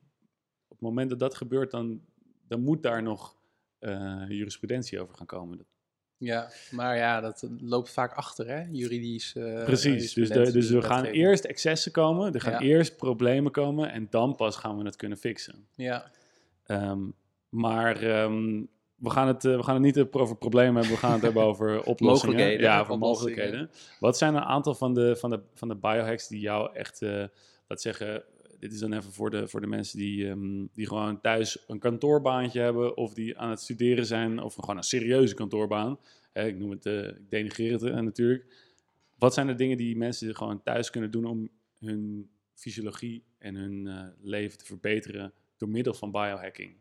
op 0.69 0.77
het 0.77 0.81
moment 0.81 1.11
dat 1.11 1.19
dat 1.19 1.35
gebeurt, 1.35 1.71
dan, 1.71 2.01
dan 2.49 2.61
moet 2.61 2.83
daar 2.83 3.03
nog 3.03 3.37
eh, 3.79 4.25
jurisprudentie 4.29 5.01
over 5.01 5.15
gaan 5.15 5.27
komen. 5.27 5.57
Dat- 5.57 5.67
Ja, 6.17 6.51
maar 6.71 6.97
ja, 6.97 7.21
dat 7.21 7.49
loopt 7.61 7.91
vaak 7.91 8.13
achter, 8.13 8.47
hè? 8.49 8.67
Juridisch. 8.71 9.35
eh, 9.35 9.65
Precies, 9.65 10.13
dus, 10.13 10.29
de, 10.29 10.53
dus 10.53 10.71
we 10.71 10.83
gaan 10.83 11.05
eerst 11.05 11.45
excessen 11.45 11.93
komen, 11.93 12.35
er 12.35 12.41
gaan 12.41 12.53
Ja. 12.53 12.61
eerst 12.61 12.97
problemen 12.97 13.53
komen 13.53 13.91
en 13.93 14.07
dan 14.11 14.35
pas 14.37 14.57
gaan 14.57 14.79
we 14.79 14.85
het 14.85 14.97
kunnen 14.97 15.19
fixen. 15.19 15.67
Ja, 15.75 16.11
Ehm, 16.65 17.01
maar 17.49 18.03
ehm, 18.03 18.65
we, 19.01 19.11
gaan 19.11 19.27
het, 19.27 19.45
eh, 19.45 19.57
we 19.57 19.63
gaan 19.63 19.75
het 19.75 19.97
niet 19.97 20.07
over 20.11 20.37
problemen 20.37 20.75
hebben, 20.75 20.93
we 20.93 20.99
gaan 20.99 21.13
het 21.13 21.23
hebben 21.23 21.43
over 21.43 21.83
oplossingen. 21.85 22.35
Mogelijkheden, 22.35 22.61
Ja, 22.61 22.81
over 22.81 22.99
mogelijkheden. 22.99 23.71
Wat 24.01 24.19
zijn 24.19 24.35
een 24.35 24.43
aantal 24.43 24.75
van 24.75 24.95
de, 24.95 25.17
van 25.17 25.31
de, 25.31 25.41
van 25.55 25.69
de 25.69 25.77
biohacks 25.77 26.29
die 26.29 26.41
jou 26.41 26.75
echt, 26.75 27.03
eh 27.03 27.25
laat 27.69 27.81
zeggen, 27.81 28.25
dit 28.59 28.73
is 28.73 28.79
dan 28.79 28.93
even 28.93 29.13
voor 29.13 29.31
de, 29.31 29.49
voor 29.49 29.61
de 29.61 29.67
mensen 29.67 29.99
die, 29.99 30.29
ehm, 30.29 30.67
die 30.73 30.87
gewoon 30.87 31.21
thuis 31.21 31.65
een 31.67 31.79
kantoorbaantje 31.79 32.61
hebben 32.61 32.97
of 32.97 33.15
die 33.15 33.39
aan 33.39 33.51
het 33.51 33.61
studeren 33.61 34.07
zijn 34.07 34.43
of 34.43 34.55
gewoon 34.55 34.77
een 34.77 34.83
serieuze 34.83 35.35
kantoorbaan. 35.35 35.99
Hè, 36.33 36.47
ik 36.47 36.59
noem 36.59 36.71
het, 36.71 36.87
eh, 36.87 37.07
ik 37.07 37.31
denigreer 37.31 37.73
het 37.73 38.03
natuurlijk. 38.03 38.69
Wat 39.19 39.35
zijn 39.35 39.47
de 39.47 39.55
dingen 39.55 39.77
die 39.77 39.97
mensen 39.97 40.37
gewoon 40.37 40.63
thuis 40.63 40.91
kunnen 40.91 41.11
doen 41.11 41.25
om 41.25 41.49
hun 41.79 42.31
fysiologie 42.55 43.25
en 43.39 43.55
hun 43.55 44.13
leven 44.21 44.59
te 44.59 44.65
verbeteren 44.65 45.33
door 45.57 45.69
middel 45.69 45.95
van 45.95 46.11
biohacking? 46.11 46.77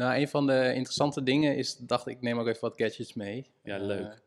Nou, 0.00 0.20
een 0.20 0.28
van 0.28 0.46
de 0.46 0.72
interessante 0.74 1.22
dingen 1.22 1.56
is, 1.56 1.76
dacht 1.76 2.06
ik, 2.06 2.20
neem 2.20 2.38
ook 2.38 2.46
even 2.46 2.60
wat 2.60 2.76
gadgets 2.76 3.14
mee. 3.14 3.46
Ja, 3.62 3.76
Eh, 3.76 3.82
leuk. 3.82 4.22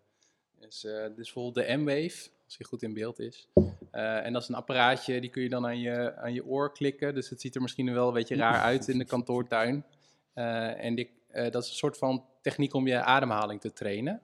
is, 0.59 0.83
eh, 0.83 1.03
dus 1.03 1.15
bijvoorbeeld 1.15 1.67
de 1.67 1.73
M-Wave, 1.77 2.29
als 2.45 2.57
die 2.57 2.65
goed 2.65 2.81
in 2.83 2.93
beeld 2.93 3.19
is. 3.19 3.47
Eh, 3.91 4.25
en 4.25 4.33
dat 4.33 4.41
is 4.41 4.47
een 4.47 4.55
apparaatje, 4.55 5.21
die 5.21 5.29
kun 5.29 5.41
je 5.43 5.49
dan 5.49 5.65
aan 5.65 5.79
je, 5.79 6.15
aan 6.15 6.33
je 6.33 6.45
oor 6.45 6.71
klikken. 6.73 7.13
Dus 7.15 7.29
het 7.29 7.41
ziet 7.41 7.55
er 7.55 7.61
misschien 7.61 7.93
wel 7.93 8.07
een 8.07 8.13
beetje 8.13 8.35
raar 8.35 8.61
uit 8.61 8.87
in 8.87 8.97
de 8.97 9.05
kantoortuin. 9.05 9.85
En 10.33 10.95
die, 10.95 11.09
dat 11.31 11.63
is 11.63 11.69
een 11.69 11.75
soort 11.75 11.97
van 11.97 12.25
techniek 12.41 12.73
om 12.73 12.87
je 12.87 13.01
ademhaling 13.01 13.61
te 13.61 13.73
trainen. 13.73 14.21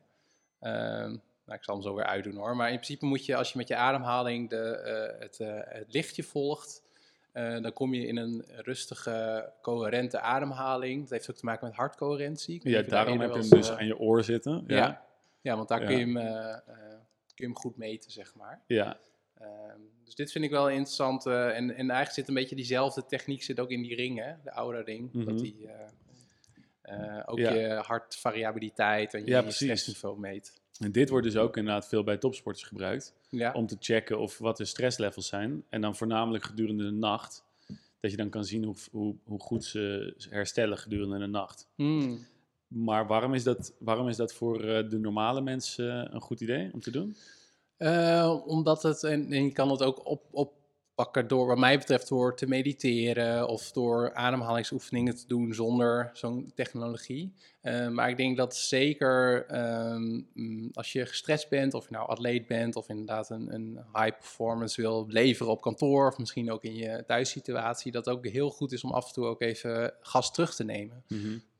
Ehm, 0.59 1.09
nou, 1.45 1.57
ik 1.57 1.63
zal 1.63 1.73
hem 1.73 1.83
zo 1.83 1.95
weer 1.95 2.05
uitdoen 2.05 2.35
hoor. 2.35 2.55
Maar 2.55 2.67
in 2.69 2.75
principe 2.75 3.05
moet 3.05 3.25
je, 3.25 3.35
als 3.35 3.51
je 3.51 3.57
met 3.57 3.67
je 3.67 3.75
ademhaling 3.75 4.49
de, 4.49 5.15
het, 5.19 5.37
het 5.77 5.93
lichtje 5.93 6.23
volgt, 6.23 6.83
eh, 7.31 7.61
dan 7.61 7.73
kom 7.73 7.93
je 7.93 8.07
in 8.07 8.17
een 8.17 8.43
rustige, 8.47 9.49
coherente 9.61 10.19
ademhaling. 10.19 11.01
Dat 11.01 11.09
heeft 11.09 11.29
ook 11.31 11.37
te 11.37 11.45
maken 11.45 11.67
met 11.67 11.75
hartcoherentie. 11.75 12.69
Ja, 12.69 12.81
daarom 12.81 13.19
heb 13.19 13.33
je 13.33 13.39
hem 13.39 13.49
dus 13.49 13.69
eh, 13.69 13.77
aan 13.77 13.85
je 13.85 13.97
oor 13.97 14.23
zitten. 14.23 14.63
ja. 14.67 14.75
Ja. 14.75 15.07
Ja. 15.41 15.55
want 15.55 15.67
daar 15.67 15.81
Ja. 15.81 15.87
kun, 15.87 15.97
je 15.97 16.05
hem, 16.05 16.17
eh, 16.17 16.49
eh, 16.53 16.59
kun 16.67 17.35
je 17.35 17.43
hem 17.43 17.55
goed 17.55 17.77
meten, 17.77 18.11
zeg 18.11 18.35
maar. 18.35 18.61
ja. 18.67 18.97
Ehm, 19.37 19.79
dus 20.03 20.15
dit 20.15 20.31
vind 20.31 20.43
ik 20.45 20.51
wel 20.51 20.69
interessant. 20.69 21.25
eh, 21.25 21.45
en, 21.47 21.55
en 21.55 21.75
eigenlijk 21.75 22.11
zit 22.11 22.27
een 22.27 22.33
beetje 22.33 22.55
diezelfde 22.55 23.05
techniek 23.05 23.43
zit 23.43 23.59
ook 23.59 23.69
in 23.69 23.81
die 23.81 23.95
ring, 23.95 24.19
hè? 24.19 24.33
de 24.43 24.51
oude 24.51 24.81
ring. 24.81 25.25
Dat 25.25 25.39
die 25.39 25.67
eh, 25.67 27.17
eh, 27.17 27.23
ook 27.25 27.37
Ja. 27.37 27.53
je 27.53 27.67
hartvariabiliteit 27.73 29.13
en 29.13 29.19
je, 29.25 29.31
Ja, 29.31 29.49
stressniveau 29.49 30.19
meet. 30.19 30.58
En 30.79 30.91
dit 30.91 31.09
wordt 31.09 31.25
dus 31.25 31.37
ook 31.37 31.57
inderdaad 31.57 31.87
veel 31.87 32.03
bij 32.03 32.17
topsporters 32.17 32.67
gebruikt. 32.67 33.13
Ja, 33.29 33.51
Om 33.51 33.67
te 33.67 33.77
checken 33.79 34.19
of 34.19 34.37
wat 34.37 34.57
de 34.57 34.65
stresslevels 34.65 35.27
zijn. 35.27 35.63
En 35.69 35.81
dan 35.81 35.95
voornamelijk 35.95 36.43
gedurende 36.43 36.83
de 36.83 36.91
nacht. 36.91 37.43
Dat 37.99 38.11
je 38.11 38.17
dan 38.17 38.29
kan 38.29 38.45
zien 38.45 38.63
hoe, 38.63 38.75
hoe, 38.91 39.15
hoe 39.23 39.39
goed 39.39 39.63
ze 39.63 40.13
herstellen 40.29 40.77
gedurende 40.77 41.17
de 41.17 41.25
nacht. 41.25 41.67
Hmm. 41.75 42.25
Maar 42.67 43.07
waarom 43.07 43.33
is 43.33 43.43
dat, 43.43 43.73
waarom 43.79 44.07
is 44.07 44.15
dat 44.15 44.33
voor 44.33 44.63
eh, 44.63 44.89
de 44.89 44.99
normale 44.99 45.41
mensen 45.41 46.05
eh, 46.05 46.13
een 46.13 46.21
goed 46.21 46.41
idee 46.41 46.69
om 46.73 46.79
te 46.79 46.91
doen? 46.91 47.15
Eh, 47.77 48.41
omdat 48.45 48.83
het, 48.83 49.03
en, 49.03 49.31
en 49.31 49.43
je 49.43 49.51
kan 49.51 49.69
het 49.71 49.83
ook 49.83 50.05
op, 50.31 50.53
door, 51.27 51.47
wat 51.47 51.57
mij 51.57 51.77
betreft, 51.77 52.07
door 52.07 52.35
te 52.35 52.47
mediteren 52.47 53.47
of 53.47 53.71
door 53.71 54.13
ademhalingsoefeningen 54.13 55.15
te 55.15 55.27
doen 55.27 55.53
zonder 55.53 56.09
zo'n 56.13 56.51
technologie. 56.55 57.33
Eh, 57.61 57.87
maar 57.87 58.09
ik 58.09 58.17
denk 58.17 58.37
dat 58.37 58.55
zeker 58.55 59.45
ehm, 59.45 60.21
mm, 60.33 60.69
als 60.73 60.91
je 60.91 61.05
gestrest 61.05 61.49
bent, 61.49 61.73
of 61.73 61.83
je 61.83 61.91
nou 61.91 62.09
atleet 62.09 62.47
bent, 62.47 62.75
of 62.75 62.89
inderdaad 62.89 63.29
een, 63.29 63.53
een 63.53 63.79
high 63.93 64.17
performance 64.17 64.81
wil 64.81 65.05
leveren 65.07 65.51
op 65.51 65.61
kantoor, 65.61 66.07
of 66.07 66.17
misschien 66.17 66.51
ook 66.51 66.63
in 66.63 66.75
je 66.75 67.03
thuissituatie, 67.05 67.91
dat 67.91 68.09
ook 68.09 68.27
heel 68.27 68.49
goed 68.49 68.71
is 68.71 68.83
om 68.83 68.91
af 68.91 69.07
en 69.07 69.13
toe 69.13 69.25
ook 69.25 69.41
even 69.41 69.93
gas 70.01 70.31
terug 70.31 70.55
te 70.55 70.63
nemen. 70.63 71.03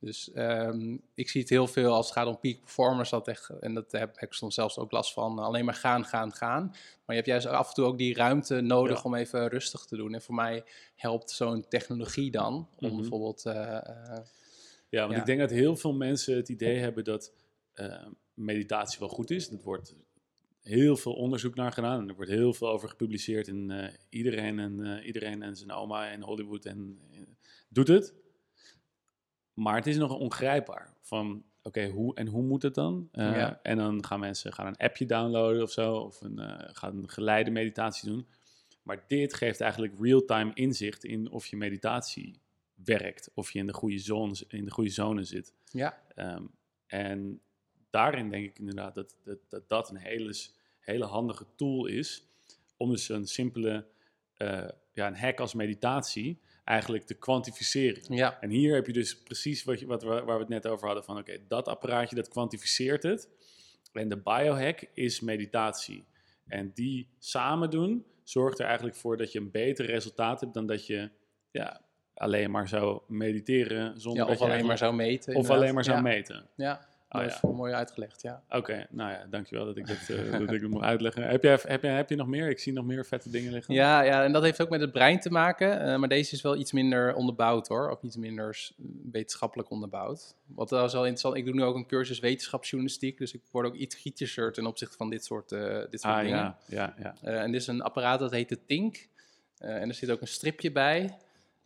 Dus 0.00 0.32
ehm, 0.32 0.96
ik 1.14 1.28
zie 1.28 1.40
het 1.40 1.50
heel 1.50 1.66
veel 1.66 1.92
als 1.92 2.06
het 2.06 2.14
gaat 2.16 2.26
om 2.26 2.38
peak 2.40 2.60
performance. 2.60 3.10
Dat 3.10 3.28
echt, 3.28 3.48
en 3.48 3.74
dat 3.74 3.92
heb 3.92 4.16
ik 4.20 4.32
soms 4.32 4.54
zelfs 4.54 4.78
ook 4.78 4.90
last 4.90 5.12
van. 5.12 5.38
Alleen 5.38 5.64
maar 5.64 5.74
gaan, 5.74 6.04
gaan, 6.04 6.32
gaan. 6.32 6.62
Maar 6.66 6.76
je 7.06 7.14
hebt 7.14 7.26
juist 7.26 7.46
af 7.46 7.68
en 7.68 7.74
toe 7.74 7.84
ook 7.84 7.98
die 7.98 8.14
ruimte 8.14 8.60
nodig 8.60 8.96
Ja. 8.96 9.02
om 9.04 9.14
even 9.14 9.48
rustig 9.48 9.84
te 9.84 9.96
doen. 9.96 10.14
En 10.14 10.22
voor 10.22 10.34
mij 10.34 10.64
helpt 10.96 11.30
zo'n 11.30 11.68
technologie 11.68 12.30
dan. 12.30 12.68
Om 12.78 12.88
Mhm. 12.88 12.96
bijvoorbeeld. 12.96 13.44
eh, 13.46 13.76
eh, 13.76 14.18
Ja, 14.88 15.00
want 15.00 15.12
Ja. 15.12 15.18
ik 15.20 15.26
denk 15.26 15.40
dat 15.40 15.50
heel 15.50 15.76
veel 15.76 15.92
mensen 15.92 16.36
het 16.36 16.48
idee 16.48 16.78
hebben 16.78 17.04
dat 17.04 17.32
eh, 17.72 18.06
meditatie 18.34 18.98
wel 18.98 19.08
goed 19.08 19.30
is. 19.30 19.50
Er 19.50 19.60
wordt 19.64 19.94
heel 20.62 20.96
veel 20.96 21.12
onderzoek 21.12 21.54
naar 21.54 21.72
gedaan 21.72 22.00
en 22.00 22.08
er 22.08 22.14
wordt 22.14 22.30
heel 22.30 22.52
veel 22.52 22.68
over 22.68 22.88
gepubliceerd. 22.88 23.48
En 23.48 23.70
eh, 23.70 23.92
iedereen, 24.08 24.58
en, 24.58 24.84
eh, 24.98 25.06
iedereen 25.06 25.42
en 25.42 25.56
zijn 25.56 25.72
oma 25.72 26.08
in 26.10 26.20
Hollywood 26.22 26.64
en, 26.64 26.98
eh, 27.12 27.18
doet 27.68 27.88
het. 27.88 28.14
Maar 29.62 29.74
het 29.76 29.86
is 29.86 29.96
nog 29.96 30.14
ongrijpbaar. 30.18 30.94
Van 31.00 31.44
oké, 31.62 31.88
hoe 31.88 32.14
en 32.14 32.26
hoe 32.26 32.42
moet 32.42 32.62
het 32.62 32.74
dan? 32.74 33.08
Eh, 33.12 33.36
Ja. 33.36 33.60
En 33.62 33.76
dan 33.76 34.04
gaan 34.04 34.20
mensen 34.20 34.52
gaan 34.52 34.66
een 34.66 34.76
appje 34.76 35.06
downloaden 35.06 35.62
of 35.62 35.70
zo, 35.72 35.94
of 35.96 36.20
een, 36.20 36.38
eh, 36.38 36.68
gaan 36.72 36.98
een 36.98 37.08
geleide 37.08 37.50
meditatie 37.50 38.08
doen. 38.08 38.26
Maar 38.82 39.04
dit 39.06 39.34
geeft 39.34 39.60
eigenlijk 39.60 39.94
real-time 40.00 40.50
inzicht 40.54 41.04
in 41.04 41.30
of 41.30 41.46
je 41.46 41.56
meditatie 41.56 42.40
werkt, 42.84 43.30
of 43.34 43.50
je 43.50 43.58
in 43.58 43.66
de 43.66 43.72
goede 43.72 43.98
zone, 43.98 44.34
in 44.48 44.64
de 44.64 44.70
goede 44.70 44.90
zone 44.90 45.24
zit. 45.24 45.54
ja, 45.64 46.02
Ehm, 46.14 46.44
en 46.86 47.40
daarin 47.90 48.30
denk 48.30 48.44
ik 48.48 48.58
inderdaad 48.58 48.94
dat 48.94 49.16
dat, 49.24 49.38
dat, 49.48 49.68
dat 49.68 49.90
een 49.90 49.96
hele, 49.96 50.34
hele 50.80 51.04
handige 51.04 51.46
tool 51.56 51.86
is 51.86 52.26
om 52.76 52.90
dus 52.90 53.08
een 53.08 53.26
simpele 53.26 53.86
eh, 54.36 54.68
ja, 54.92 55.06
een 55.06 55.16
hack 55.16 55.40
als 55.40 55.54
meditatie 55.54 56.40
eigenlijk 56.70 57.04
te 57.04 57.14
kwantificeren. 57.14 58.02
ja, 58.14 58.40
En 58.40 58.50
hier 58.50 58.74
heb 58.74 58.86
je 58.86 58.92
dus 58.92 59.22
precies 59.22 59.64
wat 59.64 59.80
je, 59.80 59.86
wat, 59.86 60.02
we- 60.02 60.08
waar 60.08 60.34
we 60.34 60.40
het 60.40 60.48
net 60.48 60.66
over 60.66 60.86
hadden 60.86 61.04
van 61.04 61.18
oké, 61.18 61.38
dat 61.48 61.68
apparaatje 61.68 62.16
dat 62.16 62.28
kwantificeert 62.28 63.02
het. 63.02 63.28
En 63.92 64.08
de 64.08 64.16
biohack 64.16 64.84
is 64.94 65.20
meditatie. 65.20 66.04
En 66.46 66.70
die 66.74 67.08
samen 67.18 67.70
doen 67.70 68.04
zorgt 68.24 68.58
er 68.58 68.66
eigenlijk 68.66 68.96
voor 68.96 69.16
dat 69.16 69.32
je 69.32 69.38
een 69.38 69.50
beter 69.50 69.86
resultaat 69.86 70.40
hebt 70.40 70.54
dan 70.54 70.66
dat 70.66 70.86
je 70.86 71.10
ja, 71.50 71.80
alleen 72.14 72.50
maar 72.50 72.68
zou 72.68 73.00
mediteren 73.08 74.00
zonder 74.00 74.22
ja, 74.22 74.28
dat 74.28 74.40
of 74.40 74.46
je 74.46 74.52
alleen 74.52 74.66
maar 74.66 74.78
zou 74.78 74.94
meten. 74.94 75.28
of 75.28 75.34
inderdaad. 75.34 75.60
alleen 75.62 75.74
maar 75.74 75.84
zou 75.84 75.96
ja. 75.96 76.02
meten. 76.02 76.48
Ja, 76.56 76.88
Ah, 77.12 77.20
mooi, 77.20 77.32
ja. 77.32 77.38
voor- 77.38 77.54
mooi 77.54 77.72
uitgelegd, 77.72 78.22
ja. 78.22 78.42
Oké, 78.50 78.86
nou 78.90 79.10
ja, 79.10 79.26
dankjewel 79.30 79.64
dat 79.64 79.76
ik 79.76 79.86
dat, 79.86 79.96
eh, 80.08 80.30
dat 80.38 80.52
ik 80.52 80.60
het 80.60 80.70
moet 80.70 80.82
uitleggen. 80.82 81.22
Heb 81.28 81.42
je, 81.42 81.48
heb, 81.66 81.82
je, 81.82 81.88
heb 81.88 82.08
je 82.08 82.16
nog 82.16 82.26
meer? 82.26 82.48
Ik 82.48 82.58
zie 82.58 82.72
nog 82.72 82.84
meer 82.84 83.06
vette 83.06 83.30
dingen 83.30 83.52
liggen. 83.52 83.74
Ja, 83.74 84.00
ja, 84.02 84.24
en 84.24 84.32
dat 84.32 84.42
heeft 84.42 84.62
ook 84.62 84.68
met 84.68 84.80
het 84.80 84.92
brein 84.92 85.20
te 85.20 85.30
maken. 85.30 85.80
eh, 85.80 85.96
maar 85.98 86.08
deze 86.08 86.34
is 86.34 86.42
wel 86.42 86.56
iets 86.56 86.72
minder 86.72 87.14
onderbouwd 87.14 87.68
hoor. 87.68 87.90
Of 87.90 88.02
iets 88.02 88.16
minder 88.16 88.70
wetenschappelijk 89.12 89.70
onderbouwd. 89.70 90.34
Wat 90.46 90.70
wel 90.70 90.84
is 90.84 90.92
wel 90.92 91.00
interessant. 91.06 91.36
Ik 91.36 91.44
doe 91.44 91.54
nu 91.54 91.62
ook 91.62 91.74
een 91.76 91.86
cursus 91.86 92.18
wetenschapsjournalistiek. 92.18 93.18
Dus 93.18 93.32
ik 93.32 93.40
word 93.50 93.66
ook 93.66 93.74
iets 93.74 94.00
kritischer 94.00 94.52
ten 94.52 94.66
opzichte 94.66 94.96
van 94.96 95.10
dit 95.10 95.24
soort, 95.24 95.52
eh, 95.52 95.78
dit 95.90 96.00
soort 96.00 96.14
Ah 96.14 96.20
dingen. 96.20 96.36
ja, 96.38 96.56
ja, 96.66 96.94
ja. 97.22 97.30
En 97.30 97.52
dit 97.52 97.60
is 97.60 97.66
een 97.66 97.82
apparaat 97.82 98.18
dat 98.18 98.30
heet 98.30 98.48
de 98.48 98.64
Tink. 98.66 99.08
En 99.58 99.88
er 99.88 99.94
zit 99.94 100.10
ook 100.10 100.20
een 100.20 100.26
stripje 100.26 100.72
bij. 100.72 101.16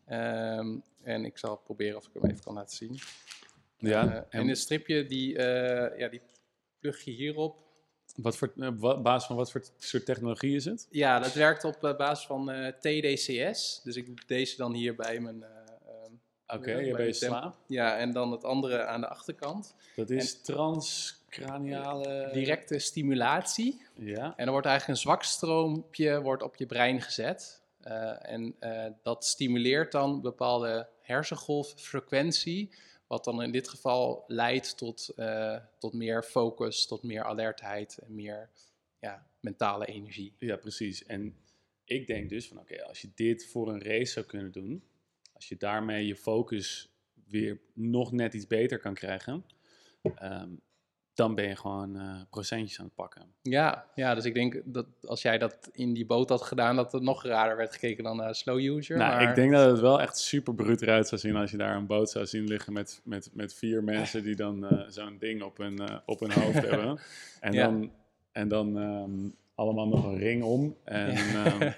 Ehm, 0.06 0.76
en 1.02 1.24
ik 1.24 1.38
zal 1.38 1.56
proberen 1.56 1.96
of 1.96 2.04
ik 2.06 2.10
hem 2.20 2.30
even 2.30 2.44
kan 2.44 2.54
laten 2.54 2.76
zien. 2.76 2.98
Ja 3.88 4.14
Eh, 4.30 4.40
en 4.40 4.48
een 4.48 4.56
stripje, 4.56 5.04
die, 5.06 5.36
eh, 5.38 5.98
ja, 5.98 6.08
die 6.08 6.20
plug 6.78 7.00
je 7.04 7.10
hierop. 7.10 7.62
Wat 8.16 8.36
voor, 8.36 8.52
eh, 8.58 8.68
wa- 8.76 9.00
basis 9.00 9.26
van 9.26 9.36
wat 9.36 9.50
voor 9.50 9.64
soort 9.78 10.04
technologie 10.06 10.54
is 10.56 10.64
het? 10.64 10.86
Ja, 10.90 11.18
dat 11.18 11.32
werkt 11.32 11.64
op 11.64 11.84
eh, 11.84 11.96
basis 11.96 12.26
van 12.26 12.50
eh, 12.50 12.68
TDCS. 12.72 13.80
Dus 13.84 13.96
ik 13.96 14.06
doe 14.06 14.16
deze 14.26 14.56
dan 14.56 14.72
hier 14.74 14.94
bij 14.94 15.20
mijn... 15.20 15.42
eh, 15.42 15.48
ehm, 15.48 16.12
Oké, 16.58 16.72
je 16.78 16.92
bij 16.92 17.12
temp- 17.12 17.14
slaap. 17.32 17.56
ja, 17.66 17.96
en 17.98 18.12
dan 18.12 18.32
het 18.32 18.44
andere 18.44 18.84
aan 18.84 19.00
de 19.00 19.08
achterkant. 19.08 19.74
Dat 19.96 20.10
is 20.10 20.40
transcraniale... 20.40 22.30
Directe 22.32 22.78
stimulatie. 22.78 23.82
Ja. 23.94 24.32
En 24.36 24.44
er 24.46 24.50
wordt 24.52 24.66
eigenlijk 24.66 24.98
een 24.98 25.02
zwak 25.04 25.22
stroompje 25.22 26.20
wordt 26.22 26.42
op 26.42 26.56
je 26.56 26.66
brein 26.66 27.00
gezet. 27.02 27.62
Eh, 27.80 28.30
en 28.32 28.54
eh, 28.58 28.84
dat 29.02 29.24
stimuleert 29.24 29.92
dan 29.92 30.10
een 30.10 30.20
bepaalde 30.20 30.88
hersengolffrequentie. 31.00 32.70
Wat 33.06 33.24
dan 33.24 33.42
in 33.42 33.52
dit 33.52 33.68
geval 33.68 34.24
leidt 34.26 34.76
tot, 34.76 35.08
eh, 35.08 35.58
tot 35.78 35.92
meer 35.92 36.22
focus, 36.22 36.86
tot 36.86 37.02
meer 37.02 37.24
alertheid 37.24 37.98
en 37.98 38.14
meer 38.14 38.50
ja, 39.00 39.26
mentale 39.40 39.86
energie. 39.86 40.34
Ja, 40.38 40.56
precies. 40.56 41.04
En 41.04 41.36
ik 41.84 42.06
denk 42.06 42.28
dus 42.28 42.48
van 42.48 42.58
oké, 42.58 42.84
als 42.84 43.00
je 43.00 43.10
dit 43.14 43.46
voor 43.46 43.68
een 43.68 43.82
race 43.82 44.12
zou 44.12 44.26
kunnen 44.26 44.52
doen, 44.52 44.84
als 45.32 45.48
je 45.48 45.56
daarmee 45.56 46.06
je 46.06 46.16
focus 46.16 46.88
weer 47.28 47.60
nog 47.72 48.12
net 48.12 48.34
iets 48.34 48.46
beter 48.46 48.78
kan 48.78 48.94
krijgen, 48.94 49.44
ehm, 50.02 50.50
dan 51.14 51.34
ben 51.34 51.48
je 51.48 51.56
gewoon 51.56 51.96
eh, 51.98 52.20
procentjes 52.30 52.78
aan 52.78 52.84
het 52.84 52.94
pakken. 52.94 53.22
Ja, 53.42 53.86
ja, 53.94 54.14
dus 54.14 54.24
ik 54.24 54.34
denk 54.34 54.60
dat 54.64 54.86
als 55.06 55.22
jij 55.22 55.38
dat 55.38 55.68
in 55.72 55.92
die 55.92 56.06
boot 56.06 56.28
had 56.28 56.42
gedaan, 56.42 56.76
dat 56.76 56.92
het 56.92 57.02
nog 57.02 57.24
raar 57.24 57.56
werd 57.56 57.72
gekeken 57.72 58.04
dan 58.04 58.16
naar 58.16 58.34
slow 58.34 58.58
user. 58.58 58.96
Nou, 58.98 59.12
maar... 59.14 59.28
ik 59.28 59.34
denk 59.34 59.52
dat 59.52 59.70
het 59.70 59.80
wel 59.80 60.00
echt 60.00 60.18
super 60.18 60.54
bruut 60.54 60.82
eruit 60.82 61.08
zou 61.08 61.20
zien 61.20 61.36
als 61.36 61.50
je 61.50 61.56
daar 61.56 61.76
een 61.76 61.86
boot 61.86 62.10
zou 62.10 62.26
zien 62.26 62.44
liggen 62.44 62.72
met, 62.72 63.00
met, 63.04 63.30
met 63.32 63.54
vier 63.54 63.84
mensen 63.84 64.22
die 64.22 64.36
dan 64.36 64.66
eh, 64.66 64.80
zo'n 64.88 65.16
ding 65.18 65.42
op 65.42 65.56
hun, 65.56 65.80
op 66.06 66.20
hun 66.20 66.32
hoofd 66.32 66.60
hebben. 66.70 66.98
En 67.40 67.52
Ja. 67.52 67.64
dan, 67.64 67.92
en 68.32 68.48
dan 68.48 68.78
ehm, 68.78 69.30
allemaal 69.54 69.88
nog 69.88 70.04
een 70.04 70.18
ring 70.18 70.42
om. 70.42 70.76
En, 70.84 71.12
Ja. 71.12 71.44
ehm, 71.44 71.58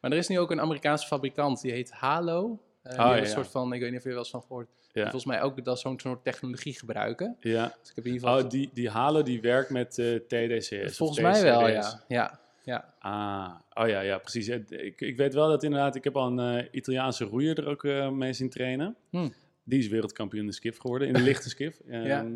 maar 0.00 0.10
er 0.10 0.16
is 0.18 0.28
nu 0.28 0.38
ook 0.38 0.50
een 0.50 0.60
Amerikaanse 0.60 1.06
fabrikant, 1.06 1.60
die 1.60 1.72
heet 1.72 1.90
Halo. 1.90 2.60
Eh, 2.82 2.90
die 2.92 3.00
ja, 3.00 3.18
een 3.18 3.26
soort 3.26 3.48
van, 3.48 3.72
ik 3.72 3.80
weet 3.80 3.88
niet 3.90 3.98
of 3.98 4.04
je 4.04 4.08
er 4.08 4.14
wel 4.14 4.24
eens 4.24 4.32
van 4.32 4.40
gehoord. 4.42 4.68
Ja, 4.96 5.02
Volgens 5.02 5.24
mij 5.24 5.42
ook 5.42 5.64
dat 5.64 5.80
zo'n 5.80 6.00
soort 6.00 6.24
technologie 6.24 6.78
gebruiken. 6.78 7.36
ja. 7.40 7.74
Dus 7.80 7.90
ik 7.90 7.96
heb 7.96 8.06
in 8.06 8.12
ieder 8.12 8.28
geval... 8.28 8.44
Oh, 8.44 8.50
die, 8.50 8.70
die 8.72 8.90
Halo 8.90 9.22
die 9.22 9.40
werkt 9.40 9.70
met 9.70 9.98
eh, 9.98 10.14
TDCS. 10.14 10.96
volgens 10.96 11.20
mij 11.20 11.42
wel, 11.42 11.68
ja. 11.68 12.02
ja. 12.08 12.40
Ja, 12.64 12.94
Ah, 12.98 13.54
oh 13.82 13.88
ja, 13.88 14.00
ja, 14.00 14.18
precies. 14.18 14.48
Ik, 14.48 15.00
ik 15.00 15.16
weet 15.16 15.34
wel 15.34 15.48
dat 15.48 15.62
inderdaad, 15.62 15.94
ik 15.94 16.04
heb 16.04 16.16
al 16.16 16.38
een 16.38 16.58
eh, 16.58 16.68
Italiaanse 16.70 17.24
roeier 17.24 17.58
er 17.58 17.66
ook 17.66 17.84
eh, 17.84 18.10
mee 18.10 18.32
zien 18.32 18.50
trainen. 18.50 18.96
Hm. 19.10 19.28
Die 19.64 19.78
is 19.78 19.88
wereldkampioen 19.88 20.40
in 20.42 20.46
de 20.48 20.54
skiff 20.54 20.78
geworden, 20.78 21.08
in 21.08 21.14
de 21.14 21.20
lichte 21.20 21.48
skiff. 21.48 21.80
Ja. 21.88 22.02
Ehm, 22.20 22.32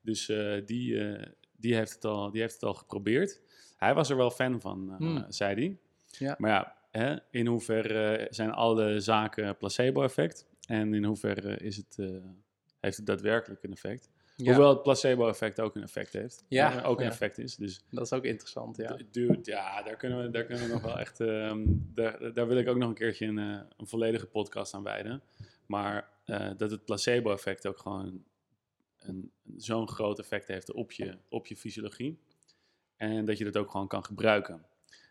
Dus 0.00 0.26
die, 0.66 1.16
die, 1.56 1.74
heeft 1.74 1.92
het 1.92 2.04
al, 2.04 2.30
die 2.30 2.40
heeft 2.40 2.54
het 2.54 2.62
al 2.62 2.74
geprobeerd. 2.74 3.40
Hij 3.76 3.94
was 3.94 4.10
er 4.10 4.16
wel 4.16 4.30
fan 4.30 4.60
van, 4.60 4.90
eh, 4.90 4.96
Hm. 4.96 5.22
zei 5.28 5.54
hij. 5.54 5.76
Ja. 6.18 6.34
Maar 6.38 6.50
ja, 6.50 6.74
hè, 6.90 7.16
in 7.30 7.46
hoeverre 7.46 8.26
zijn 8.30 8.50
alle 8.52 9.00
zaken 9.00 9.56
placebo-effect? 9.56 10.46
En 10.66 10.94
in 10.94 11.04
hoeverre 11.04 11.56
is 11.56 11.76
het, 11.76 11.96
eh, 11.98 12.08
heeft 12.80 12.96
het 12.96 13.06
daadwerkelijk 13.06 13.62
een 13.62 13.72
effect? 13.72 14.10
ja. 14.36 14.44
Hoewel 14.52 14.68
het 14.68 14.82
placebo-effect 14.82 15.60
ook 15.60 15.76
een 15.76 15.82
effect 15.82 16.12
heeft. 16.12 16.44
Ja, 16.48 16.76
Eh, 16.82 16.88
ook 16.88 17.00
een 17.00 17.06
effect 17.06 17.38
is. 17.38 17.56
Dus 17.56 17.84
dat 17.90 18.04
is 18.04 18.12
ook 18.12 18.24
interessant, 18.24 18.76
ja. 18.76 18.98
Dude, 19.10 19.38
ja, 19.42 19.82
daar 19.82 19.96
kunnen 19.96 20.22
we, 20.22 20.30
daar 20.30 20.44
kunnen 20.44 20.66
we 20.66 20.72
nog 20.72 20.82
wel 20.82 20.98
echt. 20.98 21.20
ehm, 21.20 21.64
daar, 21.68 22.32
daar 22.32 22.46
wil 22.46 22.56
ik 22.56 22.68
ook 22.68 22.76
nog 22.76 22.88
een 22.88 22.94
keertje 22.94 23.26
een, 23.26 23.38
eh, 23.38 23.60
een 23.76 23.86
volledige 23.86 24.26
podcast 24.26 24.74
aan 24.74 24.82
wijden. 24.82 25.22
Maar 25.66 26.14
dat 26.56 26.70
het 26.70 26.84
placebo-effect 26.84 27.66
ook 27.66 27.78
gewoon 27.78 28.24
een, 28.98 29.32
zo'n 29.56 29.88
groot 29.88 30.18
effect 30.18 30.46
heeft 30.48 30.72
op 30.72 30.92
je, 30.92 31.18
op 31.28 31.46
je 31.46 31.56
fysiologie. 31.56 32.18
En 32.96 33.24
dat 33.24 33.38
je 33.38 33.44
dat 33.44 33.56
ook 33.56 33.70
gewoon 33.70 33.88
kan 33.88 34.04
gebruiken. 34.04 34.66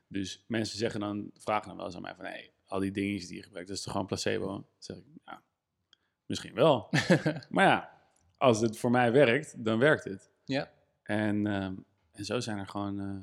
Dus 0.08 0.44
mensen 0.48 0.78
zeggen 0.78 1.00
dan, 1.00 1.32
vragen 1.38 1.68
dan 1.68 1.78
wel 1.78 1.86
eens 1.86 1.96
aan 1.96 2.02
mij 2.02 2.16
van, 2.16 2.26
hey, 2.26 2.52
al 2.66 2.80
die 2.80 2.92
dingetjes 2.92 3.28
die 3.28 3.38
je 3.38 3.44
gebruikt, 3.44 3.68
dat 3.68 3.78
is 3.78 3.84
toch 3.84 3.92
gewoon 3.92 4.08
placebo? 4.08 4.48
Dan 4.48 4.66
zeg 4.78 4.98
ik, 4.98 5.04
ja, 5.26 5.44
misschien 6.26 6.54
wel. 6.54 6.90
maar 7.50 7.66
ja, 7.66 8.02
als 8.38 8.60
het 8.60 8.78
voor 8.78 8.92
mij 8.92 9.12
werkt, 9.12 9.64
dan 9.64 9.80
werkt 9.80 10.04
het. 10.04 10.32
Ja. 10.46 10.72
En, 11.04 11.48
ehm, 11.48 11.76
en 12.12 12.26
zo 12.26 12.40
zijn 12.40 12.58
er 12.58 12.68
gewoon, 12.68 13.00
eh, 13.00 13.18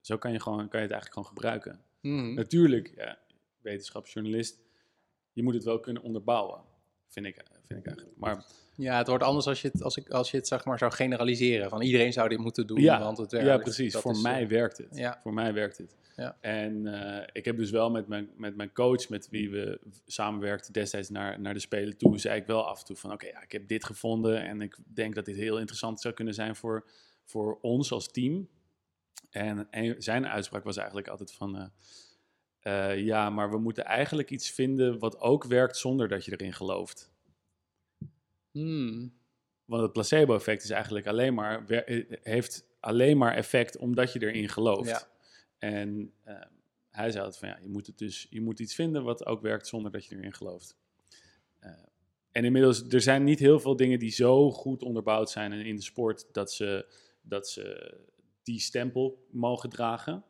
zo 0.00 0.18
kan 0.18 0.32
je, 0.32 0.40
gewoon, 0.40 0.68
kan 0.68 0.80
je 0.80 0.86
het 0.86 0.94
eigenlijk 0.94 1.12
gewoon 1.12 1.28
gebruiken. 1.28 1.84
Mhm. 2.00 2.34
Natuurlijk, 2.34 2.92
ja, 2.96 3.18
wetenschapsjournalist, 3.58 4.60
je 5.32 5.42
moet 5.42 5.54
het 5.54 5.64
wel 5.64 5.80
kunnen 5.80 6.02
onderbouwen, 6.02 6.64
vind 7.08 7.26
ik, 7.26 7.36
vind 7.66 7.80
ik 7.80 7.86
eigenlijk. 7.86 8.18
Maar 8.18 8.44
Ja, 8.76 8.98
het 8.98 9.08
wordt 9.08 9.24
anders 9.24 9.46
als 9.46 9.62
je 9.62 9.68
het, 9.68 9.82
als 9.82 9.96
ik, 9.96 10.10
als 10.10 10.30
je 10.30 10.36
het 10.36 10.46
zeg 10.46 10.64
maar 10.64 10.78
zou 10.78 10.92
generaliseren. 10.92 11.70
Van 11.70 11.82
iedereen 11.82 12.12
zou 12.12 12.28
dit 12.28 12.38
moeten 12.38 12.66
doen, 12.66 12.80
ja, 12.80 12.98
want 12.98 13.18
het 13.18 13.32
werkt. 13.32 13.46
ja, 13.46 13.58
precies. 13.58 13.92
Dat 13.92 14.02
voor 14.02 14.12
is, 14.12 14.22
mij 14.22 14.42
eh, 14.42 14.48
werkt 14.48 14.78
het. 14.78 14.96
ja. 14.96 15.20
Voor 15.22 15.34
mij 15.34 15.52
werkt 15.52 15.78
het. 15.78 15.96
Ja. 16.16 16.36
En 16.40 16.86
eh, 16.86 17.28
ik 17.32 17.44
heb 17.44 17.56
dus 17.56 17.70
wel 17.70 17.90
met 17.90 18.08
mijn, 18.08 18.30
met 18.36 18.56
mijn 18.56 18.72
coach, 18.72 19.08
met 19.08 19.28
wie 19.28 19.50
we 19.50 19.80
samenwerkten 20.06 20.72
destijds 20.72 21.08
naar, 21.08 21.40
naar 21.40 21.54
de 21.54 21.60
Spelen 21.60 21.96
toe, 21.96 22.18
zei 22.18 22.40
ik 22.40 22.46
wel 22.46 22.66
af 22.66 22.78
en 22.78 22.84
toe 22.84 22.96
van 22.96 23.12
oké, 23.12 23.26
ja, 23.26 23.42
ik 23.42 23.52
heb 23.52 23.68
dit 23.68 23.84
gevonden 23.84 24.42
en 24.42 24.60
ik 24.60 24.76
denk 24.94 25.14
dat 25.14 25.24
dit 25.24 25.36
heel 25.36 25.58
interessant 25.58 26.00
zou 26.00 26.14
kunnen 26.14 26.34
zijn 26.34 26.56
voor, 26.56 26.90
voor 27.24 27.58
ons 27.60 27.92
als 27.92 28.10
team. 28.10 28.48
En, 29.30 29.66
en 29.70 30.02
zijn 30.02 30.26
uitspraak 30.26 30.64
was 30.64 30.76
eigenlijk 30.76 31.08
altijd 31.08 31.32
van 31.32 31.56
eh, 31.56 31.66
eh, 32.64 33.04
ja, 33.04 33.30
maar 33.30 33.50
we 33.50 33.58
moeten 33.58 33.84
eigenlijk 33.84 34.30
iets 34.30 34.50
vinden 34.50 34.98
wat 34.98 35.20
ook 35.20 35.44
werkt 35.44 35.76
zonder 35.76 36.08
dat 36.08 36.24
je 36.24 36.32
erin 36.32 36.52
gelooft. 36.52 37.12
Hmm. 38.54 39.12
Want 39.64 39.82
het 39.82 39.92
placebo-effect 39.92 40.62
is 40.62 40.70
eigenlijk 40.70 41.06
alleen 41.06 41.34
maar, 41.34 41.66
eh, 41.66 42.04
heeft 42.22 42.66
alleen 42.80 43.18
maar 43.18 43.34
effect 43.34 43.76
omdat 43.76 44.12
je 44.12 44.22
erin 44.22 44.48
gelooft. 44.48 44.88
Ja. 44.88 45.08
En 45.58 46.12
eh, 46.22 46.34
hij 46.90 47.10
zei 47.10 47.24
altijd 47.24 47.38
van 47.38 47.48
ja, 47.48 47.58
je 47.62 47.68
moet, 47.68 47.86
het 47.86 47.98
dus, 47.98 48.26
je 48.30 48.40
moet 48.40 48.60
iets 48.60 48.74
vinden 48.74 49.04
wat 49.04 49.26
ook 49.26 49.42
werkt 49.42 49.66
zonder 49.66 49.92
dat 49.92 50.04
je 50.04 50.16
erin 50.16 50.34
gelooft. 50.34 50.76
Eh, 51.58 51.70
en 52.32 52.44
inmiddels, 52.44 52.84
er 52.88 53.00
zijn 53.00 53.24
niet 53.24 53.38
heel 53.38 53.60
veel 53.60 53.76
dingen 53.76 53.98
die 53.98 54.10
zo 54.10 54.50
goed 54.50 54.82
onderbouwd 54.82 55.30
zijn 55.30 55.52
in, 55.52 55.66
in 55.66 55.76
de 55.76 55.82
sport 55.82 56.26
dat 56.32 56.52
ze, 56.52 56.94
dat 57.22 57.48
ze 57.48 57.94
die 58.42 58.60
stempel 58.60 59.26
mogen 59.30 59.70
dragen. 59.70 60.24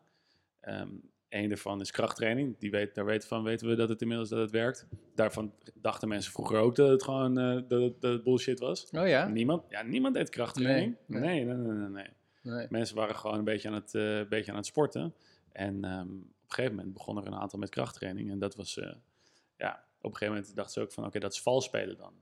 Ehm 0.61 0.89
een 1.35 1.49
daarvan 1.49 1.81
is 1.81 1.91
krachttraining. 1.91 2.59
Die 2.59 2.71
weet, 2.71 2.95
daar 2.95 3.05
weten, 3.05 3.29
van 3.29 3.43
weten 3.43 3.69
we 3.69 3.75
dat 3.75 3.89
het 3.89 4.03
inmiddels 4.03 4.29
dat 4.29 4.39
het 4.39 4.51
werkt. 4.51 4.87
Daarvan 5.15 5.53
dachten 5.75 6.09
mensen 6.09 6.33
vroeger 6.33 6.59
ook 6.59 6.77
dat 6.77 6.89
het 6.91 7.03
gewoon 7.03 7.39
eh, 7.39 7.63
dat, 7.69 7.83
het, 7.83 8.01
dat 8.01 8.13
het 8.13 8.23
bullshit 8.23 8.59
was. 8.59 8.89
Oh 8.91 9.07
ja? 9.07 9.29
Niemand, 9.29 9.65
ja, 9.69 9.83
niemand 9.83 10.15
deed 10.15 10.29
krachttraining. 10.29 10.97
Nee, 11.07 11.21
Nee, 11.21 11.45
nee, 11.45 11.89
nee, 11.89 12.07
nee. 12.43 12.67
Mensen 12.71 12.97
waren 12.97 13.17
gewoon 13.17 13.39
een 13.39 13.45
beetje 13.45 13.69
aan 13.69 13.75
het, 13.75 13.95
eh, 13.95 14.17
een 14.19 14.29
beetje 14.29 14.51
aan 14.51 14.57
het 14.57 14.67
sporten. 14.67 15.15
En 15.53 15.85
ehm, 15.85 16.01
op 16.01 16.11
een 16.11 16.33
gegeven 16.47 16.77
moment 16.77 16.95
begon 16.95 17.17
er 17.17 17.27
een 17.27 17.35
aantal 17.35 17.59
met 17.59 17.69
krachttraining. 17.69 18.31
En 18.31 18.39
dat 18.39 18.55
was, 18.55 18.79
eh, 18.79 18.93
ja, 19.57 19.85
op 20.01 20.11
een 20.11 20.17
gegeven 20.17 20.35
moment 20.35 20.57
dachten 20.57 20.75
ze 20.75 20.81
ook 20.81 20.93
van, 20.93 21.05
oké, 21.05 21.19
dat 21.19 21.33
is 21.33 21.41
vals 21.41 21.65
spelen 21.65 21.97
dan. 21.97 22.13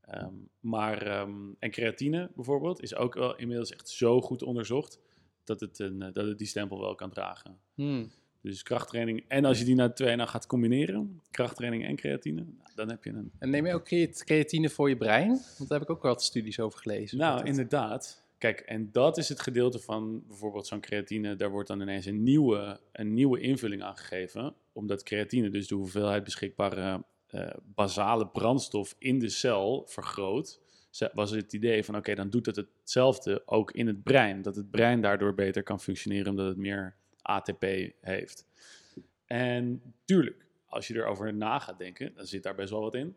Ehm, 0.00 0.34
maar, 0.60 1.06
ehm, 1.06 1.52
en 1.58 1.70
creatine 1.70 2.30
bijvoorbeeld 2.34 2.82
is 2.82 2.94
ook 2.94 3.14
wel 3.14 3.36
inmiddels 3.36 3.70
echt 3.70 3.88
zo 3.88 4.20
goed 4.20 4.42
onderzocht 4.42 4.98
dat 5.44 5.60
het, 5.60 5.78
een, 5.78 5.98
dat 5.98 6.26
het 6.26 6.38
die 6.38 6.46
stempel 6.46 6.80
wel 6.80 6.94
kan 6.94 7.10
dragen. 7.10 7.58
Hmm. 7.74 8.10
Dus 8.44 8.62
krachttraining, 8.62 9.24
en 9.28 9.44
als 9.44 9.58
je 9.58 9.64
die 9.64 9.74
na 9.74 9.92
twee 9.92 10.16
nou 10.16 10.28
gaat 10.28 10.46
combineren, 10.46 11.20
krachttraining 11.30 11.84
en 11.84 11.96
creatine, 11.96 12.44
dan 12.74 12.88
heb 12.88 13.04
je 13.04 13.10
een... 13.10 13.32
En 13.38 13.50
neem 13.50 13.66
je 13.66 13.74
ook 13.74 13.84
creat- 13.84 14.24
creatine 14.24 14.68
voor 14.68 14.88
je 14.88 14.96
brein? 14.96 15.28
Want 15.28 15.68
daar 15.68 15.78
heb 15.78 15.88
ik 15.88 15.90
ook 15.90 16.02
wel 16.02 16.12
wat 16.12 16.22
studies 16.22 16.60
over 16.60 16.78
gelezen. 16.78 17.18
Nou, 17.18 17.38
Dat 17.38 17.46
inderdaad. 17.46 18.24
Kijk, 18.38 18.60
en 18.60 18.88
dat 18.92 19.18
is 19.18 19.28
het 19.28 19.40
gedeelte 19.40 19.78
van 19.78 20.22
bijvoorbeeld 20.26 20.66
zo'n 20.66 20.80
creatine. 20.80 21.36
Daar 21.36 21.50
wordt 21.50 21.68
dan 21.68 21.80
ineens 21.80 22.06
een 22.06 22.22
nieuwe, 22.22 22.80
een 22.92 23.14
nieuwe 23.14 23.40
invulling 23.40 23.82
aan 23.82 23.96
gegeven. 23.96 24.54
Omdat 24.72 25.02
creatine 25.02 25.50
dus 25.50 25.66
de 25.66 25.74
hoeveelheid 25.74 26.24
beschikbare 26.24 27.04
eh, 27.26 27.50
basale 27.74 28.26
brandstof 28.26 28.94
in 28.98 29.18
de 29.18 29.28
cel 29.28 29.84
vergroot. 29.86 30.60
Was 31.12 31.30
het 31.30 31.52
idee 31.52 31.84
van, 31.84 31.96
oké, 31.96 32.14
dan 32.14 32.30
doet 32.30 32.46
het 32.46 32.56
hetzelfde 32.56 33.42
ook 33.46 33.72
in 33.72 33.86
het 33.86 34.02
brein. 34.02 34.42
Dat 34.42 34.56
het 34.56 34.70
brein 34.70 35.00
daardoor 35.00 35.34
beter 35.34 35.62
kan 35.62 35.80
functioneren 35.80 36.30
omdat 36.30 36.46
het 36.46 36.56
meer 36.56 36.96
ATP 37.24 37.64
heeft. 38.00 38.46
En 39.26 39.82
tuurlijk, 40.04 40.46
als 40.66 40.86
je 40.88 40.94
erover 40.94 41.34
na 41.34 41.58
gaat 41.58 41.78
denken, 41.78 42.14
dan 42.14 42.26
zit 42.26 42.42
daar 42.42 42.54
best 42.54 42.70
wel 42.70 42.80
wat 42.80 42.94
in. 42.94 43.16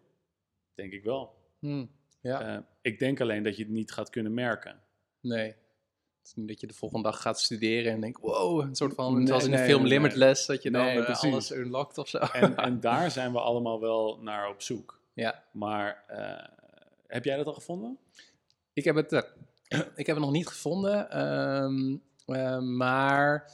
Denk 0.76 0.92
ik 0.94 1.04
wel. 1.04 1.36
Hmm. 1.60 1.90
Ja, 2.22 2.42
Eh, 2.56 2.62
ik 2.82 3.00
denk 3.00 3.22
alleen 3.22 3.44
dat 3.44 3.58
je 3.58 3.64
het 3.64 3.72
niet 3.72 3.92
gaat 3.92 4.10
kunnen 4.10 4.34
merken. 4.34 4.80
nee. 5.22 5.56
Het 6.20 6.36
is 6.36 6.42
niet 6.42 6.48
dat 6.52 6.62
je 6.62 6.68
de 6.68 6.74
volgende 6.80 7.04
dag 7.10 7.22
gaat 7.22 7.40
studeren 7.40 7.92
en 7.92 8.02
denkt, 8.02 8.22
wow, 8.22 8.62
een 8.62 8.76
soort 8.76 8.94
van, 8.94 9.18
Nee, 9.18 9.28
zoals 9.28 9.44
in 9.46 9.52
de 9.52 9.58
nee, 9.58 9.66
film 9.66 9.82
nee. 9.82 9.90
Limitless, 9.90 10.46
dat 10.46 10.64
je 10.64 10.72
dan 10.72 10.88
eh, 10.88 11.24
alles 11.24 11.52
unlockt 11.52 11.98
of 11.98 12.08
zo. 12.08 12.18
En, 12.18 12.56
en 12.68 12.80
daar 12.80 13.12
zijn 13.12 13.32
we 13.32 13.40
allemaal 13.40 13.80
wel 13.80 14.20
naar 14.22 14.50
op 14.50 14.62
zoek. 14.62 15.02
ja, 15.14 15.44
Maar 15.52 16.04
eh, 16.08 16.48
heb 17.08 17.24
jij 17.26 17.38
dat 17.38 17.46
al 17.46 17.54
gevonden? 17.54 17.98
ik 18.74 18.84
heb 18.84 18.96
het, 18.96 19.12
ik 19.96 20.06
heb 20.06 20.16
het 20.16 20.20
nog 20.26 20.32
niet 20.32 20.48
gevonden, 20.48 21.10
ehm, 21.10 21.98
eh, 22.26 22.60
maar 22.60 23.52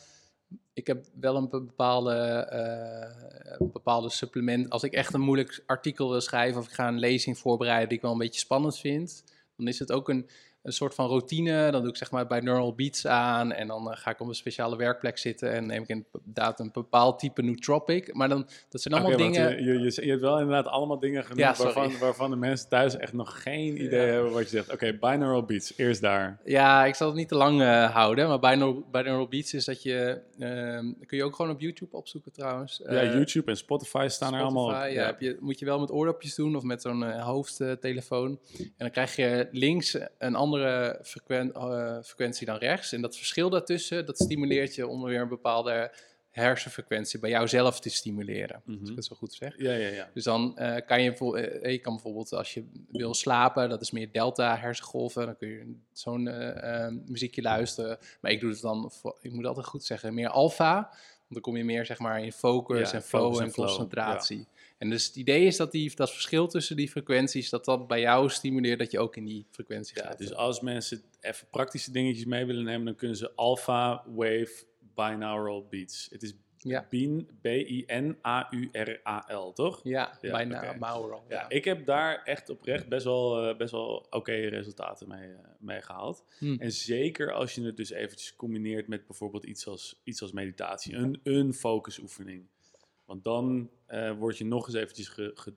ik 0.73 0.87
heb 0.87 1.05
wel 1.19 1.35
een 1.35 1.49
bepaalde, 1.49 2.15
eh, 2.15 3.67
bepaalde 3.67 4.09
supplement. 4.09 4.69
Als 4.69 4.83
ik 4.83 4.93
echt 4.93 5.13
een 5.13 5.21
moeilijk 5.21 5.63
artikel 5.65 6.09
wil 6.09 6.21
schrijven 6.21 6.59
of 6.61 6.67
ik 6.67 6.73
ga 6.73 6.87
een 6.87 6.99
lezing 6.99 7.37
voorbereiden 7.37 7.87
die 7.87 7.97
ik 7.97 8.03
wel 8.03 8.11
een 8.11 8.17
beetje 8.17 8.39
spannend 8.39 8.79
vind, 8.79 9.23
dan 9.57 9.67
is 9.67 9.79
het 9.79 9.91
ook 9.91 10.09
een, 10.09 10.29
een 10.63 10.73
soort 10.73 10.95
van 10.95 11.07
routine. 11.07 11.71
Dan 11.71 11.81
doe 11.81 11.89
ik 11.89 11.97
zeg 11.97 12.11
maar 12.11 12.27
bij 12.27 12.39
Neural 12.39 12.73
Beats 12.75 13.07
aan 13.07 13.51
en 13.51 13.67
dan 13.67 13.91
eh, 13.91 13.97
ga 13.97 14.11
ik 14.11 14.19
op 14.19 14.27
een 14.27 14.33
speciale 14.35 14.75
werkplek 14.77 15.17
zitten 15.17 15.51
en 15.51 15.65
neem 15.65 15.81
ik 15.81 15.87
inderdaad 15.87 16.59
een 16.59 16.69
bepaald 16.73 17.19
type 17.19 17.41
nootropic. 17.41 18.13
Maar 18.13 18.29
dan, 18.29 18.47
dat 18.69 18.81
zijn 18.81 18.93
allemaal 18.93 19.17
dingen... 19.17 19.63
Je, 19.63 19.79
je, 19.79 20.01
je 20.05 20.09
hebt 20.09 20.21
wel 20.21 20.39
inderdaad 20.39 20.67
allemaal 20.67 20.99
dingen 20.99 21.21
genoemd 21.23 21.39
Ja, 21.57 21.63
waarvan, 21.63 21.97
waarvan 21.99 22.29
de 22.29 22.35
mensen 22.35 22.69
thuis 22.69 22.97
echt 22.97 23.13
nog 23.13 23.41
geen 23.41 23.83
idee 23.83 24.05
Ja. 24.05 24.13
hebben 24.13 24.31
wat 24.31 24.43
je 24.43 24.49
zegt. 24.49 24.71
Oké, 24.71 24.93
binaural 24.93 25.43
beats, 25.43 25.73
eerst 25.77 26.01
daar. 26.01 26.39
Ja, 26.45 26.85
ik 26.85 26.95
zal 26.95 27.07
het 27.07 27.15
niet 27.15 27.27
te 27.27 27.35
lang 27.35 27.61
eh, 27.61 27.91
houden, 27.93 28.27
maar 28.27 28.39
bij 28.39 28.55
Neural, 28.55 28.83
bij 28.91 29.27
Beats 29.29 29.53
is 29.53 29.65
dat 29.65 29.83
je... 29.83 30.21
ehm, 30.39 30.91
kun 31.05 31.17
je 31.17 31.23
ook 31.23 31.35
gewoon 31.35 31.51
op 31.51 31.59
YouTube 31.59 31.97
opzoeken 31.97 32.31
trouwens. 32.31 32.81
ja, 32.83 32.89
Eh, 32.89 33.13
YouTube 33.13 33.51
en 33.51 33.57
Spotify 33.57 34.05
staan 34.09 34.33
er 34.33 34.41
allemaal 34.41 34.65
op. 34.65 34.71
Ja, 34.71 35.05
heb 35.05 35.19
je, 35.19 35.37
moet 35.39 35.59
je 35.59 35.65
wel 35.65 35.79
met 35.79 35.91
oordopjes 35.91 36.35
doen 36.35 36.55
of 36.55 36.63
met 36.63 36.81
zo'n 36.81 37.19
hoofdtelefoon. 37.19 38.39
en 38.57 38.71
dan 38.77 38.91
krijg 38.91 39.15
je 39.15 39.47
links 39.51 39.97
een 40.17 40.35
andere 40.53 40.99
frequen- 41.03 41.53
eh, 41.53 41.97
frequentie 42.03 42.45
dan 42.45 42.57
rechts. 42.57 42.91
En 42.91 43.01
dat 43.01 43.17
verschil 43.17 43.49
daartussen, 43.49 44.05
dat 44.05 44.17
stimuleert 44.17 44.75
je 44.75 44.87
om 44.87 45.03
weer 45.03 45.21
een 45.21 45.27
bepaalde 45.27 45.91
hersenfrequentie 46.29 47.19
bij 47.19 47.29
jouzelf 47.29 47.79
te 47.79 47.89
stimuleren. 47.89 48.55
Als 48.55 48.75
Mhm. 48.79 48.89
ik 48.89 48.95
het 48.95 49.05
zo 49.05 49.15
goed 49.15 49.33
zeg. 49.33 49.53
Ja, 49.57 49.71
ja, 49.73 49.87
ja. 49.87 50.09
Dus 50.13 50.23
dan 50.23 50.57
eh, 50.57 50.85
kan 50.85 51.01
je, 51.03 51.11
eh, 51.61 51.71
je 51.71 51.77
kan 51.77 51.93
bijvoorbeeld 51.93 52.33
als 52.33 52.53
je 52.53 52.63
wil 52.91 53.13
slapen, 53.13 53.69
dat 53.69 53.81
is 53.81 53.91
meer 53.91 54.11
delta 54.11 54.57
hersengolven, 54.57 55.25
dan 55.25 55.37
kun 55.37 55.47
je 55.47 55.75
zo'n 55.93 56.23
muziekje 57.07 57.41
luisteren. 57.41 57.97
Maar 58.21 58.31
ik 58.31 58.39
doe 58.39 58.49
het 58.51 58.61
dan, 58.61 58.91
voor- 58.91 59.17
ik 59.21 59.31
moet 59.31 59.45
altijd 59.45 59.65
goed 59.65 59.83
zeggen, 59.83 60.13
meer 60.13 60.29
alfa. 60.29 60.73
Want 60.73 61.43
dan 61.45 61.53
kom 61.53 61.57
je 61.57 61.63
meer 61.63 61.85
zeg 61.85 61.99
maar 61.99 62.23
in 62.23 62.31
focus 62.31 62.91
Ja, 62.91 62.95
en 62.97 63.03
flow 63.03 63.21
focus 63.21 63.39
en, 63.39 63.45
en 63.45 63.51
flow, 63.51 63.67
concentratie. 63.67 64.47
En 64.83 64.89
dus 64.89 65.05
het 65.05 65.15
idee 65.15 65.45
is 65.45 65.57
dat 65.57 65.71
die, 65.71 65.95
dat 65.95 66.11
verschil 66.11 66.47
tussen 66.47 66.75
die 66.75 66.89
frequenties, 66.89 67.49
dat 67.49 67.65
dat 67.65 67.87
bij 67.87 67.99
jou 67.99 68.29
stimuleert 68.29 68.79
dat 68.79 68.91
je 68.91 68.99
ook 68.99 69.15
in 69.15 69.25
die 69.25 69.45
frequentie 69.51 69.97
Ja, 69.97 70.03
gaat. 70.03 70.17
dus 70.17 70.33
als 70.33 70.61
mensen 70.61 71.01
even 71.21 71.47
praktische 71.51 71.91
dingetjes 71.91 72.25
mee 72.25 72.45
willen 72.45 72.63
nemen, 72.63 72.85
dan 72.85 72.95
kunnen 72.95 73.17
ze 73.17 73.31
Alpha 73.35 74.03
Wave 74.07 74.65
Binaural 74.95 75.67
Beats. 75.69 76.07
Het 76.11 76.23
is 76.23 76.33
Ja. 76.57 76.85
BIN, 76.89 77.29
B-I-N-A-U-R-A-L, 78.33 79.53
toch? 79.53 79.79
ja, 79.83 80.17
Ja, 80.21 80.31
bijna. 80.31 80.75
Ja, 81.29 81.49
ik 81.49 81.65
heb 81.65 81.85
daar 81.85 82.23
echt 82.23 82.49
oprecht 82.49 82.87
best 82.87 83.03
wel, 83.05 83.49
eh, 83.49 83.57
best 83.57 83.71
wel 83.71 84.05
oké 84.09 84.31
resultaten 84.33 85.07
mee, 85.07 85.29
eh, 85.29 85.37
mee 85.59 85.81
gehaald. 85.81 86.23
Hm. 86.39 86.55
En 86.59 86.71
zeker 86.71 87.31
als 87.33 87.55
je 87.55 87.61
het 87.65 87.77
dus 87.77 87.89
eventjes 87.91 88.35
combineert 88.35 88.87
met 88.87 89.07
bijvoorbeeld 89.07 89.43
iets 89.43 89.67
als, 89.67 90.01
iets 90.03 90.21
als 90.21 90.31
meditatie, 90.31 90.95
een, 90.95 91.19
een 91.23 91.53
focusoefening. 91.53 92.47
Want 93.13 93.25
dan 93.25 93.69
eh, 93.85 94.17
word 94.17 94.37
je 94.37 94.45
nog 94.45 94.67
eens 94.67 94.75
eventjes 94.75 95.07
ge, 95.07 95.31
ge- 95.35 95.53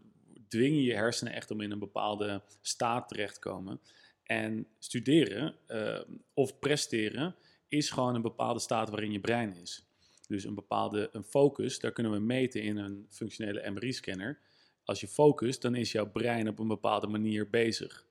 dwing 0.49 0.85
je 0.85 0.95
hersenen 0.95 1.33
echt 1.33 1.51
om 1.51 1.61
in 1.61 1.71
een 1.71 1.79
bepaalde 1.79 2.43
staat 2.61 3.09
terecht 3.09 3.35
te 3.35 3.41
komen. 3.41 3.81
En 4.23 4.67
studeren 4.79 5.55
eh, 5.67 6.01
of 6.35 6.59
presteren 6.59 7.35
is 7.69 7.91
gewoon 7.91 8.15
een 8.15 8.23
bepaalde 8.23 8.61
staat 8.61 8.91
waarin 8.91 9.13
je 9.13 9.21
brein 9.21 9.57
is. 9.57 9.87
Dus 10.29 10.45
een 10.45 10.55
bepaalde 10.55 11.09
een 11.13 11.25
focus, 11.25 11.79
daar 11.79 11.93
kunnen 11.93 12.13
we 12.13 12.19
meten 12.19 12.63
in 12.63 12.77
een 12.77 13.07
functionele 13.11 13.71
MRI-scanner. 13.71 14.39
Als 14.85 15.01
je 15.01 15.09
focust, 15.09 15.63
dan 15.63 15.75
is 15.75 15.93
jouw 15.93 16.11
brein 16.11 16.49
op 16.49 16.59
een 16.59 16.69
bepaalde 16.69 17.07
manier 17.07 17.51
bezig. 17.51 18.07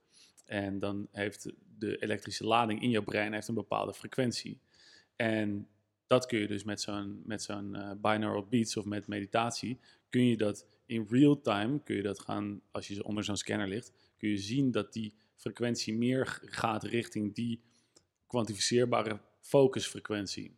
En 0.46 0.80
dan 0.80 1.08
heeft 1.12 1.52
de 1.78 1.98
elektrische 1.98 2.46
lading 2.46 2.82
in 2.82 2.90
jouw 2.90 3.04
brein 3.04 3.34
heeft 3.34 3.48
een 3.48 3.54
bepaalde 3.56 3.94
frequentie. 3.94 4.60
En 5.16 5.68
dat 6.08 6.26
kun 6.26 6.40
je 6.40 6.48
dus 6.48 6.64
met 6.64 6.82
zo'n, 6.82 7.22
met 7.26 7.44
zo'n 7.44 7.76
eh, 7.76 7.92
binaural 8.02 8.48
beats 8.48 8.78
of 8.78 8.86
met 8.86 9.08
meditatie, 9.08 9.80
kun 10.10 10.26
je 10.26 10.38
dat 10.38 10.68
in 10.86 11.08
real 11.10 11.42
time, 11.42 11.84
kun 11.84 11.96
je 11.96 12.02
dat 12.02 12.20
gaan, 12.20 12.62
als 12.72 12.88
je 12.88 13.04
onder 13.04 13.24
zo'n 13.24 13.38
scanner 13.38 13.68
ligt, 13.68 13.92
kun 14.18 14.30
je 14.30 14.38
zien 14.38 14.72
dat 14.72 14.94
die 14.94 15.14
frequentie 15.36 15.94
meer 15.94 16.40
gaat 16.42 16.84
richting 16.84 17.36
die 17.36 17.62
kwantificeerbare 18.28 19.20
focusfrequentie. 19.40 20.56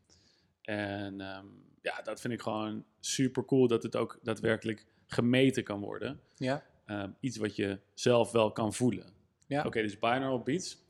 En 0.62 1.22
ehm, 1.22 1.46
ja, 1.82 2.02
dat 2.02 2.22
vind 2.22 2.34
ik 2.34 2.42
gewoon 2.42 2.86
super 3.00 3.46
cool 3.46 3.68
dat 3.68 3.84
het 3.84 3.96
ook 3.96 4.20
daadwerkelijk 4.24 4.86
gemeten 5.08 5.64
kan 5.64 5.80
worden. 5.80 6.20
Ja. 6.36 6.66
Ehm, 6.86 7.12
iets 7.20 7.38
wat 7.38 7.56
je 7.56 7.80
zelf 7.94 8.32
wel 8.32 8.52
kan 8.52 8.74
voelen. 8.74 9.14
Ja. 9.48 9.64
Oké, 9.64 9.82
dus 9.82 10.00
binaural 10.00 10.42
beats. 10.42 10.86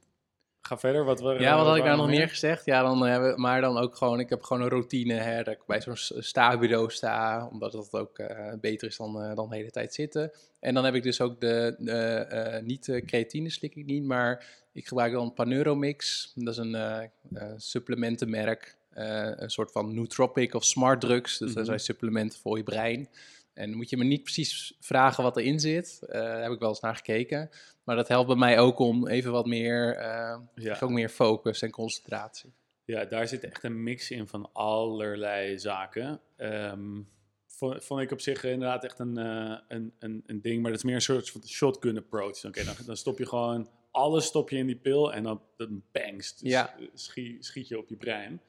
Ga 0.68 0.78
verder. 0.78 1.04
Wat, 1.06 1.22
we- 1.22 1.40
Ja, 1.40 1.56
wat 1.58 1.66
had 1.66 1.78
ik 1.78 1.84
nou 1.84 1.98
nog 1.98 2.08
meer 2.08 2.30
gezegd? 2.30 2.66
Ja, 2.66 2.82
dan 2.82 3.02
hebben 3.06 3.34
we, 3.34 3.40
maar 3.42 3.62
dan 3.62 3.78
ook 3.78 3.96
gewoon, 3.96 4.20
ik 4.20 4.30
heb 4.30 4.44
gewoon 4.44 4.64
een 4.64 4.70
routine, 4.70 5.14
hè, 5.14 5.44
dat 5.44 5.54
ik 5.54 5.66
bij 5.66 5.82
zo'n 5.82 5.96
s- 5.98 6.14
stabureau 6.18 6.92
sta, 6.92 7.48
omdat 7.52 7.72
dat 7.72 7.94
ook 7.94 8.20
eh, 8.20 8.54
beter 8.62 8.88
is 8.88 8.98
dan, 8.98 9.22
eh, 9.22 9.36
dan 9.36 9.50
de 9.50 9.56
hele 9.56 9.72
tijd 9.72 9.94
zitten. 9.94 10.32
En 10.60 10.74
dan 10.74 10.86
heb 10.86 10.94
ik 10.96 11.04
dus 11.04 11.22
ook 11.22 11.40
de, 11.42 11.76
eh, 11.86 12.62
niet 12.64 13.02
creatine 13.06 13.50
slik 13.50 13.76
ik 13.76 13.86
niet, 13.86 14.04
maar 14.04 14.46
ik 14.74 14.88
gebruik 14.88 15.12
dan 15.14 15.34
Paneuromix. 15.34 16.32
Dat 16.36 16.54
is 16.54 16.58
een 16.60 16.76
eh, 16.76 17.04
eh, 17.34 17.52
supplementenmerk, 17.58 18.76
eh, 18.94 19.30
een 19.36 19.50
soort 19.50 19.72
van 19.72 19.94
nootropic 19.96 20.54
of 20.54 20.64
smart 20.64 21.02
drugs. 21.02 21.38
Dus 21.38 21.48
dat 21.48 21.56
Mhm. 21.58 21.66
zijn 21.66 21.80
supplementen 21.80 22.40
voor 22.40 22.58
je 22.58 22.64
brein. 22.64 23.10
En 23.54 23.74
moet 23.76 23.90
je 23.90 23.98
me 23.98 24.04
niet 24.04 24.24
precies 24.24 24.74
vragen 24.80 25.24
wat 25.24 25.38
erin 25.38 25.60
zit. 25.60 26.00
Eh, 26.10 26.22
daar 26.22 26.42
heb 26.42 26.52
ik 26.52 26.60
wel 26.60 26.70
eens 26.70 26.80
naar 26.80 26.96
gekeken. 26.96 27.50
Maar 27.88 27.96
dat 27.96 28.08
helpt 28.08 28.28
bij 28.28 28.36
mij 28.36 28.60
ook 28.60 28.80
om 28.80 29.08
even 29.08 29.32
wat 29.32 29.46
meer, 29.46 29.96
eh, 29.96 30.40
Ja. 30.56 30.78
ook 30.80 30.90
meer 30.90 31.10
focus 31.10 31.62
en 31.62 31.72
concentratie. 31.72 32.54
Ja, 32.86 33.06
daar 33.06 33.28
zit 33.28 33.44
echt 33.44 33.64
een 33.64 33.84
mix 33.84 34.12
in 34.12 34.28
van 34.28 34.50
allerlei 34.54 35.60
zaken. 35.60 36.22
Ehm, 36.36 37.02
vond, 37.48 37.84
vond 37.84 38.02
ik 38.02 38.12
op 38.12 38.22
zich 38.22 38.44
inderdaad 38.44 38.84
echt 38.84 39.00
een, 39.00 39.18
eh, 39.18 39.58
een, 39.68 39.94
een, 40.00 40.24
een 40.26 40.42
ding, 40.42 40.62
maar 40.62 40.72
dat 40.72 40.80
is 40.80 40.86
meer 40.86 40.96
een 40.96 41.02
soort 41.02 41.30
van 41.30 41.48
shotgun 41.48 41.98
approach. 41.98 42.46
Oké, 42.46 42.64
dan, 42.64 42.74
dan 42.86 42.98
stop 42.98 43.18
je 43.18 43.26
gewoon 43.26 43.70
alles 43.92 44.26
stop 44.26 44.50
je 44.50 44.58
in 44.58 44.66
die 44.68 44.76
pil 44.80 45.14
en 45.14 45.24
dan, 45.24 45.42
dan 45.58 45.84
bangst. 45.92 46.42
Dus 46.42 46.52
Ja. 46.52 46.78
eh, 46.78 46.88
schiet, 46.94 47.46
schiet 47.46 47.68
je 47.68 47.78
op 47.78 47.90
je 47.90 47.96
brein. 47.96 48.42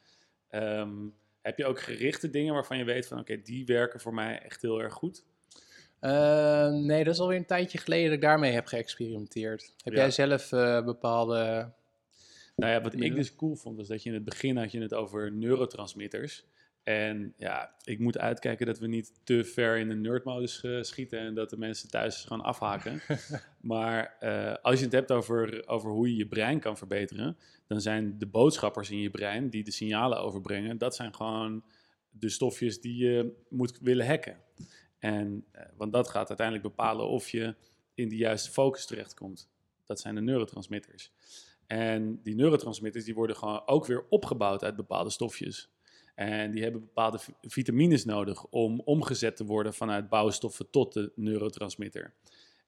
Ehm, 0.48 0.96
heb 1.42 1.58
je 1.58 1.66
ook 1.66 1.80
gerichte 1.80 2.30
dingen 2.30 2.54
waarvan 2.54 2.78
je 2.78 2.84
weet 2.84 3.06
van 3.06 3.18
oké, 3.18 3.42
die 3.42 3.66
werken 3.66 4.00
voor 4.00 4.14
mij 4.14 4.38
echt 4.42 4.62
heel 4.62 4.82
erg 4.82 4.92
goed? 4.94 5.24
Eh, 6.00 6.68
nee, 6.70 7.04
dat 7.04 7.14
is 7.14 7.20
alweer 7.20 7.36
een 7.36 7.46
tijdje 7.46 7.78
geleden 7.78 8.04
dat 8.04 8.14
ik 8.14 8.20
daarmee 8.20 8.52
heb 8.52 8.66
geëxperimenteerd. 8.66 9.72
Heb 9.84 9.92
Ja. 9.92 9.98
jij 10.00 10.10
zelf 10.10 10.52
eh, 10.52 10.84
bepaalde... 10.84 11.70
Nou 12.56 12.72
ja, 12.72 12.80
wat 12.80 13.00
ik 13.00 13.14
dus 13.14 13.34
cool 13.34 13.54
vond, 13.54 13.76
was 13.76 13.88
dat 13.88 14.02
je 14.02 14.08
in 14.08 14.14
het 14.14 14.24
begin 14.24 14.56
had 14.56 14.72
je 14.72 14.80
het 14.80 14.94
over 14.94 15.32
neurotransmitters. 15.32 16.44
En 16.82 17.34
ja, 17.36 17.74
ik 17.84 17.98
moet 17.98 18.18
uitkijken 18.18 18.66
dat 18.66 18.78
we 18.78 18.86
niet 18.86 19.12
te 19.24 19.44
ver 19.44 19.78
in 19.78 19.88
de 19.88 19.94
nerdmodus 19.94 20.62
eh, 20.62 20.82
schieten 20.82 21.18
en 21.18 21.34
dat 21.34 21.50
de 21.50 21.56
mensen 21.58 21.90
thuis 21.90 22.24
gewoon 22.24 22.44
afhaken. 22.44 23.00
maar 23.60 24.16
eh, 24.20 24.54
als 24.62 24.78
je 24.78 24.84
het 24.84 24.94
hebt 24.94 25.10
over, 25.10 25.68
over 25.68 25.90
hoe 25.90 26.10
je 26.10 26.16
je 26.16 26.26
brein 26.26 26.60
kan 26.60 26.76
verbeteren, 26.76 27.36
dan 27.66 27.80
zijn 27.80 28.18
de 28.18 28.26
boodschappers 28.26 28.90
in 28.90 29.00
je 29.00 29.10
brein 29.10 29.48
die 29.48 29.64
de 29.64 29.70
signalen 29.70 30.20
overbrengen, 30.20 30.78
dat 30.78 30.94
zijn 30.94 31.14
gewoon 31.14 31.64
de 32.10 32.28
stofjes 32.28 32.80
die 32.80 32.96
je 32.96 33.32
moet 33.48 33.78
willen 33.80 34.06
hacken. 34.06 34.36
En, 34.98 35.44
eh, 35.52 35.64
want 35.76 35.92
dat 35.92 36.08
gaat 36.08 36.28
uiteindelijk 36.28 36.66
bepalen 36.66 37.08
of 37.08 37.28
je 37.28 37.54
in 37.94 38.08
de 38.08 38.16
juiste 38.16 38.50
focus 38.50 38.86
terechtkomt. 38.86 39.50
Dat 39.84 40.00
zijn 40.00 40.14
de 40.14 40.20
neurotransmitters. 40.20 41.12
En 41.66 42.22
die 42.22 42.34
neurotransmitters 42.34 43.04
die 43.04 43.14
worden 43.14 43.36
gewoon 43.36 43.66
ook 43.66 43.86
weer 43.86 44.06
opgebouwd 44.08 44.64
uit 44.64 44.76
bepaalde 44.76 45.10
stofjes. 45.10 45.70
En 46.14 46.50
die 46.50 46.62
hebben 46.62 46.80
bepaalde 46.80 47.18
vi- 47.18 47.32
vitamines 47.40 48.04
nodig 48.04 48.44
om 48.44 48.80
omgezet 48.80 49.36
te 49.36 49.44
worden 49.44 49.74
vanuit 49.74 50.08
bouwstoffen 50.08 50.70
tot 50.70 50.92
de 50.92 51.12
neurotransmitter. 51.14 52.14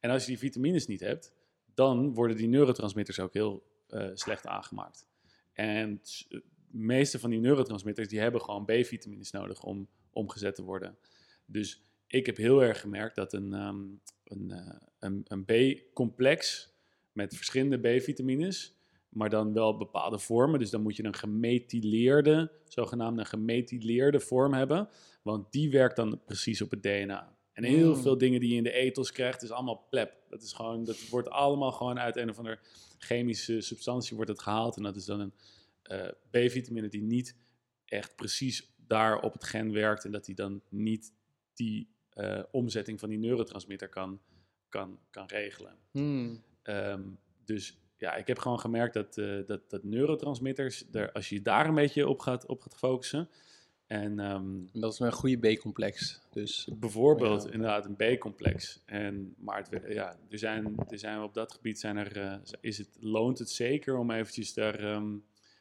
En 0.01 0.11
als 0.11 0.23
je 0.23 0.29
die 0.29 0.39
vitamines 0.39 0.87
niet 0.87 1.01
hebt, 1.01 1.33
dan 1.75 2.15
worden 2.15 2.37
die 2.37 2.49
neurotransmitters 2.49 3.21
ook 3.21 3.33
heel 3.33 3.63
eh, 3.89 4.09
slecht 4.15 4.47
aangemaakt. 4.47 5.07
En 5.53 6.01
de 6.29 6.43
meeste 6.69 7.19
van 7.19 7.31
die 7.31 7.41
neurotransmitters 7.41 8.09
die 8.09 8.21
hebben 8.21 8.41
gewoon 8.41 8.65
B-vitamines 8.65 9.31
nodig 9.31 9.63
om 9.63 9.89
omgezet 10.13 10.55
te 10.55 10.63
worden. 10.63 10.99
Dus 11.47 11.83
ik 12.11 12.27
heb 12.27 12.37
heel 12.37 12.63
erg 12.63 12.81
gemerkt 12.81 13.17
dat 13.17 13.33
een, 13.33 13.53
ehm, 13.53 13.83
een, 14.25 14.51
eh, 14.51 14.77
een, 14.99 15.25
een 15.25 15.45
B-complex 15.45 16.69
met 17.13 17.37
verschillende 17.37 17.79
B-vitamines, 17.79 18.75
maar 19.09 19.31
dan 19.31 19.53
wel 19.53 19.77
bepaalde 19.77 20.19
vormen. 20.19 20.59
Dus 20.59 20.71
dan 20.71 20.83
moet 20.83 20.97
je 20.97 21.05
een 21.05 21.15
gemethyleerde, 21.15 22.53
zogenaamde 22.65 23.25
gemethyleerde 23.25 24.21
vorm 24.21 24.53
hebben, 24.53 24.89
want 25.23 25.53
die 25.53 25.71
werkt 25.71 25.97
dan 25.97 26.21
precies 26.25 26.63
op 26.63 26.71
het 26.71 26.83
DNA. 26.83 27.37
En 27.53 27.65
heel 27.65 27.95
Mm. 27.95 28.03
veel 28.03 28.19
dingen 28.19 28.41
die 28.41 28.51
je 28.51 28.57
in 28.57 28.63
de 28.63 28.73
ethos 28.73 29.13
krijgt, 29.13 29.43
is 29.43 29.51
allemaal 29.51 29.87
plep. 29.91 30.13
Dat, 30.29 30.43
is 30.43 30.53
gewoon, 30.53 30.85
dat 30.85 31.09
wordt 31.09 31.29
allemaal 31.29 31.73
gewoon 31.73 31.99
uit 31.99 32.17
een 32.17 32.31
of 32.31 32.39
andere 32.39 32.59
chemische 32.99 33.61
substantie 33.61 34.17
wordt 34.17 34.31
het 34.31 34.41
gehaald. 34.43 34.77
En 34.77 34.83
dat 34.83 34.97
is 34.97 35.05
dan 35.05 35.21
een 35.21 35.33
eh, 35.83 36.09
B-vitamine 36.31 36.89
die 36.89 37.03
niet 37.03 37.37
echt 37.85 38.17
precies 38.17 38.73
daar 38.87 39.21
op 39.21 39.33
het 39.33 39.45
gen 39.45 39.73
werkt. 39.73 40.05
En 40.05 40.11
dat 40.13 40.25
die 40.25 40.35
dan 40.35 40.63
niet 40.69 41.13
die 41.55 41.89
eh, 42.21 42.43
omzetting 42.51 43.01
van 43.01 43.09
die 43.09 43.19
neurotransmitter 43.19 43.89
kan, 43.89 44.21
kan, 44.69 44.99
kan 45.11 45.27
regelen. 45.27 45.77
Hmm, 45.91 46.43
Ehm, 46.63 47.03
dus 47.45 47.79
ja, 47.97 48.15
ik 48.15 48.27
heb 48.27 48.39
gewoon 48.39 48.61
gemerkt 48.61 48.95
dat, 48.95 49.19
eh, 49.19 49.39
dat, 49.47 49.71
dat 49.71 49.85
neurotransmitters, 49.85 50.85
daar, 50.91 51.13
als 51.13 51.29
je 51.29 51.43
daar 51.43 51.67
een 51.69 51.75
beetje 51.75 52.09
op 52.09 52.19
gaat, 52.21 52.47
op 52.47 52.61
gaat 52.63 52.77
focussen, 52.77 53.29
En 53.87 54.19
ehm, 54.19 54.59
En 54.73 54.81
dat 54.81 54.93
is 54.93 54.99
een 54.99 55.13
goede 55.13 55.55
B-complex. 55.55 56.21
Dus 56.33 56.69
bijvoorbeeld 56.79 57.45
Ja. 57.45 57.51
inderdaad 57.51 57.87
een 57.87 58.17
B-complex. 58.17 58.83
En, 58.85 59.35
maar 59.39 59.57
het, 59.71 59.83
ja, 59.89 60.17
er 60.29 60.39
zijn, 60.39 60.75
er 60.89 60.99
zijn 60.99 61.21
op 61.23 61.35
dat 61.35 61.53
gebied 61.53 61.81
zijn 61.81 61.97
er, 61.97 62.17
eh, 62.21 62.37
is 62.61 62.79
het, 62.79 62.97
loont 63.01 63.39
het 63.39 63.51
zeker 63.51 63.97
om 63.99 64.11
eventjes 64.11 64.55
daar, 64.55 64.79
ehm, 64.79 65.17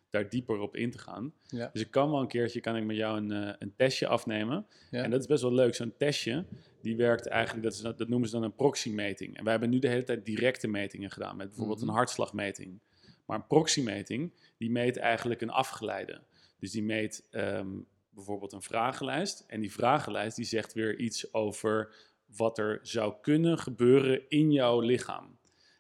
daar 0.10 0.30
dieper 0.30 0.58
op 0.60 0.76
in 0.76 0.92
te 0.92 0.98
gaan. 0.98 1.34
ja. 1.48 1.70
Dus 1.74 1.82
ik 1.82 1.92
kan 1.92 2.12
wel 2.12 2.20
een 2.20 2.28
keertje 2.28 2.60
kan 2.60 2.76
ik 2.76 2.84
met 2.84 2.96
jou 2.96 3.18
een, 3.18 3.32
eh, 3.32 3.54
een 3.60 3.74
testje 3.76 4.08
afnemen. 4.08 4.66
Ja. 4.92 5.04
En 5.04 5.10
dat 5.12 5.20
is 5.20 5.28
best 5.28 5.42
wel 5.42 5.54
leuk. 5.54 5.76
Zo'n 5.76 5.94
testje, 5.98 6.46
die 6.82 6.96
werkt 6.96 7.28
eigenlijk, 7.28 7.64
dat, 7.64 7.74
is, 7.74 7.82
dat 7.82 8.08
noemen 8.08 8.28
ze 8.30 8.36
dan 8.36 8.44
een 8.44 8.56
proxymeting. 8.56 9.38
En 9.38 9.44
wij 9.44 9.52
hebben 9.52 9.70
nu 9.70 9.80
de 9.80 9.88
hele 9.88 10.04
tijd 10.04 10.26
directe 10.26 10.68
metingen 10.68 11.12
gedaan, 11.12 11.38
met 11.38 11.48
bijvoorbeeld 11.48 11.80
Mhm. 11.80 11.88
een 11.90 11.96
hartslagmeting. 11.96 12.80
Maar 13.26 13.38
een 13.38 13.48
proxymeting, 13.48 14.32
die 14.58 14.72
meet 14.72 14.98
eigenlijk 14.98 15.42
een 15.42 15.50
afgeleide. 15.50 16.22
Dus 16.60 16.72
die 16.72 16.84
meet 16.84 17.28
ehm, 17.32 17.68
bijvoorbeeld 18.10 18.54
een 18.54 18.62
vragenlijst. 18.62 19.44
En 19.48 19.60
die 19.62 19.72
vragenlijst 19.72 20.36
die 20.36 20.46
zegt 20.46 20.74
weer 20.74 20.98
iets 21.00 21.34
over 21.34 21.96
wat 22.38 22.58
er 22.58 22.80
zou 22.82 23.14
kunnen 23.22 23.58
gebeuren 23.60 24.22
in 24.30 24.52
jouw 24.52 24.80
lichaam. 24.80 25.38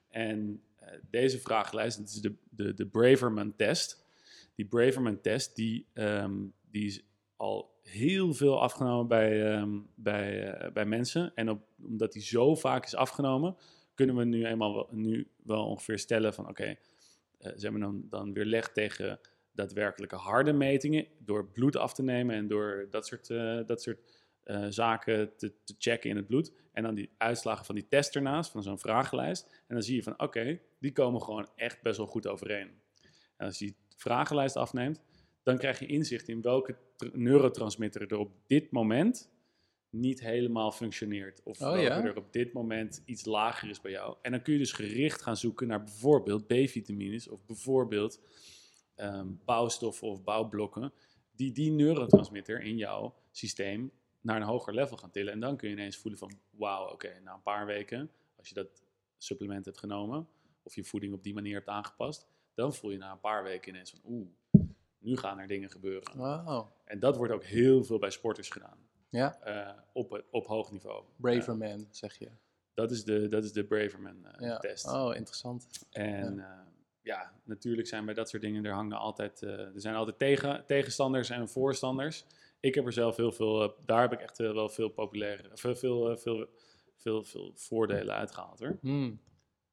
En 0.10 0.62
eh, 0.76 0.88
deze 1.10 1.40
vragenlijst, 1.40 1.98
dat 1.98 2.08
is 2.08 2.22
de, 2.22 2.34
de, 2.50 2.74
de 2.74 2.86
Braverman-test. 2.86 4.08
Die 4.60 4.68
Braverman-test, 4.68 5.56
die, 5.56 5.88
ehm, 5.94 6.38
die 6.72 6.86
is 6.86 7.02
al 7.36 7.80
heel 7.84 8.34
veel 8.34 8.62
afgenomen 8.62 9.08
bij, 9.08 9.54
ehm, 9.54 9.80
bij, 9.96 10.52
eh, 10.52 10.72
bij 10.72 10.86
mensen. 10.86 11.32
En 11.36 11.50
op, 11.50 11.62
omdat 11.84 12.12
die 12.12 12.22
zo 12.22 12.56
vaak 12.56 12.86
is 12.86 12.96
afgenomen, 12.96 13.56
kunnen 13.94 14.16
we 14.16 14.24
nu 14.24 14.46
eenmaal 14.46 14.74
wel, 14.74 14.88
nu 14.92 15.28
wel 15.44 15.66
ongeveer 15.66 16.00
stellen 16.00 16.34
van 16.34 16.48
oké, 16.48 16.64
eh, 16.64 16.78
ze 17.40 17.60
hebben 17.60 17.82
dan, 17.82 18.04
dan 18.10 18.34
weerlegd 18.34 18.74
tegen 18.74 19.20
daadwerkelijke 19.52 20.16
harde 20.16 20.54
metingen 20.54 21.08
door 21.18 21.48
bloed 21.52 21.76
af 21.76 21.94
te 21.94 22.04
nemen 22.04 22.36
en 22.36 22.48
door 22.48 22.88
dat 22.90 23.06
soort, 23.06 23.30
eh, 23.30 23.60
dat 23.66 23.82
soort 23.82 24.00
zaken 24.70 25.36
te, 25.38 25.54
te 25.64 25.76
checken 25.78 26.10
in 26.10 26.16
het 26.16 26.28
bloed. 26.28 26.54
En 26.72 26.84
dan 26.84 26.96
die 26.96 27.10
uitslagen 27.18 27.66
van 27.66 27.76
die 27.76 27.88
test 27.88 28.16
ernaast, 28.16 28.52
van 28.52 28.64
zo'n 28.64 28.80
vragenlijst. 28.80 29.64
En 29.68 29.76
dan 29.76 29.84
zie 29.84 29.96
je 29.96 30.04
van 30.04 30.20
oké, 30.20 30.60
die 30.80 30.92
komen 30.92 31.22
gewoon 31.22 31.50
echt 31.56 31.82
best 31.82 31.98
wel 31.98 32.08
goed 32.08 32.28
overeen. 32.28 32.82
En 33.38 33.46
als 33.46 33.60
je 33.60 33.74
vragenlijst 34.00 34.56
afneemt, 34.56 35.02
dan 35.44 35.58
krijg 35.58 35.80
je 35.80 35.86
inzicht 35.86 36.28
in 36.28 36.42
welke 36.42 36.78
tr- 36.96 37.08
neurotransmitter 37.14 38.12
er 38.12 38.18
op 38.18 38.32
dit 38.48 38.72
moment 38.72 39.30
niet 39.90 40.20
helemaal 40.20 40.72
functioneert. 40.72 41.44
Of 41.44 41.62
Oh, 41.62 41.68
welke 41.68 41.82
ja? 41.82 42.04
er 42.04 42.18
op 42.18 42.34
dit 42.34 42.54
moment 42.54 43.02
iets 43.06 43.26
lager 43.26 43.70
is 43.70 43.82
bij 43.82 43.92
jou. 43.92 44.16
En 44.22 44.32
dan 44.32 44.42
kun 44.42 44.54
je 44.54 44.60
dus 44.60 44.72
gericht 44.72 45.22
gaan 45.22 45.38
zoeken 45.38 45.68
naar 45.68 45.84
bijvoorbeeld 45.84 46.48
B-vitamines 46.48 47.28
of 47.28 47.46
bijvoorbeeld 47.46 48.20
ehm, 48.96 49.28
bouwstoffen 49.46 50.08
of 50.08 50.24
bouwblokken 50.24 50.94
die 51.32 51.52
die 51.52 51.72
neurotransmitter 51.72 52.62
in 52.62 52.78
jouw 52.78 53.16
systeem 53.32 53.92
naar 54.22 54.36
een 54.36 54.48
hoger 54.48 54.74
level 54.74 54.98
gaan 54.98 55.12
tillen. 55.12 55.34
En 55.34 55.40
dan 55.40 55.58
kun 55.58 55.70
je 55.70 55.76
ineens 55.76 55.98
voelen 55.98 56.20
van, 56.20 56.32
wauw, 56.50 56.92
oké, 56.92 57.20
na 57.24 57.34
een 57.34 57.42
paar 57.42 57.66
weken, 57.66 58.12
als 58.36 58.48
je 58.48 58.54
dat 58.54 58.84
supplement 59.18 59.66
hebt 59.66 59.78
genomen 59.78 60.28
of 60.64 60.76
je 60.76 60.84
voeding 60.84 61.14
op 61.14 61.24
die 61.24 61.34
manier 61.34 61.54
hebt 61.54 61.68
aangepast, 61.68 62.28
dan 62.60 62.74
voel 62.74 62.92
je 62.92 62.98
na 62.98 63.12
een 63.12 63.20
paar 63.20 63.44
weken 63.44 63.70
ineens 63.70 63.90
van, 63.90 64.00
oeh, 64.06 64.28
nu 64.98 65.18
gaan 65.18 65.40
er 65.40 65.48
dingen 65.48 65.70
gebeuren. 65.70 66.18
Wow. 66.18 66.68
En 66.86 67.00
dat 67.00 67.18
wordt 67.18 67.34
ook 67.34 67.44
heel 67.44 67.84
veel 67.84 68.00
bij 68.00 68.10
sporters 68.10 68.50
gedaan, 68.50 68.78
Ja, 69.10 69.40
eh, 69.42 69.78
op, 69.94 70.24
op 70.32 70.48
hoog 70.48 70.72
niveau. 70.72 71.04
Braver 71.16 71.54
Eh, 71.54 71.60
Man, 71.60 71.88
zeg 71.92 72.18
je. 72.20 72.30
dat, 72.74 72.92
is 72.92 73.04
de, 73.04 73.28
dat 73.28 73.44
is 73.44 73.52
de 73.52 73.64
Braverman-test. 73.66 74.86
Ja. 74.86 75.06
Oh, 75.08 75.16
interessant. 75.16 75.68
En 75.92 76.36
ja. 76.36 76.68
ja, 77.02 77.34
natuurlijk 77.44 77.88
zijn 77.88 78.06
bij 78.06 78.14
dat 78.14 78.30
soort 78.30 78.42
dingen, 78.42 78.66
er 78.66 78.74
hangen 78.74 78.98
altijd, 78.98 79.42
eh, 79.44 79.60
er 79.60 79.82
zijn 79.82 79.96
altijd 79.96 80.18
tegen, 80.20 80.66
tegenstanders 80.66 81.30
en 81.30 81.50
voorstanders. 81.50 82.26
Ik 82.60 82.76
heb 82.76 82.86
er 82.86 82.94
zelf 82.94 83.16
heel 83.16 83.32
veel, 83.32 83.64
eh, 83.64 83.70
daar 83.86 84.02
heb 84.02 84.14
ik 84.14 84.22
echt 84.22 84.40
eh, 84.40 84.52
wel 84.52 84.70
veel 84.70 84.90
populaire, 84.90 85.50
veel, 85.54 85.76
veel, 85.76 86.10
eh, 86.12 86.18
veel, 86.18 86.48
veel, 86.96 87.24
veel 87.24 87.52
voordelen 87.56 88.16
uitgehaald 88.16 88.60
hoor. 88.60 88.78
Hmm. 88.82 89.22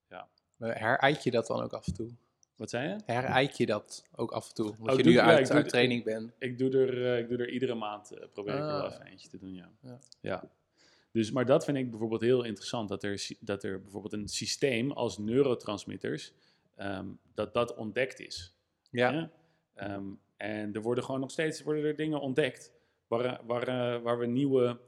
Ja. 0.09 0.29
Herijt 0.59 1.23
je 1.23 1.31
dat 1.31 1.47
dan 1.47 1.63
ook 1.63 1.73
af 1.73 1.87
en 1.87 1.95
toe? 1.95 2.11
Wat 2.57 2.71
zei 2.71 2.89
je? 2.89 2.97
Herijt 3.05 3.57
je 3.57 3.67
dat 3.67 4.05
ook 4.15 4.33
af 4.33 4.49
en 4.49 4.55
toe? 4.55 4.67
Omdat 4.79 4.91
Oh, 4.91 4.97
je 4.97 5.03
doe- 5.03 5.13
nu 5.13 5.19
ja, 5.19 5.25
uit, 5.25 5.47
doe 5.47 5.57
uit 5.57 5.69
training 5.69 6.05
bent. 6.05 6.33
Ik 6.39 6.59
doe 6.59 6.71
er, 6.79 7.13
eh, 7.13 7.19
ik 7.19 7.29
doe 7.29 7.39
er 7.39 7.49
iedere 7.51 7.75
maand, 7.75 8.11
eh, 8.11 8.27
probeer 8.33 8.55
ik 8.55 8.61
er 8.61 8.67
wel 8.67 8.83
Ah, 8.87 8.93
even 8.93 9.07
eentje 9.07 9.29
te 9.29 9.39
doen, 9.39 9.55
ja. 9.55 9.71
Ja. 9.81 9.99
ja. 10.21 10.51
Dus, 11.13 11.31
maar 11.31 11.47
dat 11.47 11.65
vind 11.65 11.77
ik 11.77 11.91
bijvoorbeeld 11.91 12.21
heel 12.21 12.43
interessant, 12.45 12.89
dat 12.89 13.03
er, 13.03 13.27
dat 13.41 13.63
er 13.65 13.81
bijvoorbeeld 13.83 14.13
een 14.13 14.29
systeem 14.29 14.91
als 14.93 15.19
neurotransmitters, 15.19 16.33
ehm, 16.75 17.07
dat 17.35 17.55
dat 17.55 17.75
ontdekt 17.75 18.21
is. 18.21 18.55
Ja. 18.91 19.11
Ja? 19.13 19.31
Ehm, 19.75 20.05
en 20.37 20.73
er 20.75 20.83
worden 20.83 21.05
gewoon 21.05 21.21
nog 21.21 21.31
steeds 21.31 21.63
worden 21.63 21.85
er 21.85 21.97
dingen 21.97 22.21
ontdekt 22.21 22.73
waar, 23.07 23.41
waar, 23.47 23.69
eh, 23.69 24.03
waar 24.03 24.19
we 24.19 24.27
nieuwe, 24.27 24.79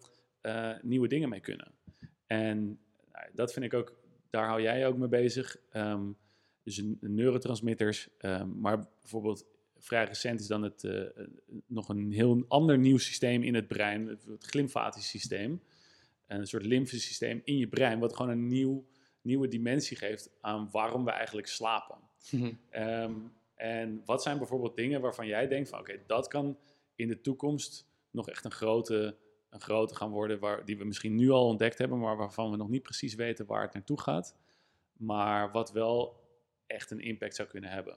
nieuwe 0.83 1.09
dingen 1.09 1.29
mee 1.29 1.41
kunnen. 1.41 1.73
En 2.27 2.59
nou, 3.13 3.27
dat 3.33 3.53
vind 3.53 3.65
ik 3.65 3.75
ook, 3.75 3.95
daar 4.31 4.47
hou 4.47 4.63
jij 4.63 4.87
ook 4.87 4.97
mee 4.97 5.09
bezig. 5.09 5.57
Ehm, 5.71 6.11
dus 6.77 6.83
neurotransmitters, 7.01 8.09
ehm, 8.19 8.61
maar 8.61 8.89
bijvoorbeeld 9.01 9.47
vrij 9.79 10.05
recent 10.05 10.41
is 10.41 10.47
dan 10.47 10.63
het, 10.63 10.85
eh, 10.85 11.03
nog 11.67 11.89
een 11.89 12.13
heel 12.13 12.45
ander 12.49 12.79
nieuw 12.79 12.99
systeem 12.99 13.43
in 13.43 13.55
het 13.55 13.69
brein, 13.69 14.07
het, 14.07 14.25
het 14.25 14.45
glymfatisch 14.45 15.09
systeem. 15.09 15.63
Een 16.27 16.47
soort 16.47 16.65
lymfesysteem 16.65 17.41
in 17.45 17.57
je 17.57 17.69
brein, 17.69 17.99
wat 17.99 18.17
gewoon 18.17 18.31
een 18.31 18.47
nieuw, 18.47 18.87
nieuwe 19.21 19.49
dimensie 19.49 19.97
geeft 19.97 20.31
aan 20.41 20.69
waarom 20.73 21.05
we 21.05 21.11
eigenlijk 21.11 21.47
slapen. 21.47 21.97
Ehm, 22.71 23.15
en 23.55 24.03
wat 24.05 24.23
zijn 24.23 24.39
bijvoorbeeld 24.39 24.77
dingen 24.77 25.01
waarvan 25.01 25.27
jij 25.27 25.49
denkt 25.49 25.69
van 25.69 25.79
oké, 25.79 26.01
dat 26.07 26.29
kan 26.29 26.59
in 26.95 27.09
de 27.09 27.21
toekomst 27.21 27.89
nog 28.11 28.29
echt 28.29 28.45
een 28.45 28.51
grote, 28.51 29.17
een 29.51 29.61
grote 29.61 29.95
gaan 29.95 30.11
worden, 30.11 30.39
waar, 30.39 30.65
die 30.65 30.79
we 30.79 30.85
misschien 30.85 31.15
nu 31.15 31.31
al 31.31 31.47
ontdekt 31.47 31.79
hebben, 31.79 31.99
maar 31.99 32.17
waarvan 32.17 32.51
we 32.51 32.57
nog 32.57 32.69
niet 32.69 32.83
precies 32.83 33.15
weten 33.15 33.47
waar 33.47 33.63
het 33.63 33.75
naartoe 33.75 34.01
gaat. 34.01 34.37
Maar 34.93 35.53
wat 35.53 35.73
wel 35.73 36.18
echt 36.69 36.91
een 36.91 37.01
impact 37.01 37.35
zou 37.37 37.49
kunnen 37.49 37.71
hebben. 37.71 37.97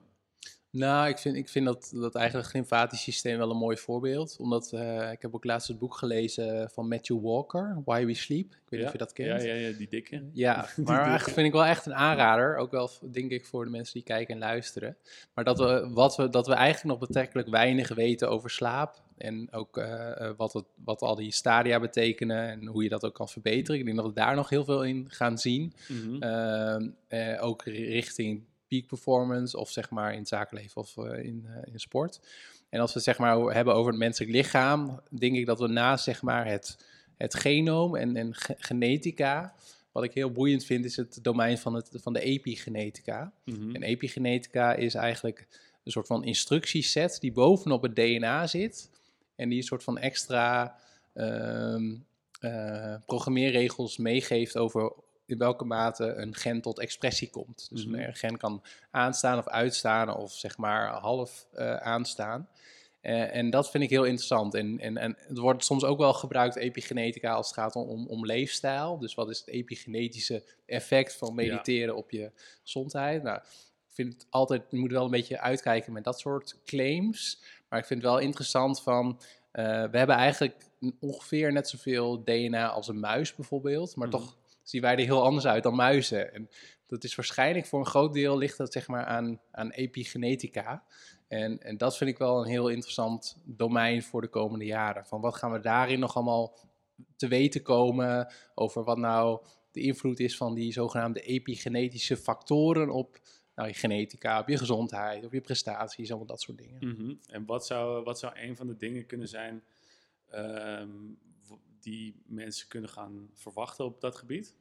Nou, 0.69 1.07
ik 1.09 1.17
vind, 1.17 1.35
ik 1.35 1.49
vind 1.49 1.65
dat, 1.65 1.91
dat 1.93 2.15
eigenlijk 2.15 2.45
het 2.47 2.55
lymfatisch 2.55 3.01
systeem 3.01 3.37
wel 3.37 3.49
een 3.51 3.57
mooi 3.57 3.77
voorbeeld. 3.77 4.37
Omdat 4.39 4.73
eh, 4.73 5.11
ik 5.11 5.21
heb 5.21 5.35
ook 5.35 5.43
laatst 5.43 5.67
het 5.67 5.79
boek 5.79 5.95
gelezen 5.95 6.69
van 6.69 6.87
Matthew 6.87 7.21
Walker, 7.21 7.81
Why 7.85 8.05
We 8.05 8.13
Sleep. 8.13 8.51
Ik 8.51 8.59
weet 8.69 8.79
niet 8.79 8.85
of 8.87 8.91
je 8.91 8.97
dat 8.97 9.13
kent. 9.13 9.41
Ja, 9.41 9.47
ja, 9.47 9.67
ja, 9.67 9.77
die 9.77 9.87
dikke. 9.89 10.23
Ja, 10.33 10.53
Die 10.75 10.85
maar 10.85 10.85
dikke. 10.95 11.01
eigenlijk 11.09 11.33
vind 11.33 11.47
ik 11.47 11.53
wel 11.53 11.65
echt 11.65 11.85
een 11.85 11.93
aanrader. 11.93 12.57
Ook 12.57 12.71
wel, 12.71 12.89
denk 13.11 13.31
ik, 13.31 13.45
voor 13.45 13.65
de 13.65 13.71
mensen 13.71 13.93
die 13.93 14.03
kijken 14.03 14.33
en 14.33 14.39
luisteren. 14.39 14.97
Maar 15.33 15.43
dat 15.43 15.57
we, 15.59 15.89
wat 15.93 16.15
we, 16.15 16.29
dat 16.29 16.47
we 16.47 16.53
eigenlijk 16.53 16.99
nog 16.99 17.07
betrekkelijk 17.07 17.47
weinig 17.49 17.93
weten 17.95 18.29
over 18.29 18.49
slaap. 18.49 19.01
En 19.17 19.47
ook 19.51 19.77
eh, 19.77 20.21
eh, 20.27 20.33
wat, 20.37 20.53
het, 20.53 20.65
wat 20.83 21.01
al 21.01 21.15
die 21.15 21.31
stadia 21.31 21.79
betekenen 21.79 22.49
en 22.49 22.65
hoe 22.65 22.83
je 22.83 22.89
dat 22.89 23.05
ook 23.05 23.15
kan 23.15 23.29
verbeteren. 23.29 23.79
Ik 23.79 23.85
denk 23.85 23.97
dat 23.97 24.05
we 24.05 24.13
daar 24.13 24.35
nog 24.35 24.49
heel 24.49 24.65
veel 24.65 24.83
in 24.85 25.05
gaan 25.09 25.37
zien. 25.37 25.73
Mhm. 25.87 26.21
Ehm, 26.21 26.89
eh, 27.07 27.43
ook 27.43 27.63
ri- 27.63 27.85
richting 27.91 28.43
peak 28.71 28.87
performance 28.87 29.57
of 29.57 29.69
zeg 29.69 29.89
maar 29.89 30.11
in 30.13 30.19
het 30.19 30.27
zakenleven 30.27 30.81
of 30.81 30.97
eh, 30.97 31.23
in, 31.23 31.45
eh, 31.47 31.73
in 31.73 31.79
sport. 31.79 32.19
En 32.69 32.79
als 32.79 32.89
we 32.89 32.95
het 32.95 33.03
zeg 33.03 33.17
maar 33.17 33.37
hebben 33.37 33.73
over 33.75 33.91
het 33.91 33.99
menselijk 33.99 34.31
lichaam, 34.31 35.01
denk 35.09 35.35
ik 35.35 35.45
dat 35.45 35.59
we 35.59 35.67
naast 35.67 36.03
zeg 36.03 36.21
maar 36.21 36.47
het, 36.47 36.85
het 37.17 37.35
genoom 37.35 37.95
en, 37.95 38.15
en 38.15 38.35
ge- 38.35 38.55
genetica, 38.57 39.53
wat 39.91 40.03
ik 40.03 40.13
heel 40.13 40.31
boeiend 40.31 40.65
vind, 40.65 40.85
is 40.85 40.95
het 40.95 41.19
domein 41.21 41.57
van, 41.57 41.73
het, 41.73 41.89
van 41.93 42.13
de 42.13 42.21
epigenetica. 42.21 43.31
Mhm. 43.45 43.75
En 43.75 43.83
epigenetica 43.83 44.73
is 44.73 44.93
eigenlijk 44.93 45.47
een 45.83 45.91
soort 45.91 46.07
van 46.07 46.23
instructieset 46.23 47.17
die 47.19 47.31
bovenop 47.31 47.81
het 47.81 47.95
DNA 47.95 48.47
zit. 48.47 48.89
En 49.35 49.49
die 49.49 49.57
een 49.57 49.63
soort 49.63 49.83
van 49.83 49.97
extra 49.97 50.75
ehm, 51.13 51.95
eh, 52.39 52.95
programmeerregels 53.05 53.97
meegeeft 53.97 54.57
over 54.57 54.93
in 55.31 55.37
welke 55.37 55.65
mate 55.65 56.05
een 56.13 56.35
gen 56.35 56.61
tot 56.61 56.79
expressie 56.79 57.29
komt. 57.29 57.67
Dus 57.71 57.85
Mhm. 57.85 57.95
een 57.99 58.15
gen 58.15 58.37
kan 58.37 58.63
aanstaan 58.91 59.37
of 59.37 59.47
uitstaan 59.47 60.15
of 60.15 60.31
zeg 60.33 60.57
maar 60.57 60.87
half 60.89 61.47
eh, 61.53 61.75
aanstaan. 61.75 62.49
Eh, 63.01 63.35
en 63.35 63.49
dat 63.49 63.69
vind 63.71 63.83
ik 63.83 63.89
heel 63.89 64.03
interessant. 64.03 64.53
En, 64.53 64.79
en, 64.79 64.97
en 64.97 65.17
het 65.27 65.37
wordt 65.37 65.65
soms 65.65 65.83
ook 65.83 65.97
wel 65.97 66.13
gebruikt, 66.13 66.55
epigenetica, 66.55 67.33
als 67.33 67.47
het 67.47 67.55
gaat 67.55 67.75
om, 67.75 68.07
om, 68.07 68.25
leefstijl. 68.25 68.97
Dus 68.97 69.13
wat 69.15 69.29
is 69.29 69.39
het 69.39 69.47
epigenetische 69.47 70.43
effect 70.65 71.15
van 71.15 71.35
mediteren 71.35 71.95
op 71.95 72.11
je 72.11 72.31
gezondheid? 72.63 73.23
Nou, 73.23 73.37
ik 73.37 73.93
vind 73.93 74.13
het 74.13 74.25
altijd, 74.29 74.61
je 74.69 74.77
moet 74.77 74.91
wel 74.91 75.03
een 75.05 75.11
beetje 75.11 75.39
uitkijken 75.39 75.93
met 75.93 76.03
dat 76.03 76.19
soort 76.19 76.55
claims. 76.65 77.41
Maar 77.69 77.79
ik 77.79 77.85
vind 77.85 78.01
het 78.01 78.11
wel 78.11 78.19
interessant 78.19 78.81
van, 78.81 79.19
eh, 79.51 79.63
we 79.63 79.97
hebben 79.97 80.15
eigenlijk 80.15 80.55
ongeveer 80.99 81.51
net 81.51 81.69
zoveel 81.69 82.23
DNA 82.23 82.69
als 82.69 82.87
een 82.87 82.99
muis 82.99 83.35
bijvoorbeeld. 83.35 83.95
Maar 83.95 84.07
Mhm. 84.07 84.17
toch 84.17 84.37
zien 84.63 84.81
wij 84.81 84.91
er 84.91 84.99
heel 84.99 85.23
anders 85.23 85.45
uit 85.45 85.63
dan 85.63 85.75
muizen. 85.75 86.33
En 86.33 86.49
dat 86.85 87.03
is 87.03 87.15
waarschijnlijk 87.15 87.65
voor 87.65 87.79
een 87.79 87.85
groot 87.85 88.13
deel 88.13 88.37
ligt 88.37 88.57
dat 88.57 88.73
zeg 88.73 88.87
maar 88.87 89.05
aan, 89.05 89.41
aan 89.51 89.71
epigenetica. 89.71 90.83
En, 91.27 91.59
en 91.59 91.77
dat 91.77 91.97
vind 91.97 92.09
ik 92.09 92.17
wel 92.17 92.41
een 92.41 92.49
heel 92.49 92.67
interessant 92.67 93.37
domein 93.45 94.03
voor 94.03 94.21
de 94.21 94.27
komende 94.27 94.65
jaren. 94.65 95.05
Van 95.05 95.21
wat 95.21 95.35
gaan 95.35 95.51
we 95.51 95.59
daarin 95.59 95.99
nog 95.99 96.15
allemaal 96.15 96.57
te 97.15 97.27
weten 97.27 97.61
komen 97.61 98.33
over 98.55 98.83
wat 98.83 98.97
nou 98.97 99.45
de 99.71 99.81
invloed 99.81 100.19
is 100.19 100.37
van 100.37 100.53
die 100.53 100.71
zogenaamde 100.71 101.21
epigenetische 101.21 102.17
factoren 102.17 102.89
op 102.89 103.19
nou, 103.55 103.67
je 103.67 103.73
genetica, 103.73 104.39
op 104.39 104.47
je 104.47 104.57
gezondheid, 104.57 105.25
op 105.25 105.33
je 105.33 105.41
prestaties, 105.41 106.09
allemaal 106.09 106.27
dat 106.27 106.41
soort 106.41 106.57
dingen. 106.57 106.87
Mhm. 106.87 107.13
En 107.27 107.45
wat 107.45 107.65
zou, 107.65 108.03
wat 108.03 108.19
zou 108.19 108.33
een 108.35 108.55
van 108.55 108.67
de 108.67 108.75
dingen 108.75 109.05
kunnen 109.05 109.27
zijn 109.27 109.63
ehm, 110.29 110.89
die 111.83 112.15
mensen 112.25 112.67
kunnen 112.67 112.89
gaan 112.89 113.29
verwachten 113.33 113.85
op 113.85 114.01
dat 114.01 114.15
gebied? 114.15 114.53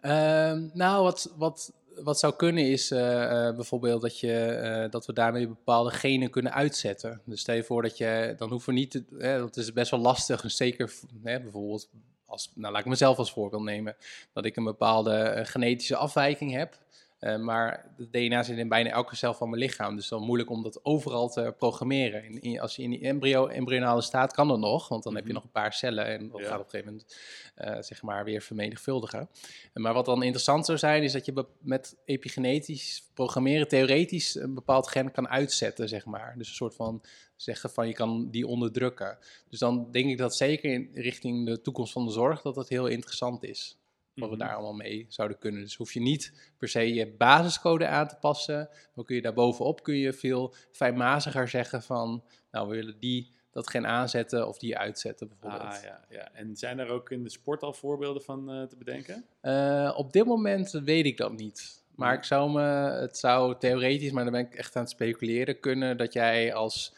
Ehm, 0.00 0.68
nou, 0.72 1.02
wat, 1.02 1.34
wat, 1.36 1.72
wat 2.02 2.18
zou 2.18 2.34
kunnen 2.36 2.70
is 2.70 2.90
eh, 2.90 3.46
eh, 3.48 3.54
bijvoorbeeld 3.54 4.02
dat, 4.02 4.20
je, 4.20 4.44
eh, 4.44 4.90
dat 4.90 5.06
we 5.06 5.12
daarmee 5.12 5.48
bepaalde 5.48 5.90
genen 5.90 6.30
kunnen 6.30 6.52
uitzetten. 6.52 7.20
Dus 7.24 7.40
stel 7.40 7.54
je 7.54 7.62
voor 7.62 7.82
dat 7.82 7.96
je, 7.96 8.34
dan 8.38 8.50
hoeven 8.50 8.72
we 8.72 8.78
niet, 8.78 8.90
te, 8.90 9.04
dat 9.18 9.56
is 9.56 9.72
best 9.72 9.90
wel 9.90 10.00
lastig, 10.00 10.42
en 10.42 10.50
zeker 10.50 10.94
bijvoorbeeld, 11.22 11.88
als, 12.26 12.52
nou 12.54 12.72
laat 12.72 12.82
ik 12.82 12.88
mezelf 12.88 13.18
als 13.18 13.32
voorbeeld 13.32 13.62
nemen, 13.62 13.96
dat 14.32 14.44
ik 14.44 14.56
een 14.56 14.64
bepaalde 14.64 15.40
genetische 15.44 15.96
afwijking 15.96 16.52
heb. 16.52 16.78
Eh, 17.18 17.36
maar 17.36 17.92
het 17.96 18.12
DNA 18.12 18.42
zit 18.42 18.58
in 18.58 18.68
bijna 18.68 18.90
elke 18.90 19.16
cel 19.16 19.34
van 19.34 19.50
mijn 19.50 19.62
lichaam. 19.62 19.96
Dus 19.96 20.08
dan 20.08 20.22
moeilijk 20.22 20.50
om 20.50 20.62
dat 20.62 20.84
overal 20.84 21.28
te 21.28 21.54
programmeren. 21.58 22.24
In, 22.24 22.40
in- 22.42 22.60
als 22.60 22.76
je 22.76 22.82
in 22.82 22.90
die 22.90 23.00
embryo, 23.00 23.46
embryonale 23.46 24.00
staat 24.02 24.32
kan 24.32 24.48
dat 24.48 24.58
nog, 24.58 24.88
want 24.88 25.02
dan 25.02 25.14
heb 25.14 25.22
je 25.26 25.28
Mhm. 25.32 25.36
nog 25.38 25.44
een 25.44 25.60
paar 25.62 25.72
cellen 25.72 26.06
en 26.06 26.28
dat 26.28 26.40
Ja. 26.40 26.46
gaat 26.46 26.58
op 26.58 26.64
een 26.64 26.70
gegeven 26.70 26.92
moment 26.92 27.16
eh, 27.54 27.76
zeg 27.82 28.02
maar 28.02 28.24
weer 28.24 28.40
vermenigvuldigen. 28.42 29.28
Maar 29.74 29.94
wat 29.94 30.04
dan 30.04 30.22
interessant 30.22 30.66
zou 30.66 30.78
zijn, 30.78 31.02
is 31.02 31.12
dat 31.12 31.24
je 31.24 31.44
met 31.60 31.96
epigenetisch 32.04 33.10
programmeren 33.14 33.68
theoretisch 33.68 34.34
een 34.34 34.54
bepaald 34.54 34.88
gen 34.88 35.10
kan 35.10 35.28
uitzetten, 35.28 35.88
zeg 35.88 36.04
maar. 36.04 36.34
Dus 36.36 36.48
een 36.48 36.54
soort 36.54 36.74
van 36.74 37.02
zeggen 37.36 37.70
van 37.70 37.86
je 37.86 37.94
kan 37.94 38.30
die 38.30 38.46
onderdrukken. 38.46 39.18
Dus 39.48 39.58
dan 39.58 39.90
denk 39.90 40.10
ik 40.10 40.18
dat 40.18 40.36
zeker 40.36 40.72
in 40.72 40.90
richting 40.94 41.46
de 41.46 41.60
toekomst 41.60 41.92
van 41.92 42.04
de 42.04 42.12
zorg 42.12 42.42
dat 42.42 42.54
dat 42.54 42.68
heel 42.68 42.86
interessant 42.86 43.44
is. 43.44 43.76
Wat 44.18 44.28
we 44.28 44.36
Mhm. 44.36 44.44
daar 44.44 44.54
allemaal 44.54 44.74
mee 44.74 45.06
zouden 45.08 45.38
kunnen. 45.38 45.60
Dus 45.62 45.74
hoef 45.76 45.92
je 45.92 46.00
niet 46.00 46.52
per 46.58 46.68
se 46.68 46.94
je 46.94 47.06
basiscode 47.06 47.86
aan 47.86 48.08
te 48.08 48.16
passen. 48.20 48.68
Dan 48.94 49.04
kun 49.04 49.14
je 49.16 49.22
daarbovenop 49.22 49.82
kun 49.82 49.96
je 49.96 50.12
veel 50.12 50.54
fijnmaziger 50.72 51.48
zeggen 51.48 51.82
van, 51.82 52.24
nou 52.50 52.68
we 52.68 52.74
willen 52.74 52.98
die 52.98 53.36
dat 53.50 53.70
gen 53.70 53.86
aanzetten 53.86 54.48
of 54.48 54.58
die 54.58 54.78
uitzetten 54.78 55.28
bijvoorbeeld. 55.28 55.74
Ah, 55.76 55.82
ja, 55.82 56.04
ja. 56.08 56.28
En 56.32 56.56
zijn 56.56 56.78
er 56.78 56.88
ook 56.88 57.10
in 57.10 57.22
de 57.22 57.30
sport 57.30 57.62
al 57.62 57.72
voorbeelden 57.72 58.22
van 58.22 58.50
eh, 58.50 58.62
te 58.62 58.76
bedenken? 58.76 59.24
Eh, 59.40 59.94
op 59.96 60.12
dit 60.12 60.24
moment 60.24 60.70
weet 60.70 61.04
ik 61.06 61.16
dat 61.16 61.32
niet. 61.36 61.82
Maar 61.94 62.14
ik 62.14 62.24
zou 62.24 62.50
me, 62.52 62.62
het 63.00 63.16
zou 63.16 63.58
theoretisch, 63.58 64.10
maar 64.10 64.22
dan 64.24 64.32
ben 64.32 64.46
ik 64.46 64.54
echt 64.54 64.76
aan 64.76 64.82
het 64.82 64.90
speculeren, 64.90 65.60
kunnen 65.60 65.96
dat 65.96 66.12
jij 66.12 66.54
als, 66.54 66.94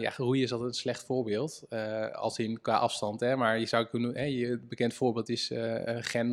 ja, 0.00 0.12
roeien 0.16 0.42
is 0.42 0.52
altijd 0.52 0.70
een 0.70 0.76
slecht 0.76 1.04
voorbeeld, 1.04 1.62
eh, 1.68 2.10
als 2.10 2.38
in 2.38 2.60
qua 2.60 2.76
afstand, 2.76 3.20
hè, 3.20 3.36
maar 3.36 3.58
je 3.58 3.66
zou 3.66 3.86
kunnen, 3.86 4.16
hè, 4.16 4.22
je 4.24 4.58
bekend 4.58 4.94
voorbeeld 4.94 5.28
is 5.28 5.50
eh, 5.50 5.84
een 5.84 6.02
gen 6.02 6.30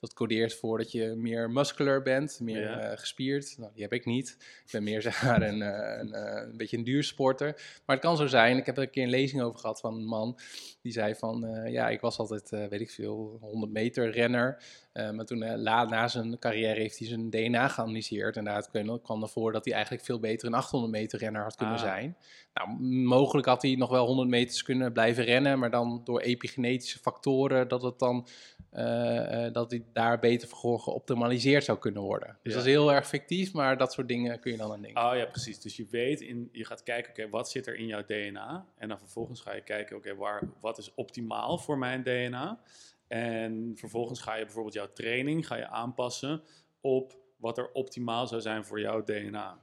dat 0.00 0.12
codeert 0.14 0.54
voor 0.54 0.78
dat 0.78 0.92
je 0.92 1.14
meer 1.16 1.50
muscular 1.50 2.02
bent, 2.02 2.38
meer 2.40 2.60
Ja. 2.60 2.80
eh, 2.80 2.98
gespierd. 2.98 3.54
Nou, 3.58 3.70
die 3.74 3.82
heb 3.82 3.92
ik 3.92 4.04
niet. 4.04 4.36
Ik 4.66 4.72
ben 4.72 4.82
meer 4.82 5.02
zeg 5.08 5.22
maar 5.24 5.42
een, 5.42 5.62
eh, 5.62 5.98
een, 6.00 6.12
eh, 6.12 6.42
een 6.50 6.56
beetje 6.56 6.76
een 6.76 6.84
duursporter. 6.84 7.52
Maar 7.86 7.96
het 7.96 8.04
kan 8.04 8.16
zo 8.16 8.26
zijn, 8.26 8.56
ik 8.56 8.66
heb 8.66 8.76
er 8.76 8.82
een 8.82 8.90
keer 8.90 9.02
een 9.02 9.10
lezing 9.10 9.42
over 9.42 9.58
gehad 9.60 9.80
van 9.80 9.94
een 9.94 10.04
man, 10.06 10.38
die 10.82 10.92
zei 10.92 11.14
van, 11.14 11.46
eh, 11.46 11.72
ja, 11.72 11.88
ik 11.88 12.00
was 12.00 12.18
altijd, 12.18 12.52
eh, 12.52 12.66
weet 12.66 12.80
ik 12.80 12.90
veel, 12.90 13.38
100 13.40 13.72
meter 13.72 14.10
renner. 14.10 14.62
Eh, 14.96 15.10
maar 15.10 15.24
toen, 15.24 15.42
eh, 15.42 15.56
la, 15.56 15.84
na 15.84 16.08
zijn 16.08 16.38
carrière, 16.38 16.80
heeft 16.80 16.98
hij 16.98 17.08
zijn 17.08 17.30
DNA 17.30 17.68
geanalyseerd. 17.68 18.36
En 18.36 18.44
daaruit 18.44 18.70
kwam, 19.02 19.22
ervoor 19.22 19.52
dat 19.52 19.64
hij 19.64 19.74
eigenlijk 19.74 20.04
veel 20.04 20.18
beter 20.20 20.46
een 20.48 20.54
800 20.54 20.92
meter 20.92 21.18
renner 21.18 21.42
had 21.42 21.56
kunnen 21.56 21.74
Ah. 21.74 21.80
zijn. 21.80 22.16
Nou, 22.54 22.70
mogelijk 23.04 23.46
had 23.46 23.62
hij 23.62 23.74
nog 23.74 23.90
wel 23.90 24.06
100 24.06 24.28
meters 24.28 24.62
kunnen 24.62 24.92
blijven 24.92 25.24
rennen, 25.24 25.58
maar 25.58 25.70
dan 25.70 26.00
door 26.04 26.20
epigenetische 26.20 26.98
factoren 26.98 27.68
dat 27.68 27.82
het 27.82 27.98
dan 27.98 28.26
eh, 28.70 29.52
dat 29.52 29.70
hij 29.70 29.84
daar 29.92 30.18
beter 30.18 30.48
voor 30.48 30.80
geoptimaliseerd 30.80 31.64
zou 31.64 31.78
kunnen 31.78 32.02
worden. 32.02 32.28
Dus 32.42 32.52
Ja. 32.52 32.58
dat 32.58 32.66
is 32.68 32.72
heel 32.72 32.92
erg 32.92 33.08
fictief, 33.08 33.52
maar 33.52 33.76
dat 33.76 33.92
soort 33.92 34.08
dingen 34.08 34.40
kun 34.40 34.50
je 34.52 34.56
dan 34.58 34.72
aan 34.72 34.82
denken. 34.82 35.04
Oh 35.10 35.16
ja, 35.16 35.24
precies. 35.24 35.60
Dus 35.60 35.76
je 35.76 35.86
weet, 35.90 36.20
in, 36.20 36.48
je 36.52 36.64
gaat 36.64 36.82
kijken, 36.82 37.10
oké, 37.10 37.28
wat 37.28 37.50
zit 37.50 37.66
er 37.66 37.74
in 37.76 37.86
jouw 37.86 38.04
DNA? 38.06 38.66
En 38.78 38.88
dan 38.88 38.98
vervolgens 38.98 39.40
ga 39.40 39.54
je 39.54 39.60
kijken, 39.62 39.96
oké, 39.96 40.14
waar 40.14 40.42
wat 40.60 40.78
is 40.78 40.94
optimaal 40.94 41.58
voor 41.58 41.78
mijn 41.78 42.02
DNA? 42.02 42.60
En 43.08 43.72
vervolgens 43.76 44.20
ga 44.20 44.34
je 44.34 44.44
bijvoorbeeld 44.44 44.74
jouw 44.74 44.92
training 44.92 45.46
ga 45.46 45.56
je 45.56 45.68
aanpassen 45.68 46.42
op 46.80 47.16
wat 47.36 47.58
er 47.58 47.70
optimaal 47.72 48.26
zou 48.26 48.40
zijn 48.40 48.64
voor 48.64 48.80
jouw 48.80 49.02
DNA. 49.04 49.58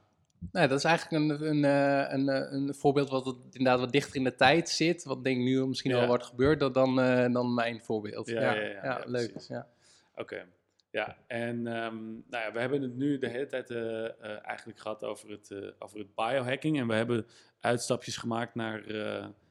Nou, 0.52 0.68
dat 0.68 0.78
is 0.78 0.84
eigenlijk 0.84 1.22
een, 1.22 1.46
een, 1.48 1.64
eh, 1.64 2.12
een, 2.12 2.28
eh, 2.28 2.52
een 2.52 2.74
voorbeeld 2.74 3.08
wat 3.10 3.26
het 3.26 3.36
inderdaad 3.50 3.80
wat 3.80 3.92
dichter 3.92 4.16
in 4.16 4.24
de 4.24 4.34
tijd 4.34 4.68
zit. 4.68 5.04
Wat 5.04 5.24
denk 5.24 5.36
ik 5.38 5.44
nu 5.44 5.66
misschien 5.66 5.90
Ja. 5.90 5.96
wel 5.98 6.06
wordt 6.06 6.24
gebeurd 6.24 6.60
dan, 6.60 6.72
dan, 6.72 7.00
eh, 7.00 7.32
dan 7.32 7.54
mijn 7.54 7.80
voorbeeld. 7.82 8.26
Ja, 8.28 8.40
Ja, 8.40 8.52
ja, 8.60 8.84
ja, 8.84 9.02
leuk. 9.06 9.34
Oké, 10.14 10.46
ja. 10.90 11.16
En 11.26 11.66
ehm, 11.66 12.04
nou 12.12 12.44
ja, 12.44 12.52
we 12.52 12.60
hebben 12.60 12.82
het 12.82 12.94
nu 12.96 13.18
de 13.18 13.28
hele 13.28 13.46
tijd 13.46 13.70
eigenlijk 14.42 14.78
gehad 14.78 15.04
over 15.04 15.30
het, 15.30 15.54
over 15.78 15.98
het 15.98 16.14
biohacking. 16.14 16.78
En 16.78 16.86
we 16.86 16.94
hebben 16.94 17.26
uitstapjes 17.60 18.16
gemaakt 18.16 18.54
naar, 18.54 18.84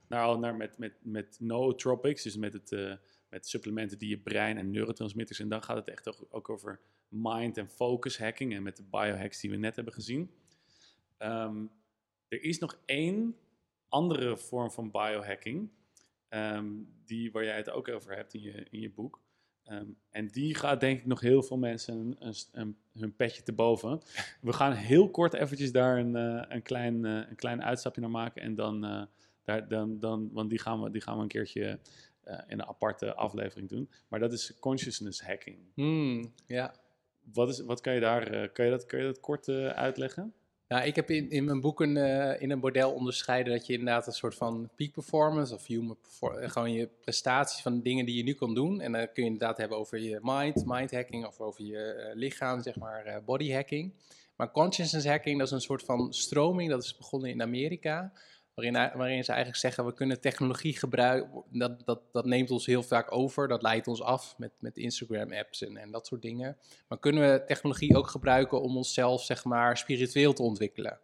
naar, 0.08 0.24
al- 0.24 0.40
naar 0.40 0.56
met, 0.56 0.78
met, 0.78 0.94
met 1.02 1.38
nootropics, 1.40 2.24
dus 2.24 2.38
met, 2.38 2.54
het, 2.54 2.98
met 3.34 3.48
supplementen 3.48 3.98
die 3.98 4.10
je 4.10 4.18
brein 4.18 4.58
en 4.58 4.72
neurotransmitters. 4.72 5.40
En 5.40 5.50
dan 5.50 5.64
gaat 5.64 5.76
het 5.76 5.90
echt 5.90 6.32
ook, 6.32 6.50
over 6.50 6.80
mind- 7.08 7.58
en 7.58 7.70
focus 7.70 8.18
hacking 8.18 8.54
en 8.54 8.64
met 8.64 8.78
de 8.78 8.84
biohacks 8.84 9.40
die 9.40 9.50
we 9.50 9.56
net 9.56 9.76
hebben 9.76 9.94
gezien. 9.94 10.32
Ehm, 11.18 11.66
er 12.28 12.44
is 12.44 12.60
nog 12.60 12.80
één 12.86 13.36
andere 13.88 14.38
vorm 14.38 14.72
van 14.72 14.92
biohacking, 14.92 15.70
ehm, 16.28 16.72
die, 17.06 17.32
waar 17.32 17.44
jij 17.44 17.56
het 17.56 17.70
ook 17.70 17.88
over 17.88 18.16
hebt 18.16 18.34
in 18.34 18.42
je, 18.42 18.68
in 18.70 18.80
je 18.80 18.90
boek. 18.90 19.22
Ehm, 19.64 19.88
en 20.10 20.28
die 20.28 20.56
gaat 20.56 20.80
denk 20.80 21.00
ik 21.00 21.06
nog 21.06 21.20
heel 21.20 21.44
veel 21.44 21.58
mensen 21.58 22.16
een, 22.20 22.36
een, 22.52 22.78
hun 22.94 23.16
petje 23.16 23.44
te 23.44 23.54
boven. 23.54 24.02
We 24.42 24.54
gaan 24.54 24.74
heel 24.74 25.10
kort 25.10 25.34
eventjes 25.34 25.72
daar 25.72 25.98
een, 25.98 26.16
eh, 26.16 26.62
klein, 26.64 27.06
eh, 27.06 27.30
een 27.30 27.36
klein 27.36 27.64
uitstapje 27.64 28.02
naar 28.02 28.10
maken. 28.10 28.42
En 28.42 28.56
dan, 28.56 28.86
eh, 28.86 29.04
daar, 29.44 29.68
dan, 29.68 30.00
dan 30.00 30.30
want 30.32 30.50
die 30.50 30.60
gaan 30.60 30.82
we, 30.82 30.92
die 30.92 31.02
gaan 31.02 31.16
we 31.16 31.22
een 31.22 31.28
keertje 31.28 31.80
eh, 32.24 32.40
in 32.48 32.60
een 32.60 32.68
aparte 32.68 33.14
aflevering 33.14 33.70
doen. 33.70 33.90
Maar 34.08 34.20
dat 34.20 34.34
is 34.34 34.54
consciousness 34.60 35.22
hacking. 35.22 35.58
Hmm, 35.74 36.34
ja. 36.46 36.74
Wat, 37.34 37.50
is, 37.50 37.60
wat 37.60 37.82
kan 37.82 37.94
je 37.94 38.00
daar, 38.00 38.28
eh, 38.28 38.50
kan, 38.54 38.66
je 38.66 38.72
dat, 38.72 38.86
kan 38.86 39.00
je 39.00 39.06
dat 39.06 39.20
kort 39.20 39.48
eh, 39.48 39.68
uitleggen? 39.68 40.34
Nou, 40.68 40.86
ik 40.86 40.96
heb 40.96 41.10
in, 41.10 41.30
in 41.30 41.46
mijn 41.46 41.62
boeken 41.62 41.98
eh, 41.98 42.42
in 42.42 42.52
een 42.52 42.60
model 42.60 42.92
onderscheiden 42.92 43.54
dat 43.54 43.66
je 43.66 43.74
inderdaad 43.74 44.08
een 44.08 44.14
soort 44.14 44.36
van 44.36 44.70
peak 44.76 44.92
performance 44.92 45.54
of 45.54 45.66
human 45.66 45.98
performance, 46.02 46.50
gewoon 46.50 46.72
je 46.72 46.90
prestaties 47.02 47.62
van 47.62 47.82
dingen 47.82 48.06
die 48.06 48.18
je 48.18 48.24
nu 48.24 48.34
kan 48.34 48.54
doen. 48.54 48.82
En 48.82 48.92
dan 48.92 49.02
kun 49.14 49.24
je 49.24 49.30
inderdaad 49.30 49.58
hebben 49.58 49.78
over 49.78 50.00
je 50.00 50.20
mind, 50.22 50.64
mind 50.66 50.92
hacking 50.92 51.26
of 51.26 51.40
over 51.40 51.64
je 51.64 52.12
lichaam, 52.14 52.62
zeg 52.62 52.76
maar 52.76 53.22
body 53.26 53.52
hacking. 53.52 53.94
Maar 54.36 54.52
consciousness 54.52 55.06
hacking, 55.06 55.38
dat 55.38 55.48
is 55.48 55.54
een 55.54 55.62
soort 55.62 55.84
van 55.84 56.14
stroming, 56.14 56.70
dat 56.70 56.84
is 56.84 56.98
begonnen 56.98 57.30
in 57.30 57.42
Amerika. 57.42 58.14
Waarin, 58.56 59.24
ze 59.24 59.32
eigenlijk 59.32 59.56
zeggen, 59.56 59.86
we 59.86 59.94
kunnen 59.94 60.22
technologie 60.22 60.78
gebruiken, 60.78 61.44
dat, 61.50 61.86
dat, 61.86 62.02
dat 62.12 62.26
neemt 62.26 62.52
ons 62.52 62.66
heel 62.66 62.84
vaak 62.84 63.16
over, 63.16 63.48
dat 63.48 63.62
leidt 63.62 63.88
ons 63.88 64.02
af 64.02 64.38
met, 64.38 64.52
met 64.60 64.78
Instagram-apps 64.78 65.62
en, 65.62 65.78
en 65.78 65.92
dat 65.92 66.08
soort 66.08 66.22
dingen. 66.22 66.58
Maar 66.88 67.00
kunnen 67.00 67.32
we 67.32 67.44
technologie 67.46 67.98
ook 67.98 68.08
gebruiken 68.08 68.62
om 68.62 68.78
onszelf, 68.78 69.24
zeg 69.24 69.44
maar, 69.44 69.78
spiritueel 69.78 70.34
te 70.34 70.44
ontwikkelen? 70.44 71.00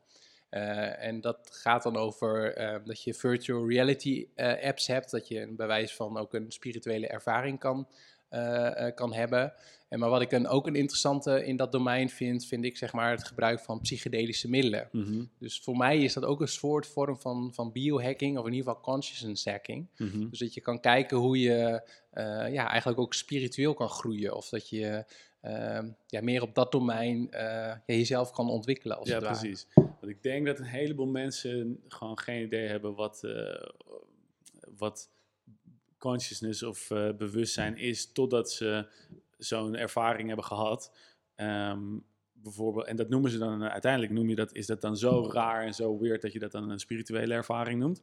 Uh, 0.51 1.03
en 1.03 1.21
dat 1.21 1.49
gaat 1.51 1.83
dan 1.83 1.97
over 1.97 2.59
uh, 2.59 2.75
dat 2.85 3.03
je 3.03 3.13
virtual 3.13 3.69
reality 3.69 4.27
uh, 4.35 4.63
apps 4.63 4.87
hebt, 4.87 5.11
dat 5.11 5.27
je 5.27 5.53
bij 5.55 5.67
wijze 5.67 5.95
van 5.95 6.17
ook 6.17 6.33
een 6.33 6.51
spirituele 6.51 7.07
ervaring 7.07 7.59
kan, 7.59 7.87
kan 8.95 9.13
hebben. 9.13 9.53
En 9.89 9.99
maar 9.99 10.09
wat 10.09 10.21
ik 10.21 10.31
een, 10.31 10.47
ook 10.47 10.67
een 10.67 10.75
interessante 10.75 11.45
in 11.45 11.55
dat 11.55 11.71
domein 11.71 12.09
vind, 12.09 12.45
vind 12.45 12.65
ik 12.65 12.77
zeg 12.77 12.93
maar 12.93 13.11
het 13.11 13.27
gebruik 13.27 13.59
van 13.59 13.79
psychedelische 13.79 14.49
middelen. 14.49 14.89
Mm 14.91 15.03
-hmm. 15.03 15.29
Dus 15.39 15.59
voor 15.59 15.77
mij 15.77 16.03
is 16.03 16.13
dat 16.13 16.25
ook 16.25 16.41
een 16.41 16.47
soort 16.47 16.87
vorm 16.87 17.19
van, 17.19 17.53
van 17.53 17.71
biohacking, 17.71 18.37
of 18.37 18.45
in 18.45 18.53
ieder 18.53 18.67
geval 18.67 18.83
consciousness 18.83 19.45
hacking. 19.45 19.87
Mm 19.97 20.09
-hmm. 20.09 20.29
Dus 20.29 20.39
dat 20.39 20.53
je 20.53 20.61
kan 20.61 20.79
kijken 20.79 21.17
hoe 21.17 21.39
je 21.39 21.81
ja, 22.51 22.69
eigenlijk 22.69 22.99
ook 22.99 23.13
spiritueel 23.13 23.73
kan 23.73 23.89
groeien, 23.89 24.35
of 24.35 24.49
dat 24.49 24.69
je 24.69 25.05
uh, 25.41 25.79
ja, 26.07 26.21
meer 26.21 26.41
op 26.41 26.55
dat 26.55 26.71
domein 26.71 27.27
uh, 27.31 27.39
ja, 27.39 27.83
jezelf 27.85 28.31
kan 28.31 28.49
ontwikkelen. 28.49 28.97
Als 28.97 29.09
ja, 29.09 29.19
precies. 29.19 29.67
Want 29.73 30.07
ik 30.07 30.23
denk 30.23 30.45
dat 30.45 30.59
een 30.59 30.65
heleboel 30.65 31.07
mensen 31.07 31.83
gewoon 31.87 32.19
geen 32.19 32.43
idee 32.43 32.67
hebben 32.67 32.95
wat, 32.95 33.21
uh, 33.25 33.61
wat 34.77 35.09
consciousness 35.97 36.63
of 36.63 36.87
bewustzijn 37.17 37.77
is, 37.77 38.11
totdat 38.11 38.51
ze 38.51 38.87
zo'n 39.39 39.75
ervaring 39.75 40.27
hebben 40.27 40.45
gehad. 40.45 40.95
Um, 41.35 42.05
bijvoorbeeld, 42.33 42.85
en 42.85 42.95
dat 42.95 43.09
noemen 43.09 43.31
ze 43.31 43.37
dan 43.37 43.63
uiteindelijk, 43.63 44.11
noem 44.11 44.29
je 44.29 44.35
dat, 44.35 44.53
is 44.53 44.65
dat 44.65 44.81
dan 44.81 44.97
zo 44.97 45.29
raar 45.31 45.65
en 45.65 45.73
zo 45.73 45.99
weird 45.99 46.21
dat 46.21 46.33
je 46.33 46.39
dat 46.39 46.51
dan 46.51 46.69
een 46.69 46.79
spirituele 46.79 47.33
ervaring 47.33 47.79
noemt. 47.79 48.01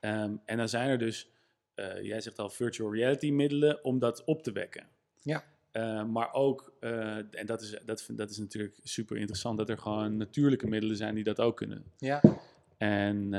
Um, 0.00 0.40
en 0.44 0.56
dan 0.56 0.68
zijn 0.68 0.88
er 0.88 0.98
dus, 0.98 1.30
uh, 1.74 2.02
jij 2.02 2.20
zegt 2.20 2.38
al, 2.38 2.50
virtual 2.50 2.94
reality 2.94 3.30
middelen 3.30 3.84
om 3.84 3.98
dat 3.98 4.24
op 4.24 4.42
te 4.42 4.52
wekken. 4.52 4.86
Ja. 5.20 5.44
Uh, 5.72 6.04
maar 6.04 6.32
ook, 6.32 6.72
uh, 6.80 7.16
en 7.16 7.46
dat 7.46 7.62
is, 7.62 7.78
dat, 7.84 8.08
dat 8.12 8.30
is 8.30 8.38
natuurlijk 8.38 8.78
super 8.82 9.16
interessant, 9.16 9.58
dat 9.58 9.68
er 9.68 9.78
gewoon 9.78 10.16
natuurlijke 10.16 10.66
middelen 10.66 10.96
zijn 10.96 11.14
die 11.14 11.24
dat 11.24 11.40
ook 11.40 11.56
kunnen. 11.56 11.84
Ja. 11.98 12.22
En, 12.76 13.34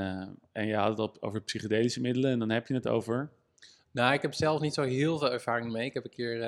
en 0.52 0.66
je 0.66 0.74
had 0.74 0.88
het 0.88 0.98
op, 0.98 1.16
over 1.20 1.42
psychedelische 1.42 2.00
middelen 2.00 2.30
en 2.30 2.38
dan 2.38 2.50
heb 2.50 2.66
je 2.66 2.74
het 2.74 2.88
over. 2.88 3.32
Nou, 3.92 4.14
ik 4.14 4.22
heb 4.22 4.34
zelf 4.34 4.60
niet 4.60 4.74
zo 4.74 4.82
heel 4.82 5.18
veel 5.18 5.32
ervaring 5.32 5.72
mee. 5.72 5.86
Ik 5.86 5.94
heb 5.94 6.04
een 6.04 6.10
keer 6.10 6.42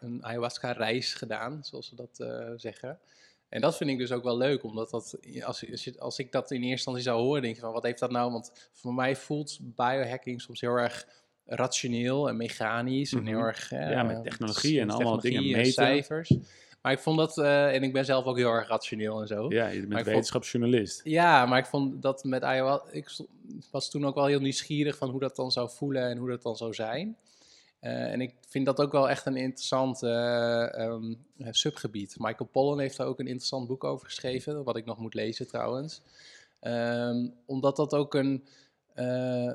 een 0.00 0.24
ayahuasca-reis 0.24 1.14
gedaan, 1.14 1.58
zoals 1.64 1.88
ze 1.88 1.94
dat 1.94 2.24
zeggen. 2.60 2.98
En 3.48 3.60
dat 3.60 3.76
vind 3.76 3.90
ik 3.90 3.98
dus 3.98 4.12
ook 4.12 4.22
wel 4.22 4.36
leuk, 4.36 4.62
omdat 4.64 4.90
dat, 4.90 5.18
als, 5.44 5.70
als, 5.70 5.84
je, 5.84 5.94
als 6.00 6.18
ik 6.18 6.32
dat 6.32 6.50
in 6.50 6.56
eerste 6.56 6.70
instantie 6.70 7.02
zou 7.02 7.20
horen, 7.20 7.42
denk 7.42 7.54
je 7.54 7.60
van 7.60 7.72
wat 7.72 7.82
heeft 7.82 7.98
dat 7.98 8.10
nou? 8.10 8.32
Want 8.32 8.68
voor 8.72 8.94
mij 8.94 9.16
voelt 9.16 9.58
biohacking 9.62 10.40
soms 10.40 10.60
heel 10.60 10.74
erg 10.76 11.06
rationeel 11.46 12.28
en 12.28 12.36
mechanisch 12.36 13.12
en 13.12 13.26
heel 13.26 13.38
Mhm. 13.38 13.46
erg... 13.46 13.72
eh, 13.72 13.90
Ja, 13.90 14.02
met 14.02 14.22
technologie 14.22 14.80
en 14.80 14.90
allemaal 14.90 15.20
dingen 15.20 15.42
en 15.42 15.50
meten. 15.50 15.72
cijfers. 15.72 16.34
Maar 16.82 16.92
ik 16.92 16.98
vond 16.98 17.18
dat, 17.18 17.38
eh, 17.38 17.74
en 17.74 17.82
ik 17.82 17.92
ben 17.92 18.04
zelf 18.04 18.24
ook 18.24 18.36
heel 18.36 18.50
erg 18.50 18.68
rationeel 18.68 19.20
en 19.20 19.26
zo. 19.26 19.46
Ja, 19.48 19.66
je 19.66 19.86
bent 19.86 20.04
wetenschapsjournalist. 20.04 21.00
Ja, 21.04 21.46
maar 21.46 21.58
ik 21.58 21.66
vond 21.66 22.02
dat 22.02 22.24
met 22.24 22.42
ayahuasca... 22.42 22.88
Ik 22.90 23.10
was 23.70 23.90
toen 23.90 24.06
ook 24.06 24.14
wel 24.14 24.26
heel 24.26 24.40
nieuwsgierig 24.40 24.96
van 24.96 25.10
hoe 25.10 25.20
dat 25.20 25.36
dan 25.36 25.50
zou 25.52 25.70
voelen 25.70 26.02
en 26.08 26.16
hoe 26.18 26.28
dat 26.28 26.42
dan 26.42 26.56
zou 26.56 26.74
zijn. 26.74 27.16
Eh, 27.80 28.12
en 28.12 28.20
ik 28.20 28.34
vind 28.48 28.66
dat 28.66 28.80
ook 28.80 28.92
wel 28.92 29.08
echt 29.08 29.26
een 29.26 29.36
interessant 29.36 30.02
eh, 30.02 30.74
ehm, 30.78 31.14
subgebied. 31.50 32.16
Michael 32.18 32.48
Pollan 32.52 32.78
heeft 32.80 32.96
daar 32.96 33.06
ook 33.06 33.18
een 33.20 33.26
interessant 33.26 33.66
boek 33.68 33.84
over 33.84 34.06
geschreven, 34.06 34.64
wat 34.64 34.76
ik 34.76 34.84
nog 34.84 34.98
moet 34.98 35.14
lezen 35.14 35.46
trouwens. 35.48 36.02
Ehm, 36.60 37.28
omdat 37.46 37.76
dat 37.76 37.94
ook 37.94 38.14
een... 38.14 38.44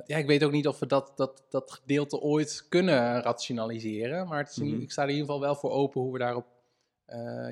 ja, 0.06 0.18
ik 0.18 0.26
weet 0.28 0.44
ook 0.44 0.52
niet 0.52 0.68
of 0.68 0.80
we 0.80 0.86
dat, 0.86 1.12
dat, 1.16 1.44
dat 1.50 1.72
gedeelte 1.72 2.20
ooit 2.20 2.66
kunnen 2.70 3.22
rationaliseren. 3.22 4.28
Maar 4.28 4.40
het 4.40 4.50
is 4.50 4.58
in- 4.58 4.68
Mhm. 4.74 4.82
ik 4.82 4.92
sta 4.92 5.02
er 5.02 5.08
in 5.10 5.14
ieder 5.16 5.28
geval 5.30 5.46
wel 5.46 5.56
voor 5.56 5.72
open 5.72 6.02
hoe 6.02 6.12
we 6.14 6.20
daarop 6.20 6.46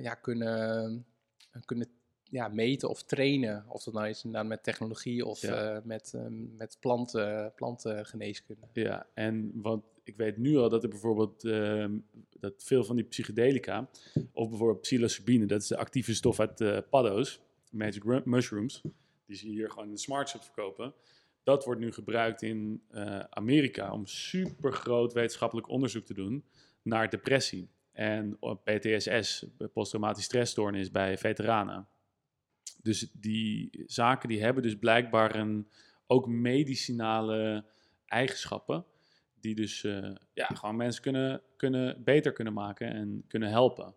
ja, 0.01 0.13
kunnen, 0.13 1.05
kunnen 1.65 1.87
ja, 2.23 2.47
meten 2.47 2.89
of 2.89 3.03
trainen. 3.03 3.65
Of 3.67 3.83
dat 3.83 3.93
nou 3.93 4.07
is 4.07 4.23
inderdaad 4.23 4.49
met 4.49 4.63
technologie 4.63 5.25
of 5.25 5.41
Ja. 5.41 5.75
eh, 5.75 5.83
met, 5.83 6.13
ehm, 6.15 6.55
met 6.55 6.77
planten, 6.79 7.53
plantengeneeskunde. 7.55 8.67
Ja, 8.73 9.07
en 9.13 9.51
want 9.61 9.83
ik 10.03 10.15
weet 10.17 10.37
nu 10.37 10.57
al 10.57 10.69
dat 10.69 10.83
er 10.83 10.89
bijvoorbeeld 10.89 11.43
ehm, 11.43 11.97
dat 12.39 12.63
veel 12.63 12.83
van 12.83 12.95
die 12.95 13.05
psychedelica, 13.05 13.89
of 14.31 14.49
bijvoorbeeld 14.49 14.81
psilocybine, 14.81 15.45
dat 15.45 15.61
is 15.61 15.67
de 15.67 15.77
actieve 15.77 16.15
stof 16.15 16.39
uit 16.39 16.61
eh 16.61 16.77
paddo's, 16.89 17.41
magic 17.71 18.25
mushrooms, 18.25 18.81
die 19.25 19.35
ze 19.35 19.47
hier 19.47 19.69
gewoon 19.69 19.85
in 19.85 19.91
de 19.93 19.99
smart 19.99 20.29
verkopen. 20.29 20.93
Dat 21.43 21.65
wordt 21.65 21.81
nu 21.81 21.91
gebruikt 21.91 22.41
in 22.41 22.83
eh, 22.89 23.19
Amerika 23.19 23.93
om 23.93 24.05
super 24.05 24.73
groot 24.73 25.13
wetenschappelijk 25.13 25.69
onderzoek 25.69 26.05
te 26.05 26.13
doen 26.13 26.43
naar 26.81 27.09
depressie 27.09 27.69
en 28.01 28.37
PTSS, 28.63 29.45
posttraumatisch 29.73 30.23
stressstoornis 30.23 30.91
bij 30.91 31.17
veteranen. 31.17 31.87
Dus 32.81 33.11
die 33.13 33.83
zaken 33.85 34.29
die 34.29 34.43
hebben 34.43 34.63
dus 34.63 34.75
blijkbaar 34.75 35.35
een, 35.35 35.67
ook 36.07 36.27
medicinale 36.27 37.65
eigenschappen. 38.05 38.85
Die 39.39 39.55
dus 39.55 39.83
eh, 39.83 40.11
ja, 40.33 40.45
gewoon 40.45 40.75
mensen 40.75 41.01
kunnen, 41.01 41.41
kunnen, 41.57 42.03
beter 42.03 42.31
kunnen 42.31 42.53
maken 42.53 42.93
en 42.93 43.23
kunnen 43.27 43.49
helpen. 43.49 43.95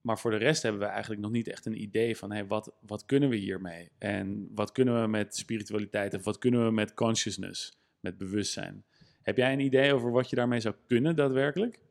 Maar 0.00 0.18
voor 0.18 0.30
de 0.30 0.36
rest 0.36 0.62
hebben 0.62 0.80
we 0.80 0.86
eigenlijk 0.86 1.22
nog 1.22 1.30
niet 1.30 1.48
echt 1.48 1.66
een 1.66 1.82
idee 1.82 2.16
van 2.16 2.32
hey, 2.32 2.46
wat, 2.46 2.72
wat 2.80 3.04
kunnen 3.06 3.28
we 3.28 3.36
hiermee? 3.36 3.90
En 3.98 4.50
wat 4.54 4.72
kunnen 4.72 5.02
we 5.02 5.08
met 5.08 5.36
spiritualiteit 5.36 6.14
of 6.14 6.24
wat 6.24 6.38
kunnen 6.38 6.64
we 6.64 6.70
met 6.70 6.94
consciousness, 6.94 7.78
met 8.00 8.18
bewustzijn? 8.18 8.84
Heb 9.22 9.36
jij 9.36 9.52
een 9.52 9.60
idee 9.60 9.94
over 9.94 10.10
wat 10.10 10.30
je 10.30 10.36
daarmee 10.36 10.60
zou 10.60 10.74
kunnen 10.86 11.16
daadwerkelijk? 11.16 11.84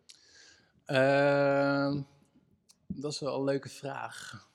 Ehm, 0.86 2.02
dat 2.88 3.12
is 3.12 3.20
wel 3.20 3.38
een 3.38 3.44
leuke 3.44 3.70
vraag. 3.70 4.48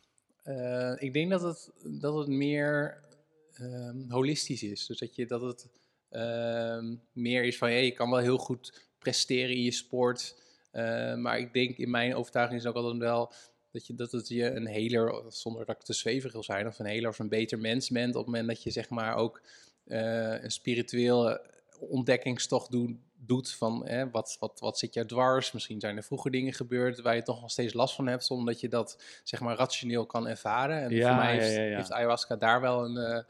Eh, 0.42 0.92
ik 0.98 1.12
denk 1.12 1.30
dat 1.30 1.42
het, 1.42 1.70
dat 2.00 2.14
het 2.14 2.28
meer 2.28 3.02
ehm, 3.54 4.10
holistisch 4.10 4.62
is. 4.62 4.86
Dus 4.86 4.98
dat, 4.98 5.16
je, 5.16 5.26
dat 5.26 5.40
het 5.40 5.68
ehm, 6.10 6.94
meer 7.12 7.44
is 7.44 7.58
van, 7.58 7.68
hey, 7.68 7.84
je 7.84 7.92
kan 7.92 8.10
wel 8.10 8.18
heel 8.18 8.38
goed 8.38 8.88
presteren 8.98 9.54
in 9.56 9.62
je 9.62 9.70
sport. 9.72 10.38
eh, 10.70 11.14
maar 11.14 11.38
ik 11.38 11.52
denk, 11.52 11.76
in 11.76 11.90
mijn 11.90 12.14
overtuiging 12.14 12.60
is 12.60 12.66
ook 12.66 12.74
altijd 12.74 12.96
wel 12.96 13.32
dat, 13.72 13.86
je, 13.86 13.94
dat 13.94 14.12
het 14.12 14.28
je 14.28 14.50
een 14.50 14.66
heler, 14.66 15.22
zonder 15.28 15.66
dat 15.66 15.76
ik 15.76 15.82
te 15.82 15.92
zweverig 15.92 16.32
wil 16.32 16.42
zijn, 16.42 16.66
of 16.66 16.78
een 16.78 16.86
heler 16.86 17.08
of 17.08 17.18
een 17.18 17.28
beter 17.28 17.58
mens 17.58 17.88
bent. 17.90 18.14
Op 18.14 18.16
het 18.16 18.26
moment 18.26 18.48
dat 18.48 18.62
je 18.62 18.70
zeg 18.70 18.88
maar 18.88 19.14
ook 19.16 19.42
eh, 19.84 20.42
een 20.42 20.50
spirituele 20.50 21.50
ontdekkingstocht 21.78 22.70
doet, 22.70 22.96
doet 23.26 23.54
van 23.54 23.86
hè, 23.86 24.10
wat, 24.10 24.36
wat, 24.40 24.60
wat 24.60 24.78
zit 24.78 24.94
jou 24.94 25.06
dwars. 25.06 25.52
Misschien 25.52 25.80
zijn 25.80 25.96
er 25.96 26.02
vroeger 26.02 26.30
dingen 26.30 26.52
gebeurd 26.52 27.00
waar 27.00 27.14
je 27.14 27.22
toch 27.22 27.40
nog 27.40 27.50
steeds 27.50 27.72
last 27.72 27.94
van 27.94 28.06
hebt, 28.06 28.30
omdat 28.30 28.60
je 28.60 28.68
dat 28.68 29.02
zeg 29.24 29.40
maar 29.40 29.56
rationeel 29.56 30.06
kan 30.06 30.28
ervaren. 30.28 30.82
En 30.82 30.90
Ja, 30.90 31.08
voor 31.08 31.24
mij 31.24 31.38
heeft, 31.38 31.54
ja, 31.54 31.62
ja. 31.62 31.76
heeft 31.76 31.92
ayahuasca 31.92 32.36
daar 32.36 32.60
wel 32.60 32.84
een, 32.84 32.96
eh, 32.96 33.22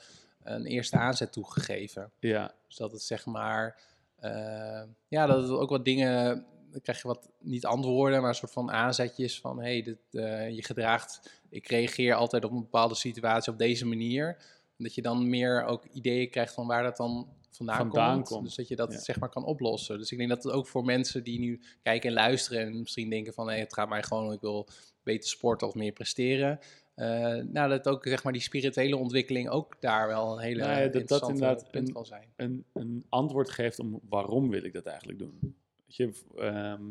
een 0.42 0.66
eerste 0.66 0.96
aanzet 0.96 1.32
toe 1.32 1.50
gegeven. 1.50 2.10
Ja, 2.18 2.54
Dus 2.66 2.76
dat 2.76 2.92
het 2.92 3.02
zeg 3.02 3.26
maar, 3.26 3.80
eh, 4.16 4.82
ja, 5.08 5.26
dat 5.26 5.42
het 5.42 5.50
ook 5.50 5.70
wat 5.70 5.84
dingen, 5.84 6.46
dan 6.70 6.80
krijg 6.80 7.02
je 7.02 7.08
wat, 7.08 7.30
niet 7.38 7.66
antwoorden, 7.66 8.20
maar 8.20 8.28
een 8.28 8.34
soort 8.34 8.52
van 8.52 8.70
aanzetjes 8.70 9.40
van, 9.40 9.56
hé, 9.62 9.72
hey, 9.72 9.82
dit, 9.82 9.98
eh, 10.10 10.50
je 10.50 10.64
gedraagt, 10.64 11.40
ik 11.48 11.68
reageer 11.68 12.14
altijd 12.14 12.44
op 12.44 12.50
een 12.50 12.60
bepaalde 12.60 12.94
situatie 12.94 13.52
op 13.52 13.58
deze 13.58 13.86
manier. 13.86 14.42
Dat 14.76 14.94
je 14.94 15.02
dan 15.02 15.28
meer 15.28 15.64
ook 15.64 15.84
ideeën 15.84 16.30
krijgt 16.30 16.54
van 16.54 16.66
waar 16.66 16.82
dat 16.82 16.96
dan 16.96 17.28
vandaan, 17.50 17.76
Vandaan 17.76 18.14
komt. 18.14 18.28
komt, 18.28 18.44
Dus 18.44 18.54
dat 18.54 18.68
je 18.68 18.76
dat 18.76 18.92
ja. 18.92 18.98
zeg 18.98 19.20
maar 19.20 19.28
kan 19.28 19.44
oplossen. 19.44 19.98
Dus 19.98 20.12
ik 20.12 20.18
denk 20.18 20.30
dat 20.30 20.42
het 20.44 20.52
ook 20.52 20.66
voor 20.66 20.84
mensen 20.84 21.24
die 21.24 21.38
nu 21.40 21.60
kijken 21.82 22.08
en 22.08 22.14
luisteren 22.14 22.60
en 22.66 22.78
misschien 22.80 23.10
denken 23.10 23.32
van, 23.32 23.50
hé, 23.50 23.58
het 23.58 23.74
gaat 23.74 23.88
mij 23.88 24.02
gewoon, 24.02 24.32
ik 24.32 24.40
wil 24.40 24.66
beter 25.02 25.28
sporten 25.28 25.66
of 25.66 25.74
meer 25.74 25.92
presteren. 25.92 26.58
Eh, 26.94 27.06
nou, 27.36 27.68
dat 27.68 27.88
ook 27.88 28.06
zeg 28.06 28.22
maar 28.24 28.32
die 28.32 28.42
spirituele 28.42 28.96
ontwikkeling 28.96 29.48
ook 29.48 29.76
daar 29.80 30.06
wel 30.08 30.32
een 30.32 30.42
hele 30.44 30.58
Nou 30.60 30.70
ja, 30.72 30.76
dat- 30.82 30.92
dat 30.92 31.00
interessante 31.00 31.34
inderdaad 31.44 31.70
punt 31.70 31.92
kan 31.92 32.06
zijn. 32.06 32.28
een, 32.36 32.64
een 32.72 33.04
antwoord 33.08 33.50
geeft 33.50 33.78
om 33.78 34.00
waarom 34.08 34.50
wil 34.50 34.64
ik 34.64 34.72
dat 34.72 34.86
eigenlijk 34.86 35.18
doen. 35.18 35.38
Weet 35.86 35.96
je, 35.96 36.10
ehm, 36.36 36.82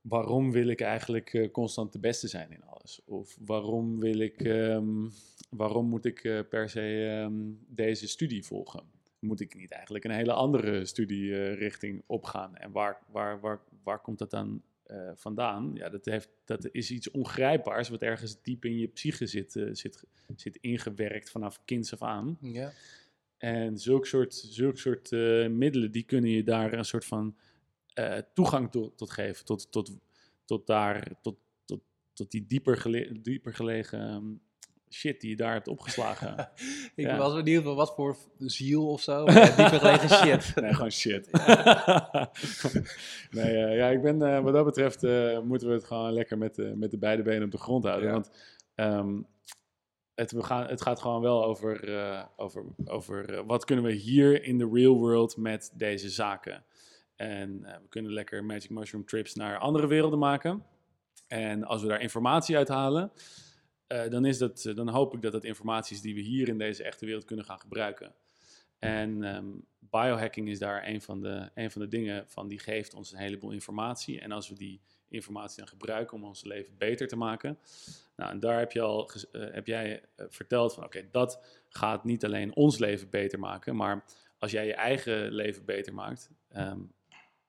waarom 0.00 0.50
wil 0.52 0.68
ik 0.68 0.80
eigenlijk 0.80 1.34
eh, 1.34 1.50
constant 1.50 1.92
de 1.92 1.98
beste 1.98 2.28
zijn 2.28 2.50
in 2.52 2.64
alles? 2.64 3.00
Of 3.04 3.36
waarom 3.44 3.98
wil 3.98 4.18
ik, 4.18 4.40
ehm, 4.40 5.06
waarom 5.50 5.86
moet 5.88 6.04
ik 6.04 6.24
eh, 6.24 6.40
per 6.50 6.70
se 6.70 7.08
ehm, 7.22 7.34
deze 7.68 8.08
studie 8.08 8.44
volgen? 8.44 8.82
Moet 9.18 9.40
ik 9.40 9.54
niet 9.54 9.70
eigenlijk 9.70 10.04
een 10.04 10.10
hele 10.10 10.32
andere 10.32 10.84
studierichting 10.84 12.02
opgaan? 12.06 12.56
En 12.56 12.72
waar, 12.72 12.98
waar, 13.10 13.40
waar, 13.40 13.60
waar 13.82 14.00
komt 14.00 14.18
dat 14.18 14.30
dan 14.30 14.62
eh, 14.82 15.10
vandaan? 15.14 15.74
Ja, 15.74 15.88
dat, 15.88 16.04
heeft, 16.04 16.28
dat 16.44 16.68
is 16.72 16.90
iets 16.90 17.10
ongrijpbaars 17.10 17.88
wat 17.88 18.02
ergens 18.02 18.42
diep 18.42 18.64
in 18.64 18.78
je 18.78 18.86
psyche 18.88 19.26
zit, 19.26 19.56
eh, 19.56 19.68
zit, 19.72 20.04
zit 20.36 20.56
ingewerkt 20.56 21.30
vanaf 21.30 21.64
kinds 21.64 21.92
af 21.92 22.02
aan. 22.02 22.38
Ja. 22.40 22.72
En 23.36 23.78
zulk 23.78 24.06
soort, 24.06 24.34
zulk 24.34 24.78
soort 24.78 25.12
eh, 25.12 25.48
middelen, 25.48 25.92
die 25.92 26.02
kunnen 26.04 26.30
je 26.30 26.44
daar 26.44 26.72
een 26.72 26.84
soort 26.84 27.04
van 27.04 27.36
eh, 27.92 28.18
toegang 28.34 28.70
tot, 28.70 28.98
tot 28.98 29.10
geven. 29.10 29.44
Tot, 29.44 29.72
tot, 29.72 29.96
tot 30.44 30.66
daar, 30.66 31.12
tot, 31.22 31.36
tot, 31.64 31.80
tot 32.12 32.30
die 32.30 32.46
dieper, 32.46 32.76
gele- 32.76 33.20
dieper 33.20 33.54
gelegen 33.54 34.00
ehm, 34.00 34.34
shit 34.90 35.20
die 35.20 35.30
je 35.30 35.36
daar 35.36 35.52
hebt 35.52 35.68
opgeslagen. 35.68 36.38
Ik 36.94 37.06
Ja. 37.06 37.16
was 37.16 37.34
benieuwd 37.34 37.64
van 37.64 37.74
wat 37.74 37.94
voor 37.94 38.16
ziel 38.38 38.88
of 38.88 39.00
zo. 39.00 39.24
Dieper 39.24 39.68
gelegen 39.68 40.08
shit. 40.26 40.52
nee, 40.54 40.74
gewoon 40.74 40.90
shit. 40.90 41.30
nee, 43.30 43.64
eh, 43.64 43.76
ja, 43.76 43.88
ik 43.88 44.02
ben, 44.02 44.22
eh, 44.22 44.40
wat 44.40 44.52
dat 44.52 44.64
betreft 44.64 45.04
eh, 45.04 45.40
moeten 45.40 45.68
we 45.68 45.74
het 45.74 45.84
gewoon 45.84 46.12
lekker 46.12 46.38
met, 46.38 46.54
de 46.54 46.72
met 46.76 46.90
de 46.90 46.98
beide 46.98 47.22
benen 47.22 47.44
op 47.44 47.50
de 47.50 47.58
grond 47.58 47.84
houden. 47.84 48.06
Ja. 48.08 48.12
Want 48.14 48.30
ehm, 48.74 49.20
het, 50.14 50.32
we 50.32 50.42
gaan, 50.42 50.66
het 50.66 50.82
gaat 50.82 51.00
gewoon 51.00 51.20
wel 51.22 51.44
over, 51.44 51.88
over, 52.36 52.64
over 52.84 53.44
wat 53.46 53.64
kunnen 53.64 53.84
we 53.84 53.92
hier 53.92 54.42
in 54.44 54.58
de 54.58 54.68
real 54.72 54.94
world 54.98 55.36
met 55.36 55.72
deze 55.74 56.08
zaken. 56.10 56.64
En 57.16 57.60
we 57.60 57.88
kunnen 57.88 58.12
lekker 58.12 58.44
Magic 58.44 58.70
Mushroom 58.70 59.04
trips 59.04 59.34
naar 59.34 59.58
andere 59.58 59.86
werelden 59.86 60.18
maken. 60.18 60.64
En 61.28 61.64
als 61.64 61.82
we 61.82 61.88
daar 61.88 62.00
informatie 62.00 62.56
uit 62.56 62.68
halen, 62.68 63.12
eh, 63.86 64.10
dan, 64.10 64.24
is 64.24 64.38
dat, 64.38 64.72
dan 64.74 64.88
hoop 64.88 65.14
ik 65.14 65.22
dat 65.22 65.32
dat 65.32 65.44
informatie 65.44 65.96
is 65.96 66.02
die 66.02 66.14
we 66.14 66.20
hier 66.20 66.48
in 66.48 66.58
deze 66.58 66.82
echte 66.82 67.06
wereld 67.06 67.24
kunnen 67.24 67.44
gaan 67.44 67.60
gebruiken. 67.60 68.14
En 68.78 69.22
ehm, 69.22 69.46
biohacking 69.78 70.48
is 70.48 70.58
daar 70.58 70.88
een 70.88 71.02
van, 71.02 71.20
de, 71.20 71.50
een 71.54 71.70
van 71.70 71.80
de 71.82 71.88
dingen 71.88 72.24
van, 72.28 72.48
die 72.48 72.58
geeft 72.58 72.94
ons 72.94 73.12
een 73.12 73.18
heleboel 73.18 73.50
informatie. 73.50 74.20
En 74.20 74.32
als 74.32 74.48
we 74.48 74.54
die 74.54 74.80
informatie 75.08 75.58
dan 75.58 75.68
gebruiken 75.68 76.16
om 76.16 76.24
ons 76.24 76.44
leven 76.44 76.74
beter 76.78 77.08
te 77.08 77.16
maken. 77.16 77.58
Nou, 78.16 78.30
en 78.30 78.40
daar 78.40 78.58
heb, 78.58 78.72
je 78.72 78.80
al, 78.80 79.10
eh, 79.10 79.42
heb 79.50 79.66
jij 79.66 80.02
eh, 80.16 80.26
verteld 80.28 80.74
van, 80.74 80.84
oké, 80.84 81.08
dat 81.10 81.62
gaat 81.68 82.04
niet 82.04 82.24
alleen 82.24 82.54
ons 82.54 82.78
leven 82.78 83.10
beter 83.10 83.38
maken, 83.38 83.76
maar 83.76 84.04
als 84.38 84.50
jij 84.50 84.66
je 84.66 84.74
eigen 84.74 85.30
leven 85.32 85.64
beter 85.64 85.94
maakt. 85.94 86.30
ehm, 86.48 86.80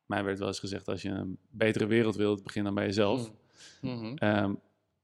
mij 0.06 0.24
werd 0.24 0.40
wel 0.40 0.48
eens 0.48 0.60
gezegd, 0.60 0.88
als 0.88 1.02
je 1.02 1.10
een 1.10 1.38
betere 1.50 1.86
wereld 1.86 2.16
wilt, 2.16 2.44
begin 2.44 2.64
dan 2.64 2.74
bij 2.74 2.86
jezelf. 2.86 3.32
Mhm. 3.82 4.16
Ehm, 4.16 4.54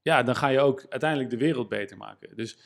ja, 0.04 0.22
dan 0.22 0.36
ga 0.36 0.48
je 0.48 0.60
ook 0.60 0.86
uiteindelijk 0.88 1.30
de 1.30 1.36
wereld 1.36 1.68
beter 1.68 1.96
maken. 1.96 2.36
Dus 2.36 2.58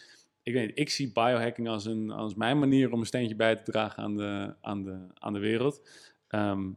ik 0.42 0.52
weet 0.52 0.70
ik 0.74 0.90
zie 0.90 1.12
biohacking 1.12 1.68
als, 1.68 1.84
een, 1.84 2.10
als 2.10 2.34
mijn 2.34 2.58
manier 2.58 2.92
om 2.92 3.00
een 3.00 3.06
steentje 3.06 3.36
bij 3.36 3.56
te 3.56 3.70
dragen 3.70 4.02
aan 4.02 4.16
de, 4.16 4.54
aan 4.60 4.82
de, 4.82 5.06
aan 5.14 5.32
de 5.32 5.38
wereld. 5.38 5.88
Ehm, 6.28 6.70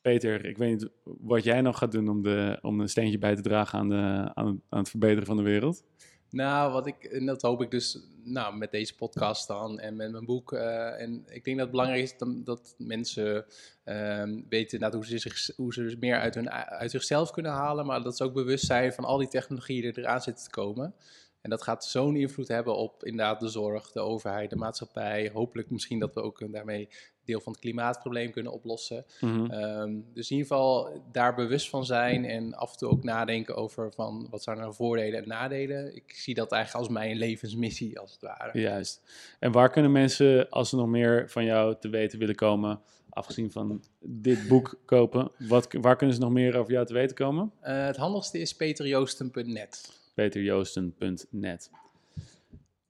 Peter, 0.00 0.44
ik 0.44 0.58
weet 0.58 0.70
niet 0.70 0.90
wat 1.02 1.44
jij 1.44 1.60
nog 1.60 1.78
gaat 1.78 1.92
doen 1.92 2.08
om, 2.08 2.22
de, 2.22 2.58
om 2.62 2.80
een 2.80 2.88
steentje 2.88 3.18
bij 3.18 3.34
te 3.36 3.42
dragen 3.42 3.78
aan, 3.78 3.88
de, 3.88 4.30
aan, 4.34 4.62
aan 4.68 4.78
het 4.78 4.90
verbeteren 4.90 5.26
van 5.26 5.36
de 5.36 5.42
wereld. 5.42 5.84
Nou, 6.30 6.72
wat 6.72 6.86
ik, 6.86 7.04
en 7.04 7.26
dat 7.26 7.42
hoop 7.42 7.62
ik 7.62 7.70
dus 7.70 7.98
nou, 8.22 8.56
met 8.56 8.70
deze 8.70 8.94
podcast 8.94 9.48
dan 9.48 9.78
en 9.80 9.96
met 9.96 10.10
mijn 10.10 10.24
boek. 10.24 10.52
eh, 10.52 11.00
en 11.00 11.24
ik 11.28 11.44
denk 11.44 11.56
dat 11.56 11.66
het 11.66 11.70
belangrijk 11.70 12.02
is 12.02 12.14
dat, 12.44 12.74
mensen 12.78 13.44
ehm, 13.84 14.40
weten 14.48 14.78
hoe 14.94 15.06
ze, 15.06 15.18
zich, 15.18 15.50
hoe 15.56 15.72
ze 15.72 15.82
dus 15.82 15.96
meer 15.96 16.20
uit, 16.20 16.34
hun, 16.34 16.50
uit 16.50 16.90
zichzelf 16.90 17.30
kunnen 17.30 17.52
halen. 17.52 17.86
Maar 17.86 18.02
dat 18.02 18.16
ze 18.16 18.24
ook 18.24 18.34
bewust 18.34 18.64
zijn 18.64 18.92
van 18.92 19.04
al 19.04 19.18
die 19.18 19.28
technologieën 19.28 19.82
die 19.82 19.98
eraan 19.98 20.22
zitten 20.22 20.44
te 20.44 20.50
komen. 20.50 20.94
En 21.40 21.50
dat 21.50 21.62
gaat 21.62 21.84
zo'n 21.84 22.16
invloed 22.16 22.48
hebben 22.48 22.76
op 22.76 23.04
inderdaad 23.04 23.40
de 23.40 23.48
zorg, 23.48 23.92
de 23.92 24.00
overheid, 24.00 24.50
de 24.50 24.56
maatschappij. 24.56 25.30
Hopelijk 25.32 25.70
misschien 25.70 25.98
dat 25.98 26.14
we 26.14 26.22
ook 26.22 26.52
daarmee 26.52 26.88
deel 27.28 27.40
van 27.40 27.52
het 27.52 27.60
klimaatprobleem 27.60 28.30
kunnen 28.30 28.52
oplossen. 28.52 29.04
Mhm. 29.20 29.50
Ehm, 29.50 29.94
dus 30.14 30.30
in 30.30 30.36
ieder 30.36 30.52
geval 30.52 31.02
daar 31.12 31.34
bewust 31.34 31.68
van 31.68 31.84
zijn 31.84 32.24
en 32.24 32.54
af 32.54 32.72
en 32.72 32.78
toe 32.78 32.88
ook 32.90 33.02
nadenken 33.02 33.56
over 33.56 33.92
van 33.92 34.26
wat 34.30 34.42
zijn 34.42 34.58
nou 34.58 34.74
voordelen 34.74 35.22
en 35.22 35.28
nadelen. 35.28 35.96
Ik 35.96 36.12
zie 36.12 36.34
dat 36.34 36.52
eigenlijk 36.52 36.84
als 36.84 36.94
mijn 36.94 37.16
levensmissie 37.16 37.98
als 37.98 38.12
het 38.12 38.20
ware. 38.20 38.60
Juist. 38.60 39.02
En 39.38 39.52
waar 39.52 39.70
kunnen 39.70 39.92
mensen, 39.92 40.48
als 40.50 40.68
ze 40.68 40.76
nog 40.76 40.88
meer 40.88 41.30
van 41.30 41.44
jou 41.44 41.76
te 41.80 41.88
weten 41.88 42.18
willen 42.18 42.34
komen, 42.34 42.80
afgezien 43.10 43.50
van 43.50 43.84
dit 44.00 44.48
boek 44.48 44.78
kopen, 44.84 45.30
wat, 45.38 45.72
waar 45.80 45.96
kunnen 45.96 46.16
ze 46.16 46.22
nog 46.22 46.32
meer 46.32 46.56
over 46.56 46.72
jou 46.72 46.86
te 46.86 46.92
weten 46.92 47.16
komen? 47.16 47.52
Eh, 47.60 47.86
het 47.86 47.96
handigste 47.96 48.38
is 48.38 48.54
peterjoosten.net. 48.56 49.97
peterjoosten.net. 50.18 51.70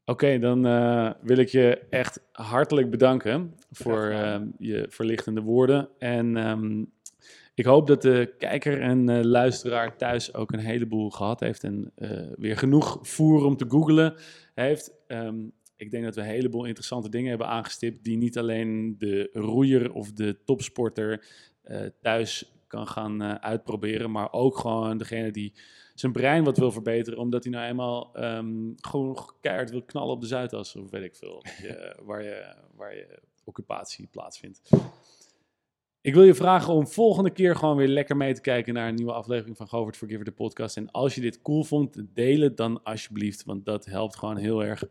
Oké, 0.04 0.38
dan 0.38 0.66
eh, 0.66 1.10
wil 1.20 1.36
ik 1.36 1.48
je 1.48 1.86
echt 1.90 2.20
hartelijk 2.32 2.90
bedanken 2.90 3.54
voor 3.70 4.08
eh, 4.08 4.40
je 4.58 4.86
verlichtende 4.88 5.40
woorden. 5.40 5.88
En 5.98 6.36
ehm, 6.36 6.84
ik 7.54 7.64
hoop 7.64 7.86
dat 7.86 8.02
de 8.02 8.34
kijker 8.38 8.80
en 8.80 9.08
eh, 9.08 9.22
luisteraar 9.24 9.96
thuis 9.96 10.34
ook 10.34 10.52
een 10.52 10.58
heleboel 10.58 11.10
gehad 11.10 11.40
heeft 11.40 11.64
en 11.64 11.92
weer 12.36 12.56
genoeg 12.56 12.98
voer 13.02 13.44
om 13.44 13.56
te 13.56 13.66
googlen 13.68 14.14
heeft. 14.54 14.92
Ehm, 15.06 15.38
ik 15.76 15.90
denk 15.90 16.04
dat 16.04 16.14
we 16.14 16.20
een 16.20 16.26
heleboel 16.26 16.64
interessante 16.64 17.08
dingen 17.08 17.28
hebben 17.28 17.48
aangestipt 17.48 18.04
die 18.04 18.16
niet 18.16 18.38
alleen 18.38 18.94
de 18.98 19.30
roeier 19.32 19.92
of 19.92 20.12
de 20.12 20.38
topsporter 20.44 21.26
thuis 22.00 22.52
kan 22.66 22.86
gaan 22.86 23.42
uitproberen, 23.42 24.10
maar 24.10 24.32
ook 24.32 24.58
gewoon 24.58 24.98
degene 24.98 25.30
die 25.30 25.52
zijn 26.00 26.12
brein 26.12 26.44
wat 26.44 26.58
wil 26.58 26.72
verbeteren, 26.72 27.18
omdat 27.18 27.44
hij 27.44 27.52
nou 27.52 27.66
eenmaal 27.66 28.14
ehm, 28.14 28.72
gewoon 28.76 29.18
keihard 29.40 29.70
wil 29.70 29.82
knallen 29.82 30.14
op 30.14 30.20
de 30.20 30.26
Zuidas, 30.26 30.76
of 30.76 30.90
weet 30.90 31.02
ik 31.02 31.16
veel, 31.16 31.44
je, 31.62 31.94
waar, 32.06 32.22
je, 32.22 32.54
waar 32.74 32.94
je 32.94 33.22
occupatie 33.44 34.06
plaatsvindt. 34.06 34.60
Ik 36.00 36.14
wil 36.14 36.22
je 36.22 36.34
vragen 36.34 36.72
om 36.72 36.86
volgende 36.86 37.30
keer 37.30 37.56
gewoon 37.56 37.76
weer 37.76 37.88
lekker 37.88 38.16
mee 38.16 38.34
te 38.34 38.40
kijken 38.40 38.74
naar 38.74 38.88
een 38.88 38.94
nieuwe 38.94 39.12
aflevering 39.12 39.56
van 39.56 39.68
Govert 39.68 39.96
Forgiver, 39.96 40.24
de 40.24 40.32
podcast. 40.32 40.76
En 40.76 40.90
als 40.90 41.14
je 41.14 41.20
dit 41.20 41.42
cool 41.42 41.64
vond, 41.64 42.02
deel 42.14 42.40
het 42.40 42.56
dan 42.56 42.82
alsjeblieft, 42.82 43.44
want 43.44 43.64
dat 43.64 43.84
helpt 43.84 44.16
gewoon 44.16 44.36
heel 44.36 44.64
erg 44.64 44.84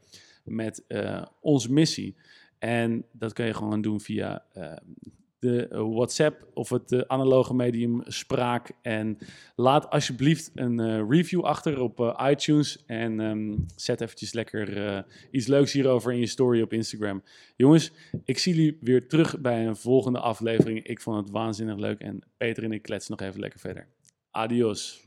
met 0.44 0.84
eh, 0.88 1.26
onze 1.42 1.74
missie. 1.74 2.16
En 2.60 3.06
dat 3.12 3.34
kan 3.34 3.46
je 3.46 3.54
gewoon 3.54 3.82
doen 3.82 4.00
via 4.00 4.46
eh, 4.54 4.74
de 5.40 5.68
eh, 5.68 5.80
WhatsApp 5.80 6.48
of 6.54 6.70
het 6.70 6.92
eh, 6.92 7.02
analoge 7.08 7.54
medium 7.54 8.02
spraak. 8.06 8.72
En 8.82 9.18
laat 9.56 9.90
alsjeblieft 9.90 10.52
een 10.56 10.80
eh, 10.80 11.04
review 11.10 11.42
achter 11.42 11.80
op 11.80 12.18
iTunes. 12.30 12.84
En 12.86 13.20
ehm, 13.20 13.56
zet 13.76 14.02
eventjes 14.02 14.34
lekker 14.34 15.06
iets 15.32 15.48
leuks 15.48 15.74
hierover 15.74 16.14
in 16.14 16.20
je 16.20 16.28
story 16.28 16.62
op 16.62 16.74
Instagram. 16.74 17.24
Jongens, 17.56 17.92
ik 18.26 18.38
zie 18.38 18.56
jullie 18.56 18.78
weer 18.82 19.08
terug 19.08 19.40
bij 19.40 19.68
een 19.68 19.76
volgende 19.76 20.20
aflevering. 20.20 20.84
Ik 20.84 21.02
vond 21.02 21.18
het 21.18 21.30
waanzinnig 21.30 21.78
leuk. 21.78 22.00
En 22.00 22.24
Peter 22.38 22.64
en 22.64 22.72
ik 22.72 22.82
kletsen 22.82 23.16
nog 23.18 23.28
even 23.28 23.40
lekker 23.40 23.60
verder. 23.60 23.88
Adios. 24.32 25.07